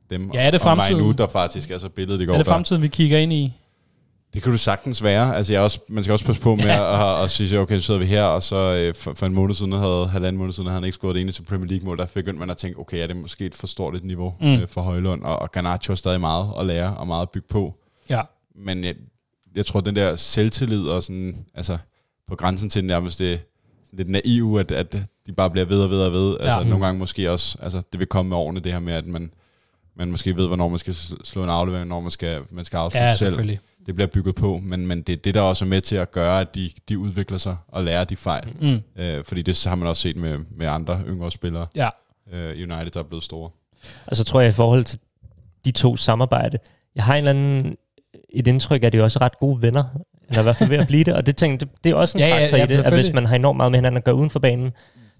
[0.09, 2.33] dem Ja, er det og mig nu, der faktisk er så billedet i går.
[2.33, 3.53] Er det der- fremtiden, vi kigger ind i?
[4.33, 5.35] det kan du sagtens være.
[5.35, 7.17] Altså, jeg også, man skal også passe på med ja.
[7.19, 9.55] at, at, sige, okay, så sidder vi her, og så øh, for, for en måned
[9.55, 11.97] siden, havde, halvanden måned siden, havde han ikke scoret det ene til Premier League-mål.
[11.97, 14.47] Der begyndte man at tænke, okay, er det måske et for stort et niveau Mm.
[14.53, 17.47] øh, for Højlund, og, og Garnacho har stadig meget at lære, og meget at bygge
[17.49, 17.73] på.
[18.09, 18.21] Ja.
[18.55, 18.95] Men jeg,
[19.55, 21.77] jeg tror, den der selvtillid, og sådan, altså,
[22.27, 23.41] på grænsen til nærmest det
[23.93, 24.95] lidt naive, at, at
[25.27, 26.37] de bare bliver ved og ved og ved.
[26.39, 26.63] Altså, Ja.
[26.63, 29.31] nogle gange måske også, altså, det vil komme med årene, det her med, at man,
[29.95, 30.93] man måske ved, hvornår man skal
[31.23, 33.59] slå en aflevering, når man skal, man skal afslutte Ja, selv selvfølgelig.
[33.85, 36.11] det bliver bygget på, men, men det er det, der også er med til at
[36.11, 38.47] gøre, at de, de udvikler sig og lærer de fejl.
[38.61, 39.01] Mm.
[39.03, 41.67] Øh, fordi det har man også set med, med andre yngre spillere.
[41.75, 41.89] Ja.
[42.33, 43.49] Øh, United, der er blevet store.
[44.05, 44.99] Og så tror jeg i forhold til
[45.65, 46.57] de to samarbejde,
[46.95, 47.75] jeg har en eller anden,
[48.29, 49.83] et indtryk af, at de er også ret gode venner,
[50.29, 52.17] eller i hvert fald ved at blive det, og det, tænker, det, det er også
[52.17, 53.97] en Ja, ja, faktor ja, i det, at hvis man har enormt meget med hinanden
[53.97, 54.71] at gøre uden for banen,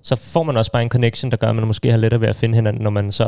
[0.04, 2.28] så får man også bare en connection, der gør, at man måske har lettere ved
[2.28, 3.24] at finde hinanden, når man så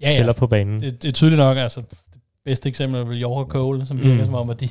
[0.00, 0.16] Ja, ja.
[0.16, 0.80] spiller på banen.
[0.80, 1.98] Det, det er tydeligt nok, altså det
[2.44, 4.18] bedste eksempel er vel Jorge Cole, som virker Mm.
[4.18, 4.24] mm.
[4.24, 4.68] som om, at de,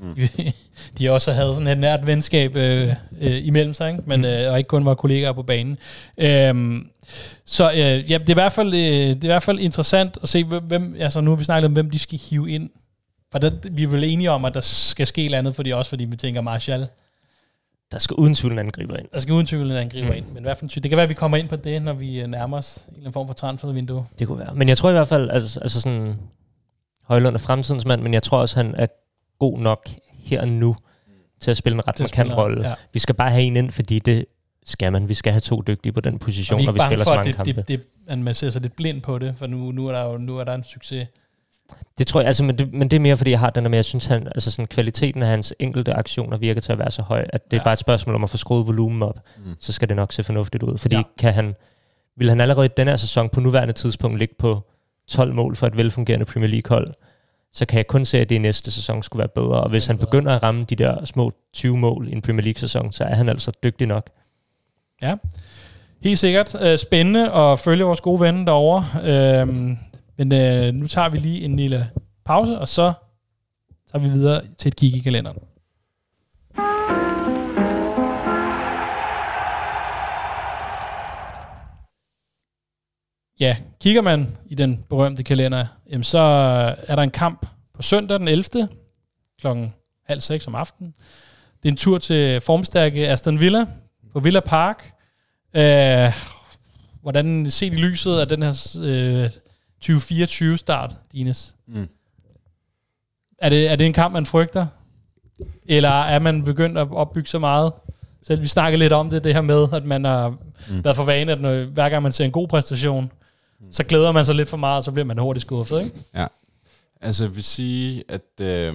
[0.00, 0.14] mm.
[0.36, 0.52] de,
[0.98, 2.88] de også havde sådan et nært venskab øh,
[3.20, 4.02] øh, imellem sig, ikke?
[4.06, 5.78] Men, øh, og ikke kun var kollegaer på banen.
[6.18, 6.86] Øhm,
[7.44, 10.18] så øh, ja, det er, i hvert fald, øh, det er i hvert fald interessant
[10.22, 12.70] at se, hvem- altså nu har vi snakket om, hvem de skal hive ind.
[13.32, 15.72] For der, vi er vel enige om, at der skal ske et eller andet, fordi
[15.72, 16.86] også fordi vi tænker Martial,
[17.92, 19.08] Der skal uden tvivl en angriber ind.
[19.12, 20.14] der skal uden tvivl en angriber Mm.
[20.16, 20.26] ind.
[20.26, 22.20] Men i hvert fald, det kan være, at vi kommer ind på det, når vi
[22.20, 24.06] øh, nærmer os en eller anden form for transfervindue.
[24.18, 24.54] Det kunne være.
[24.54, 26.14] Men jeg tror i hvert fald, altså, altså sådan,
[27.04, 28.86] Højlund er fremtidens mand, men jeg tror også, han er
[29.38, 30.76] god nok her og nu
[31.40, 32.68] til at spille en ret markant rolle.
[32.68, 32.74] ja.
[32.92, 34.24] Vi skal bare have en ind, fordi det
[34.66, 35.08] skal man.
[35.08, 37.10] Vi skal have to dygtige på den Og position, vi er når vi spiller for,
[37.10, 37.64] så mange det, kampe.
[37.68, 40.16] det, det, man ser sig lidt blind på det, for nu, nu, er, der jo,
[40.18, 41.06] nu er der en succes.
[41.98, 43.70] Det tror jeg, altså, men det, men det er mere, fordi jeg har den der
[43.70, 46.90] med, jeg synes, han, altså sådan, kvaliteten af hans enkelte aktioner virker til at være
[46.90, 47.56] så høj, at det ja.
[47.56, 47.60] Ja.
[47.60, 49.54] er bare et spørgsmål om at få skruet volumen op, Mm.
[49.60, 50.78] så skal det nok se fornuftigt ud.
[50.78, 50.98] Fordi Ja.
[50.98, 51.04] ja.
[51.18, 51.54] kan han,
[52.16, 54.60] vil han allerede i denne her sæson på nuværende tidspunkt ligge på
[55.08, 56.88] 12 mål for et velfungerende Premier League-hold,
[57.52, 59.60] så kan jeg kun se, at det i næste sæson skulle være bedre.
[59.60, 62.92] Og hvis han begynder at ramme de der små 20 mål i en Premier League-sæson,
[62.92, 64.10] så er han altså dygtig nok.
[66.02, 66.56] Helt sikkert.
[66.62, 68.84] Øh, spændende at følge vores gode ven derovre.
[70.18, 71.90] Men øh, nu tager vi lige en lille
[72.24, 72.92] pause, og så
[73.90, 75.38] tager vi videre til et kig i kalenderen.
[83.40, 86.18] Ja, kigger man i den berømte kalender, jamen så
[86.86, 88.68] er der en kamp på søndag den 11.
[89.40, 89.74] klokken
[90.06, 90.94] halv seks om aftenen.
[91.62, 93.66] Det er en tur til formstærke Aston Villa
[94.12, 94.92] på Villa Park.
[95.54, 96.12] Øh,
[97.02, 99.30] hvordan set i lyset af den her øh,
[99.84, 101.54] 2024-start, Dines?
[101.66, 101.88] Mm.
[103.38, 104.66] Er det, er det en kamp, man frygter?
[105.66, 107.72] Eller er man begyndt at opbygge så meget?
[108.22, 110.28] Selv vi snakkede lidt om det, det her med, at man har
[110.70, 110.84] mm.
[110.84, 113.12] været for vane, at når, hver gang man ser en god præstation,
[113.60, 113.72] mm.
[113.72, 115.96] så glæder man sig lidt for meget, og så bliver man hurtigt skuffet, ikke?
[116.14, 116.26] Ja.
[117.00, 118.40] Altså, jeg vil sige, at...
[118.40, 118.74] Øh,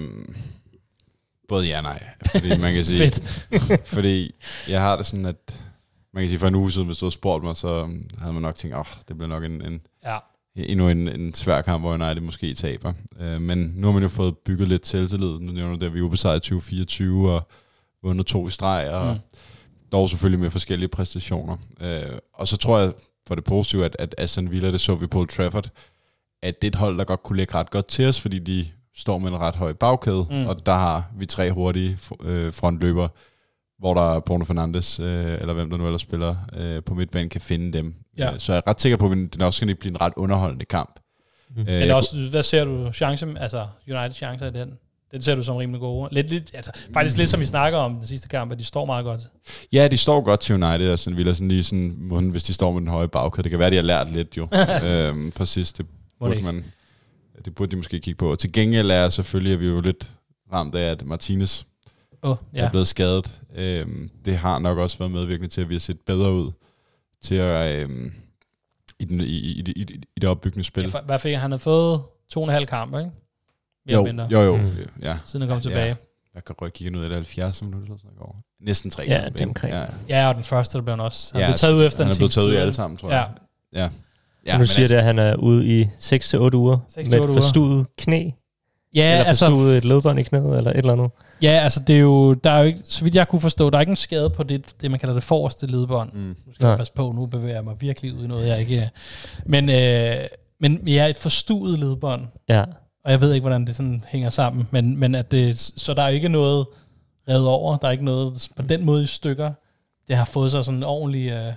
[1.48, 2.08] både ja og nej.
[2.30, 2.98] Fordi man kan sige...
[2.98, 3.48] Fedt.
[3.94, 4.34] fordi
[4.68, 5.60] jeg har det sådan, at...
[6.12, 7.88] Man kan sige, for en uge siden, hvis du havde spurgt mig, så
[8.18, 10.18] havde man nok tænkt, åh, oh, det bliver nok en, en, Ja.
[10.56, 12.92] Endnu en, en svær kamp, hvor United måske taber.
[13.20, 15.38] Øh, men nu har man jo fået bygget lidt selvtillid.
[15.40, 17.48] Nu nævner det, at vi er ubesejret 2024 og
[18.02, 19.18] vundet to i streg, og Mm.
[19.92, 21.56] dog selvfølgelig med forskellige præstationer.
[21.80, 22.92] Øh, og så tror jeg,
[23.26, 25.68] for det positive, at, at Aston Villa, det så vi på Old Trafford,
[26.42, 28.66] at det er et hold, der godt kunne lægge ret godt til os, fordi de
[28.96, 30.46] står med en ret høj bagkæde, Mm.
[30.46, 33.08] og der har vi tre hurtige øh, frontløber,
[33.78, 35.06] hvor der er Bruno Fernandes, øh,
[35.40, 37.94] eller hvem der nu ellers spiller øh, på midtbanen, kan finde dem.
[38.18, 38.32] Ja.
[38.32, 40.64] Øh, så jeg er ret sikker på, at den også skal blive en ret underholdende
[40.64, 41.00] kamp.
[41.56, 41.60] Mm.
[41.60, 44.70] Øh, Men jeg også, hvad ser du chance, altså United chancer i den?
[45.12, 46.08] Den ser du som rimelig gode.
[46.12, 48.84] Lidt, lidt, altså, faktisk lidt som vi snakker om den sidste kamp, at de står
[48.84, 49.20] meget godt.
[49.72, 52.72] Ja, de står godt til United, og sådan, Villa sådan lige sådan, hvis de står
[52.72, 53.42] med den høje bagkæde.
[53.42, 54.48] Det kan være, de har lært lidt jo
[54.88, 55.78] øhm, for sidst.
[55.78, 55.86] Det
[56.18, 56.64] burde, man,
[57.44, 58.30] det burde de måske kigge på.
[58.30, 60.10] Og til gengæld er selvfølgelig, at vi jo lidt
[60.52, 61.62] ramt af, at Martinez
[62.24, 62.58] Oh, ja.
[62.60, 62.64] ja.
[62.66, 63.42] er blevet skadet.
[63.54, 66.52] Øhm, det har nok også været medvirkende til, at vi har set bedre ud
[67.22, 68.12] til at, øhm,
[68.98, 69.82] i, den, i, i, i, i,
[70.16, 70.82] i det opbyggende spil.
[70.82, 71.40] ja for, hvad fik han?
[71.40, 73.10] Han har fået to og en halv kamp, ikke?
[73.86, 74.70] Mere jo, eller mindre, jo, jo, Mm.
[75.02, 75.16] ja.
[75.24, 75.86] siden han kom tilbage.
[75.86, 75.94] Ja.
[76.34, 78.36] Jeg kan rykke kigge ud af det 70 minutter eller sådan noget.
[78.60, 79.54] Næsten tre Ja, kampe, ikke?
[79.54, 79.74] kring.
[79.74, 81.32] Ja, Ja, og den første, der blev han også.
[81.32, 82.72] Han Ja, blev taget ud efter han en er blevet times taget ud i alle
[82.72, 83.16] sammen, tror Ja.
[83.16, 83.30] jeg.
[83.72, 83.88] Ja.
[84.46, 87.20] Ja, du men siger det, at han er ude i 6-8 uger Seks til med
[87.20, 87.40] otte et uger.
[87.42, 88.30] forstuet knæ,
[88.94, 91.10] Ja, eller altså, forstuet et ledbånd i knæet, eller et eller andet.
[91.42, 93.76] ja, altså det er jo, der er jo ikke, så vidt jeg kunne forstå, der
[93.76, 96.12] er ikke en skade på det, det man kalder det forreste ledbånd.
[96.12, 96.20] Mm.
[96.20, 96.76] Nu skal jeg Nej.
[96.76, 98.88] passe på, nu bevæger jeg mig virkelig ud i noget, jeg ikke er.
[99.46, 100.26] Men, øh,
[100.60, 102.64] men ja, et forstuet ledbånd, Ja,
[103.04, 106.02] og jeg ved ikke, hvordan det sådan hænger sammen, men, men at det, så der
[106.02, 106.66] er ikke noget
[107.28, 109.52] revet over, der er ikke noget på den måde i stykker.
[110.08, 111.52] Det har fået sig sådan en ordentlig, øh,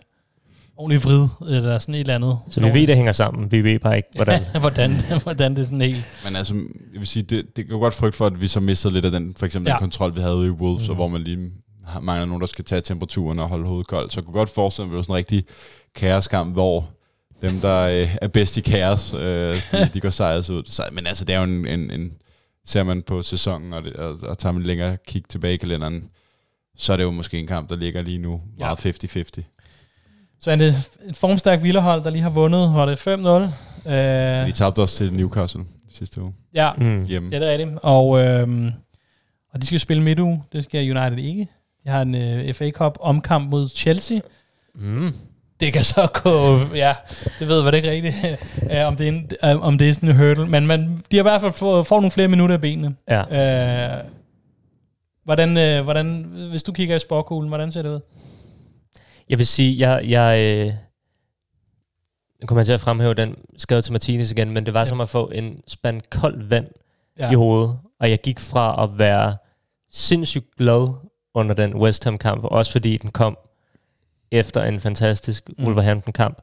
[0.78, 2.40] ordentlig vrid, eller sådan et eller andet.
[2.50, 3.52] så vi ved, det hænger sammen.
[3.52, 4.42] Vi ved bare ikke, hvordan.
[4.60, 6.06] hvordan, hvordan det er sådan helt...
[6.26, 6.54] Men altså,
[6.94, 9.06] jeg vil sige, det, det kan jo godt frygte for, at vi så mistede lidt
[9.06, 9.74] af den, for eksempel Ja.
[9.74, 9.78] ja.
[9.78, 10.92] den kontrol, vi havde ude i Wolves, Mhm.
[10.92, 10.96] mm.
[10.96, 11.52] hvor man lige
[12.02, 14.14] mangler nogen, der skal tage temperaturen og holde hovedet koldt.
[14.14, 15.46] Så jeg kunne godt forestille mig, at det var sådan en rigtig
[15.96, 16.90] kaoskamp, hvor
[17.42, 19.20] dem, der øh, er bedst i kaos, øh,
[19.72, 20.64] de, de går sejret ud.
[20.66, 22.12] Så, men altså, det er jo en, en, en
[22.66, 26.04] ser man på sæsonen, og, det, og, og tager man længere kig tilbage i kalenderen,
[26.78, 28.66] så er det jo måske en kamp, der ligger lige nu Ja.
[28.66, 29.57] meget 50-50.
[30.40, 30.76] Så er det
[31.10, 33.90] et formstærkt Villahold, der lige har vundet, var det 5-0.
[33.92, 35.64] Øh, De tabte også til Newcastle
[35.94, 37.06] sidste uge ja, Mm.
[37.06, 37.30] hjemme.
[37.32, 37.80] ja, det er rigtigt.
[37.84, 38.72] Og, øh,
[39.54, 40.44] og de skal spille midtuge.
[40.54, 41.48] Det skal United ikke.
[41.84, 44.20] De har en øh, FA Cup omkamp mod Chelsea.
[44.76, 45.14] Mm.
[45.60, 46.94] Det kan så gå, ja,
[47.40, 48.16] det ved jeg det ikke rigtigt,
[48.72, 50.48] øh, om, det er en, øh, om det er sådan en hurdle.
[50.48, 52.96] Men man, de har i hvert fald fået, får nogle flere minutter af benene.
[53.10, 53.98] Ja.
[53.98, 54.04] Øh,
[55.24, 58.00] hvordan, øh, hvordan, hvis du kigger i sporkuglen, hvordan ser det ud?
[59.30, 60.74] Jeg vil sige, jeg, jeg øh,
[62.42, 64.86] nu kommer jeg til at fremhæve den skade til Martinez igen, men det var Ja.
[64.86, 66.68] som at få en spand koldt vand
[67.20, 67.32] Ja.
[67.32, 69.38] i hovedet, og jeg gik fra at være
[69.92, 70.90] sindssygt glad
[71.34, 73.38] under den West Ham kamp, også fordi den kom
[74.32, 75.66] efter en fantastisk mm.
[75.66, 76.42] Wolverhampton-kamp,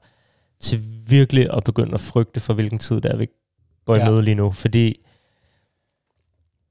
[0.61, 3.27] til virkelig at begynde at frygte for, hvilken tid der vi
[3.85, 4.11] går i Ja.
[4.11, 5.01] møde lige nu, fordi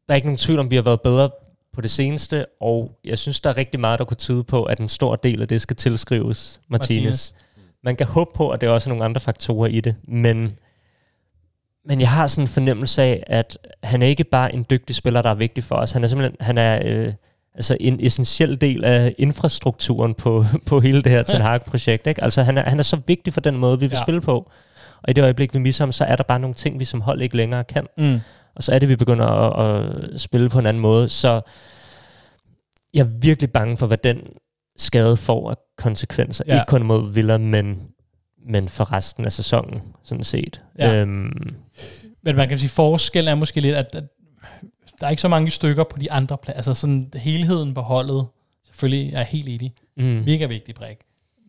[0.08, 1.30] der er ikke nogen tvivl om, vi har været bedre
[1.74, 4.80] på det seneste, og jeg synes, der er rigtig meget, der kunne tyde på, at
[4.80, 6.90] en stor del af det skal tilskrives Martinez.
[6.90, 7.04] Martinez.
[7.06, 7.34] Martinez.
[7.84, 10.58] Man kan håbe på, at der også er nogle andre faktorer i det, men,
[11.86, 15.22] men jeg har sådan en fornemmelse af, at han er ikke bare en dygtig spiller,
[15.22, 15.92] der er vigtig for os.
[15.92, 17.14] Han er simpelthen han er, øh,
[17.56, 22.08] altså en essentiel del af infrastrukturen på, på hele det her Ten Hag-projekt.
[22.08, 22.24] Ikke?
[22.24, 24.02] Altså han er, han er så vigtig for den måde, vi vil ja.
[24.02, 24.52] spille på.
[25.04, 27.02] Og i det øjeblik, vi misser ham, så er der bare nogle ting, vi som
[27.02, 27.88] hold ikke længere kan.
[27.98, 28.20] Mm.
[28.56, 29.84] Og så er det, vi begynder at,
[30.14, 31.08] at spille på en anden måde.
[31.10, 31.42] Så
[32.94, 34.18] jeg er virkelig bange for, hvad den
[34.78, 36.44] skade får af konsekvenser.
[36.48, 36.54] Ja.
[36.56, 37.82] Ikke kun mod Villa, men,
[38.48, 40.62] men for resten af sæsonen, sådan set.
[40.80, 40.96] Ja.
[40.96, 41.56] Øhm,
[42.24, 44.04] Men man kan sige, forskellen er måske lidt, at, at
[45.00, 46.58] der er ikke så mange stykker på de andre pladser.
[46.58, 48.26] Altså sådan helheden på holdet,
[48.66, 49.74] selvfølgelig er jeg helt enig.
[49.98, 50.98] mm, Mega vigtig brik.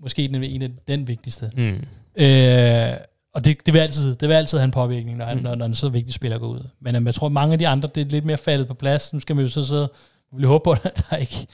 [0.03, 1.51] Måske den, en af den vigtigste.
[1.57, 1.85] mm,
[2.17, 2.97] Øh,
[3.35, 5.43] og det, det, vil altid, det vil altid have en påvirkning, når, han, Mm.
[5.43, 6.61] når, når en så vigtig spiller går ud.
[6.80, 8.74] Men um, jeg tror, at mange af de andre, det er lidt mere faldet på
[8.74, 9.12] plads.
[9.12, 9.89] Nu skal man jo så sidde
[10.32, 11.47] vi vil håbe på, at der ikke,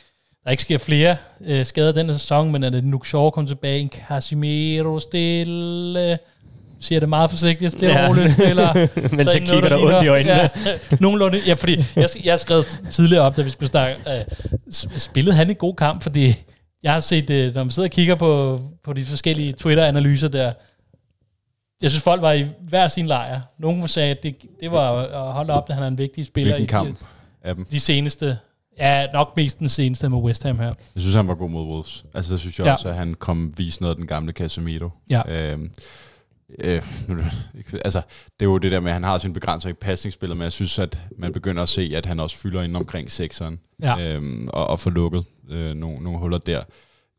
[0.45, 3.78] der ikke sker flere øh, skader den her sæson, men at Luke Shaw kommer tilbage,
[3.81, 6.18] en Casimiro stille,
[6.81, 8.05] siger det meget forsigtigt, stille Ja.
[8.05, 8.74] og roligt, spiller.
[9.16, 10.33] Men så ikke kigger der ondt i øjnene.
[10.35, 10.49] Ja,
[11.01, 11.39] nogenlunde.
[11.47, 14.24] Ja, fordi jeg, jeg har skrevet tidligere op, da vi skulle snakke, øh,
[14.99, 16.35] spillede han en god kamp, fordi
[16.83, 20.53] jeg har set, øh, når man sidder og kigger på, på de forskellige Twitter-analyser der,
[21.83, 23.41] jeg synes, folk var i hver sin lejr.
[23.59, 26.53] Nogen sagde, at det, det var at holde op, at han er en vigtig spiller
[26.57, 26.99] Hvilken i kamp
[27.43, 27.64] af dem?
[27.64, 28.39] de, seneste.
[28.78, 30.66] Ja, nok mest den seneste med West Ham her.
[30.95, 32.05] Jeg synes, han var god mod Wolves.
[32.14, 32.72] Altså, der synes jeg Ja.
[32.72, 34.91] også, at han kom vise noget af den gamle Casemiro.
[35.11, 35.53] Ja.
[35.53, 35.70] Øhm,
[36.59, 36.83] øh,
[37.85, 38.03] altså,
[38.41, 40.53] det er jo det der med, at han har sin begrænsning i pasningsspillet, men jeg
[40.53, 44.14] synes, at man begynder at se, at han også fylder ind omkring sekseren, Ja.
[44.14, 46.61] øhm, og, og får lukket øh, nogle, nogle huller der.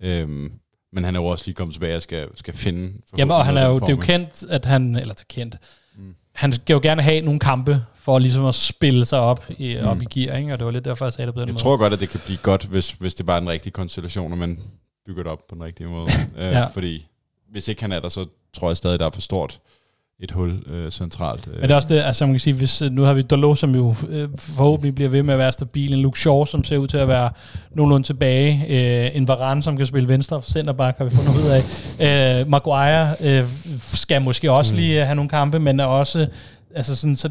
[0.04, 0.52] Øhm,
[0.94, 2.94] men han er jo også lige kommet tilbage og skal, skal finde...
[3.18, 5.58] Jamen, og han er jo, det er jo kendt, at han, eller er kendt,
[5.98, 6.16] Mm.
[6.36, 9.88] han skal jo gerne have nogle kampe, for ligesom at spille sig op i, Mm.
[9.88, 10.54] op i gear, ikke?
[10.54, 11.64] og det var lidt derfor, jeg sagde det på den Jeg måde.
[11.64, 14.32] tror godt, at det kan blive godt, hvis, hvis det bare er den rigtige konstellation,
[14.32, 14.60] og man
[15.06, 16.08] bygger det op på den rigtige måde.
[16.38, 16.66] øh, Ja.
[16.66, 17.08] Fordi
[17.52, 19.60] hvis ikke han er der, så tror jeg stadig, der er for stort
[20.24, 21.48] et hul øh, centralt.
[21.48, 21.54] Øh.
[21.54, 23.56] Men det er også det, altså man kan sige, hvis, øh, nu har vi Dolo,
[23.56, 26.78] som jo øh, forhåbentlig bliver ved med at være stabil, en Luke Shaw, som ser
[26.78, 27.30] ud til at være
[27.72, 32.40] nogenlunde tilbage, øh, en Varane, som kan spille venstre centerback, har vi fundet ud af.
[32.42, 33.46] Øh, Maguire øh,
[33.80, 34.80] skal måske også Mm.
[34.80, 36.28] lige øh, have nogle kampe, men er også,
[36.76, 37.30] altså sådan, så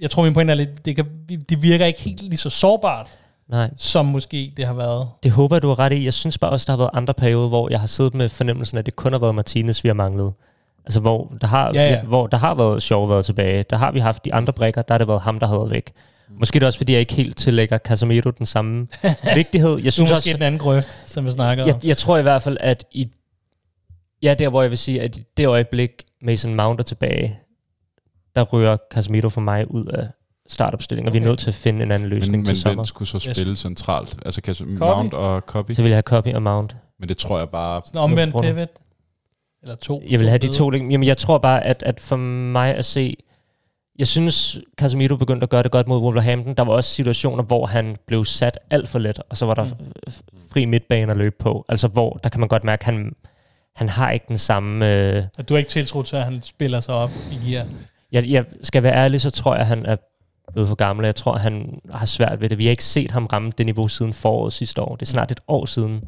[0.00, 1.06] jeg tror min pointe er lidt, det, kan,
[1.48, 3.06] det virker ikke helt lige så sårbart,
[3.48, 5.08] Nej, som måske det har været.
[5.22, 6.04] det håber du har ret i.
[6.04, 8.78] Jeg synes bare også, der har været andre perioder, hvor jeg har siddet med fornemmelsen,
[8.78, 10.32] at det kun har været Martinez, vi har manglet.
[10.84, 12.02] Altså, hvor der har, Ja, ja.
[12.02, 13.62] Hvor der har været sjov været tilbage.
[13.70, 15.70] Der har vi haft de andre brækker, der har det været ham, der har været
[15.70, 15.92] væk.
[16.28, 16.34] Mm.
[16.38, 18.88] Måske er det også, fordi jeg ikke helt tillægger Casemiro den samme
[19.34, 19.70] vigtighed.
[19.70, 21.68] Jeg Du er synes måske også, den anden grøft, som vi snakkede om.
[21.68, 23.08] jeg, jeg tror i hvert fald, at i
[24.22, 25.90] ja, der hvor jeg vil sige, at i det øjeblik
[26.22, 27.38] Mason Mount er tilbage,
[28.36, 30.08] der rører Casemiro for mig ud af
[30.48, 31.28] startopstillingen, og vi er Okay.
[31.28, 32.74] nødt til at finde en anden løsning men, til men sommer.
[32.74, 33.36] hvem skulle så Yes.
[33.36, 34.16] spille centralt?
[34.26, 35.72] Altså kan Mount og Copy?
[35.72, 36.76] Så vil jeg have Copy og Mount.
[37.00, 37.82] Men det tror jeg bare...
[37.84, 38.68] Sådan en omvendt pivot.
[39.64, 40.02] Eller to.
[40.10, 40.72] Jeg vil have de to.
[40.72, 43.16] Jamen, jeg tror bare, at, at for mig at se...
[43.98, 46.54] Jeg synes, Casemiro begyndte at gøre det godt mod Wolverhampton.
[46.54, 49.64] Der var også situationer, hvor han blev sat alt for let, og så var der
[49.64, 49.70] Mm.
[50.52, 51.64] fri midtbane at løbe på.
[51.68, 53.12] Altså, hvor der kan man godt mærke, at han,
[53.76, 54.86] han har ikke den samme...
[54.92, 57.66] Øh, At du er ikke tiltro til, at han spiller sig op i gear.
[58.12, 59.96] jeg, jeg skal være ærlig, så tror jeg, at han er
[60.52, 61.04] blevet for gammel.
[61.04, 62.58] Jeg tror, han har svært ved det.
[62.58, 64.96] Vi har ikke set ham ramme det niveau siden foråret sidste år.
[64.96, 66.02] Det er snart et år siden.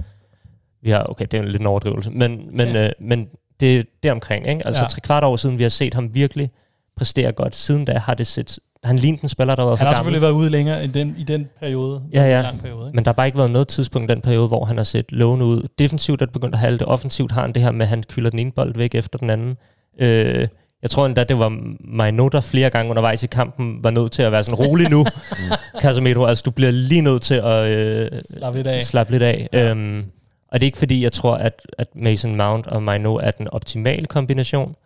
[0.83, 2.85] Vi har, okay, det er jo lidt en overdrivelse, men, men, Ja.
[2.87, 3.29] øh, men
[3.61, 4.49] det er deromkring.
[4.49, 4.67] Ikke?
[4.67, 4.89] Altså Ja.
[4.89, 6.51] tre kvart år siden, vi har set ham virkelig
[6.97, 7.55] præstere godt.
[7.55, 8.59] Siden da har det set...
[8.85, 10.35] Han lignede en spiller, der har været Han for har selvfølgelig gammel.
[10.39, 12.03] været ude længere i den, i den periode.
[12.13, 12.43] Ja, ja.
[12.43, 12.97] Lang periode, ikke?
[12.97, 15.05] Men der har bare ikke været noget tidspunkt i den periode, hvor han har set
[15.09, 15.69] lovende ud.
[15.79, 16.87] Defensivt er det begyndt at halde det.
[16.87, 19.31] Offensivt har han det her med, at han kylder den ene bold væk efter den
[19.31, 19.57] anden.
[20.01, 20.47] Øh,
[20.83, 24.23] jeg tror endda, det var Maino, der flere gange undervejs i kampen var nødt til
[24.23, 25.05] at være sådan rolig nu.
[25.83, 28.83] Casemiro, altså du bliver lige nødt til at øh, Slap lidt af.
[28.83, 29.49] slappe lidt af.
[29.53, 29.71] Ja.
[29.71, 30.05] Øhm,
[30.49, 33.49] og det er ikke fordi, jeg tror, at, at Mason Mount og Maino er den
[33.49, 34.77] optimale kombination,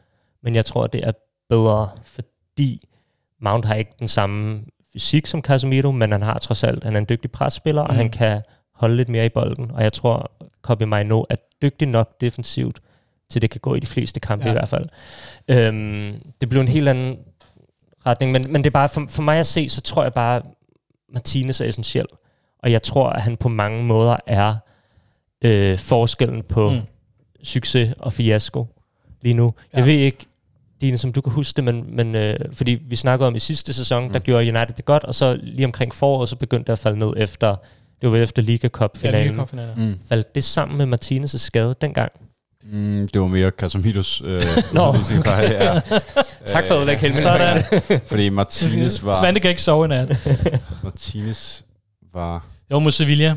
[0.42, 1.12] men jeg tror, det er
[1.48, 2.84] bedre, fordi
[3.40, 6.98] Mount har ikke den samme fysik som Casemiro, men han har trods alt, han er
[6.98, 7.88] en dygtig presspiller, mm.
[7.88, 7.98] og Mm.
[7.98, 8.42] han kan
[8.74, 10.30] holde lidt mere i bolden, og jeg tror,
[10.62, 12.80] Kobe Maino er dygtig nok defensivt,
[13.30, 14.50] til det kan gå i de fleste kampe ja.
[14.50, 14.86] i hvert fald.
[15.48, 17.18] Øhm, det blev en helt anden
[18.06, 20.42] retning, men, men det er bare, for, for mig at se, så tror jeg bare,
[21.12, 22.06] Martinez er essentiel,
[22.58, 24.56] og jeg tror, at han på mange måder er
[25.44, 26.80] øh, forskellen på Mm.
[27.44, 28.66] succes og fiasko
[29.22, 29.54] lige nu.
[29.72, 29.78] Ja.
[29.78, 29.92] Jeg Ja.
[29.92, 30.26] ved ikke,
[30.80, 33.72] Dine, som du kan huske det, men, men øh, fordi vi snakkede om i sidste
[33.72, 34.12] sæson, mm.
[34.12, 36.98] der gjorde United det godt, og så lige omkring foråret, så begyndte det at falde
[36.98, 37.56] ned efter,
[38.02, 39.26] det var efter Liga Ja, Cup-finalen.
[39.32, 39.74] Liga Cup-finalen.
[39.88, 39.98] Mm.
[40.08, 42.12] Faldt det sammen med Martinez' skade dengang?
[42.72, 44.42] Mm, det var mere Casemiros øh,
[44.74, 45.80] Nå, udvisning fra her.
[46.46, 47.22] Tak for at udlægge Helmin.
[47.22, 47.62] Sådan.
[48.06, 49.18] Fordi Martinez var...
[49.20, 50.28] Svante kan ikke sove i nat.
[50.82, 51.62] Martinez
[52.14, 52.44] var...
[52.70, 53.34] Jo, mod Sevilla.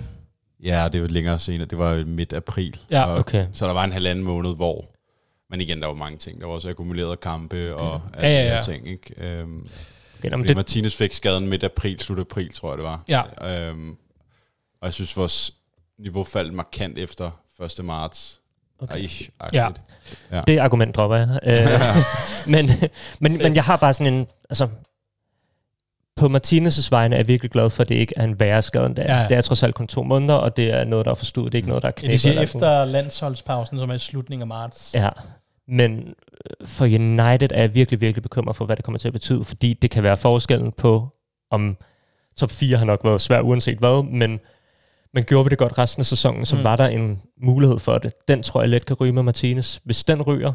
[0.63, 1.67] Ja, det var længere senere.
[1.67, 2.77] Det var midt april.
[2.91, 3.45] Ja, og, okay.
[3.53, 4.85] Så der var en halvanden måned, hvor...
[5.49, 6.41] Men igen, der var mange ting.
[6.41, 8.61] Der var også akkumulerede kampe og alle Ja, ja, ja.
[8.63, 8.87] ting.
[8.87, 9.13] Ikke?
[9.17, 9.67] Øhm,
[10.19, 13.03] Okay, fordi det, Martinez fik skaden midt april, slut april, tror jeg det var.
[13.07, 13.69] Ja.
[13.69, 13.89] Øhm,
[14.81, 15.53] og jeg synes, vores
[15.99, 17.31] niveau faldt markant efter
[17.79, 17.85] 1.
[17.85, 18.39] marts.
[18.79, 18.99] Okay.
[18.99, 19.69] Ish, Ja.
[20.31, 20.41] ja.
[20.47, 21.39] det argument dropper jeg.
[21.43, 21.67] Øh,
[22.53, 22.69] men,
[23.19, 24.27] men, men jeg har bare sådan en...
[24.49, 24.67] Altså,
[26.15, 28.85] på Martinez' vegne er jeg virkelig glad for, at det ikke er en værre skade
[28.85, 29.15] end det er.
[29.15, 29.27] Ja, ja.
[29.27, 31.51] Det er trods alt kun to måneder, og det er noget, der er forstået.
[31.51, 32.11] Det er ikke noget, der er Ja, knækket.
[32.13, 34.91] det siger efter landsholdspausen, som er i slutningen af marts.
[34.95, 35.09] Ja,
[35.67, 39.13] men øh, for United er jeg virkelig, virkelig bekymret for, hvad det kommer til at
[39.13, 41.07] betyde, fordi det kan være forskellen på,
[41.51, 41.77] om
[42.37, 44.39] top 4 har nok været svært uanset hvad, men,
[45.13, 46.59] men gjorde vi det godt resten af sæsonen, så Mm.
[46.59, 46.63] mm.
[46.63, 48.13] var der en mulighed for det.
[48.27, 49.77] Den tror jeg let kan ryge med Martinez.
[49.83, 50.53] Hvis den ryger,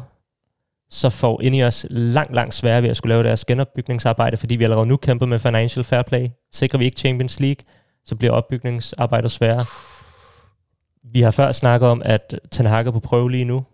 [0.91, 4.85] så får Ineos langt, langt sværere ved at skulle lave deres genopbygningsarbejde, fordi vi allerede
[4.85, 6.27] nu kæmper med financial fair play.
[6.53, 7.65] Sikrer vi ikke Champions League,
[8.05, 9.65] så bliver opbygningsarbejdet sværere.
[11.03, 13.65] Vi har før snakket om, at Ten Hag er på prøve lige nu.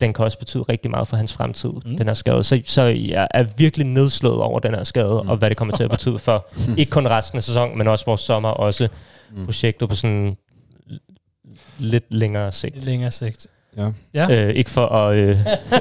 [0.00, 1.96] den kan også betyde rigtig meget for hans fremtid, mm.
[1.96, 2.42] den her skade.
[2.42, 5.28] Så, så jeg er virkelig nedslået over den her skade, mm.
[5.28, 6.46] og hvad det kommer til at betyde for
[6.78, 8.88] ikke kun resten af sæsonen, men også vores sommer, og også
[9.30, 9.44] mm.
[9.44, 10.36] projekter på sådan
[11.78, 12.74] lidt længere sigt.
[12.74, 13.46] Lidt længere sigt.
[13.76, 13.90] Ja.
[14.14, 14.46] Ja.
[14.46, 15.38] Øh, ikke for at øh,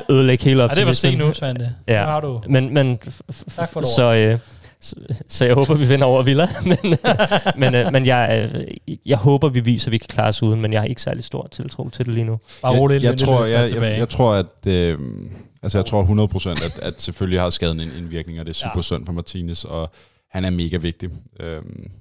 [0.10, 1.12] ødelægge hele Ja, det var optimismen.
[1.12, 1.76] se nu, Svante.
[1.88, 2.02] Ja.
[2.06, 2.42] Nu har du.
[2.50, 4.40] Men, men f- f- Tak for så, øh,
[4.82, 4.96] så,
[5.28, 6.48] så jeg håber, vi vinder over Villa.
[6.66, 6.78] men
[7.58, 8.68] men, øh, men jeg, øh,
[9.06, 11.24] jeg håber, vi viser, at vi kan klare os uden, men jeg har ikke særlig
[11.24, 12.40] stor tiltro til det lige nu.
[12.62, 13.04] Bare roligt.
[13.04, 15.00] jeg, jeg, lidt tror, jeg, jeg, jeg tror, at øh,
[15.64, 16.04] altså jeg tror
[16.50, 18.82] 100% at, at selvfølgelig har skaden en indvirkning, og det er super Ja.
[18.82, 19.92] synd for Martinez, og
[20.32, 21.10] han er mega vigtig.
[21.40, 21.92] Øhm,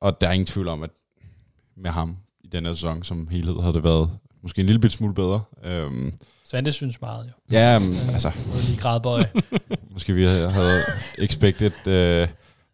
[0.00, 0.90] og der er ingen tvivl om, at
[1.76, 4.10] med ham i denne sæson som helhed havde det været
[4.44, 5.42] måske en lille bit smule bedre.
[5.64, 6.12] Øhm,
[6.50, 7.56] Svante synes meget, jo.
[7.56, 9.24] ja, um, altså, Både lige gradbøj.
[9.92, 10.80] måske vi havde
[11.18, 12.28] expected øh,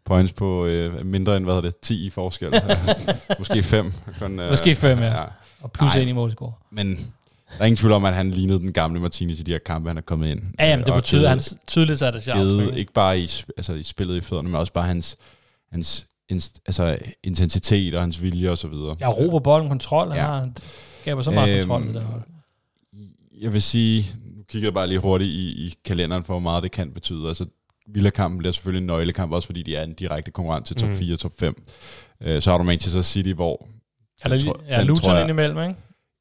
[0.04, 2.52] points på øh, mindre end, hvad hedder det, 10 i forskel.
[3.38, 3.92] måske 5.
[4.18, 5.22] Kun, øh, Måske fem, ja.
[5.60, 6.02] Og plus Nej.
[6.02, 6.52] en i målscore.
[6.70, 9.58] Men der er ingen tvivl om, at han lignede den gamle Martinez i de her
[9.58, 10.40] kampe, han er kommet ind.
[10.58, 12.76] Ja, jamen, det betyder, at han tydeligt satte det givet, sjovt.
[12.76, 15.16] ikke bare i, altså i spillet i fødderne, men også bare hans,
[15.72, 18.96] hans inst, altså intensitet og hans vilje og så videre.
[19.00, 20.08] Jeg ro på bolden, kontrol.
[20.08, 20.26] Han Ja.
[20.26, 20.50] har,
[21.04, 22.22] han gaber så meget Øhm, kontrol i det hold.
[23.40, 24.06] Jeg vil sige,
[24.36, 27.28] nu kigger jeg bare lige hurtigt i, i kalenderen for, hvor meget det kan betyde.
[27.28, 27.44] Altså,
[27.94, 30.96] Villa-kampen bliver selvfølgelig en nøglekamp, også fordi de er en direkte konkurrent til top Mm.
[30.96, 31.62] 4 og top 5.
[32.22, 33.68] Øh, så har du Manchester City, hvor...
[34.22, 35.74] Er der tror- er Luton tror jeg- indimellem, ikke?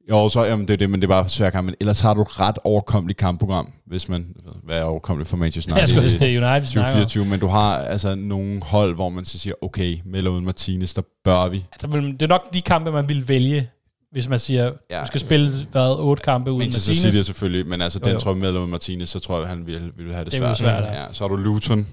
[0.09, 1.65] Jo, så, jamen, det er det, men det er bare svært kamp.
[1.65, 4.35] Men ellers har du et ret overkommeligt kampprogram, hvis man...
[4.63, 5.95] Hvad er overkommeligt for Manchester Jeg United?
[5.95, 6.95] skulle sige, det er United, vi snakker om.
[7.05, 10.45] 2024, men du har altså nogle hold, hvor man så siger, okay, med eller uden
[10.45, 11.65] Martinez, der bør vi.
[11.71, 13.69] Altså, det er nok de kampe, man vil vælge,
[14.11, 15.01] hvis man siger, Ja.
[15.01, 17.13] du skal spille hvad, otte kampe uden Manchester Martinez.
[17.15, 18.19] City selvfølgelig, men altså Jo, den jo.
[18.19, 20.57] tror jeg med Martinez, så tror jeg, han vil, vil have det, Det er svært.
[20.57, 21.01] svært, ja.
[21.03, 21.13] ja.
[21.13, 21.87] Så har du Luton,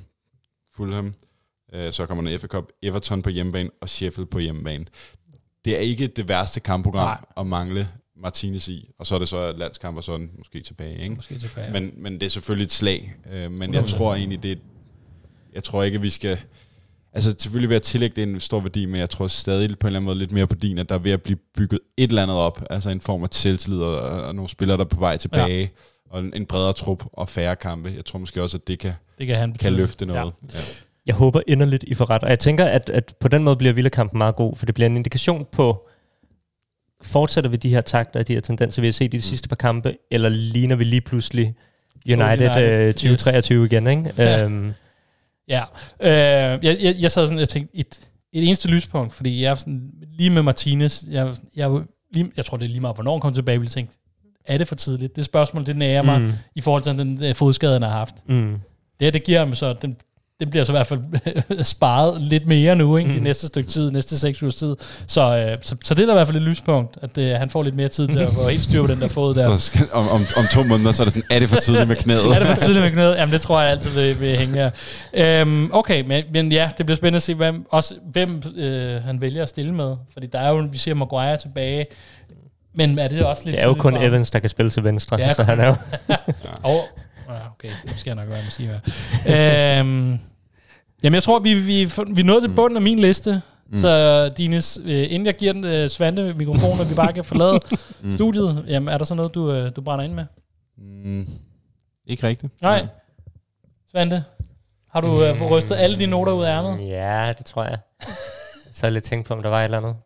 [0.77, 1.15] Fulham,
[1.75, 4.85] øh, så kommer der en FA Cup, Everton på hjemmebane og Sheffield på hjemmebane.
[5.65, 7.19] Det er ikke det værste kampprogram Nej.
[7.37, 7.89] at mangle
[8.23, 11.03] Martinez i, og så er det så landskamp, og så er den måske tilbage.
[11.03, 11.15] Ikke?
[11.15, 11.73] Måske tilbage.
[11.73, 13.15] Men, men det er selvfølgelig et slag.
[13.33, 14.57] Øh, men jeg tror egentlig, det er,
[15.55, 16.39] jeg tror ikke, at vi skal...
[17.17, 19.89] Altså selvfølgelig vil jeg tillægge det en stor værdi, men jeg tror stadig på en
[19.89, 22.09] eller anden måde lidt mere på din, at der er ved at blive bygget et
[22.09, 25.01] eller andet op, altså en form af selvtillid og, og nogle spillere, der er på
[25.01, 25.69] vej tilbage, ja.
[26.11, 27.93] og en, en bredere trup og færre kampe.
[27.97, 30.33] Jeg tror måske også, at det kan, det kan han kan løfte noget.
[30.43, 30.55] Ja.
[30.55, 30.61] Ja.
[31.07, 32.23] Jeg håber inderligt, I får ret.
[32.23, 34.87] Og jeg tænker, at, at på den måde bliver Villakampen meget god, for det bliver
[34.87, 35.89] en indikation på,
[37.03, 39.49] fortsætter vi de her takter og de her tendenser, vi har set i de sidste
[39.49, 41.55] par kampe, eller ligner vi lige pludselig
[42.07, 42.95] United, United, yes.
[42.95, 44.13] 2023 igen, ikke?
[44.19, 44.45] Ja.
[44.45, 44.73] Øhm,
[45.49, 45.63] Ja,
[46.01, 48.01] øh, jeg, jeg, jeg sad sådan, jeg tænkte, et,
[48.33, 51.81] et eneste lyspunkt, fordi jeg er sådan, lige med Martinez, jeg, jeg,
[52.13, 53.93] lige, jeg tror det er lige meget, hvornår han kom tilbage, ville tænke,
[54.45, 55.17] er det for tidligt?
[55.17, 56.33] Det spørgsmål, det nærer mig, Mm.
[56.55, 58.15] i forhold til den øh, fodskade, han har haft.
[58.29, 58.59] mm.
[59.01, 59.97] Det her, det giver ham så, den,
[60.41, 61.01] den bliver så i hvert fald
[61.75, 63.07] sparet lidt mere nu, ikke?
[63.07, 63.11] Mm.
[63.11, 63.15] Mm.
[63.15, 64.77] Det næste stykke tid, næste seks ugers tid.
[65.07, 67.51] Så, øh, så, så det er da i hvert fald et lyspunkt, at øh, han
[67.51, 69.43] får lidt mere tid til at få helt styr på den der fod der.
[69.59, 71.89] Så skal, om, om, om to måneder, så er det sådan, er det for tidligt
[71.89, 72.25] med knæet?
[72.35, 73.17] er det for tidligt med knæet?
[73.17, 74.71] Jamen, det tror jeg altid vil, vil hænge her.
[75.15, 79.21] Øhm, okay, men, men ja, det bliver spændende at se, hvem, også, hvem øh, han
[79.21, 79.97] vælger at stille med.
[80.13, 81.87] Fordi der er jo, vi ser Maguire tilbage.
[82.75, 84.03] Men er det også lidt Det er jo kun for?
[84.03, 85.75] Evans, der kan spille til venstre, Ja, så han er jo...
[86.63, 86.81] Og,
[87.35, 88.69] ja, okay, det skal jeg nok være med at sige.
[88.69, 89.79] Hvad.
[89.81, 90.19] øhm,
[91.03, 93.43] jamen, jeg tror, vi, vi, vi nåede til bunden af min liste.
[93.69, 93.77] Mm.
[93.77, 97.61] Så Dines, øh, inden jeg giver den øh, Svante mikrofonen, og vi bare kan forlade
[98.03, 98.13] mm.
[98.13, 100.25] studiet, jamen, er der så noget, du, øh, du brænder ind med?
[100.79, 101.29] Mm,
[102.07, 102.63] ikke rigtigt.
[102.63, 102.87] Nej.
[103.91, 104.25] Svante,
[104.91, 106.89] har du øh, fået rystet alle dine noter ud af ærmet?
[106.89, 107.79] Ja, det tror jeg.
[108.73, 109.97] Så har jeg lidt tænkt på, om der var et eller andet.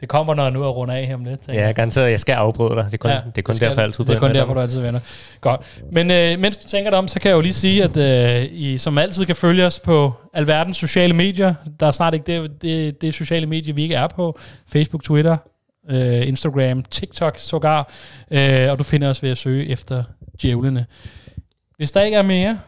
[0.00, 1.40] Det kommer, når jeg nu er rundt af her om lidt.
[1.48, 2.84] Ja, garanteret, jeg skal afbryde dig.
[2.84, 4.60] Det er kun, ja, det er kun skal derfor, altid Det er kun derfor, du
[4.60, 5.00] altid vender.
[5.40, 5.60] Godt.
[5.92, 8.48] Men øh, mens du tænker dig om, så kan jeg jo lige sige, at øh,
[8.52, 11.54] I som altid kan følge os på alverdens sociale medier.
[11.80, 14.38] Der er snart ikke det, det, det sociale medie, vi ikke er på.
[14.72, 15.36] Facebook, Twitter,
[15.90, 17.92] øh, Instagram, TikTok sågar.
[18.30, 20.04] Øh, og du finder os ved at søge efter
[20.42, 20.86] djævlene.
[21.76, 22.58] Hvis der ikke er mere,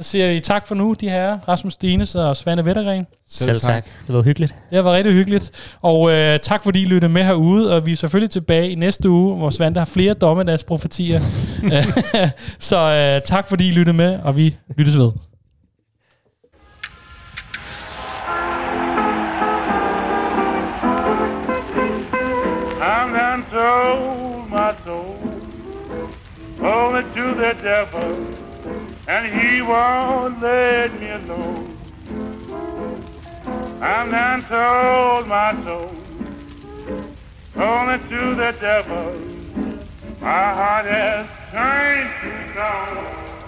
[0.00, 3.06] så siger vi tak for nu, de her Rasmus Stines og Svane Vettergren.
[3.28, 3.84] Selv tak.
[4.06, 4.54] Det var hyggeligt.
[4.70, 5.50] Det har været rigtig hyggeligt.
[5.82, 9.10] Og øh, tak fordi I lyttede med herude, og vi er selvfølgelig tilbage i næste
[9.10, 11.20] uge, hvor Svante har flere dommedagsprofetier.
[12.58, 15.10] så øh, tak fordi I lyttede med, og vi lyttes ved.
[22.82, 25.30] I'm done sold my soul
[26.62, 28.49] only to the devil,
[29.10, 31.76] and he won't let me alone.
[33.82, 35.90] I'm done sold my soul
[37.56, 39.10] only to the devil.
[40.20, 43.39] My heart has turned to stone.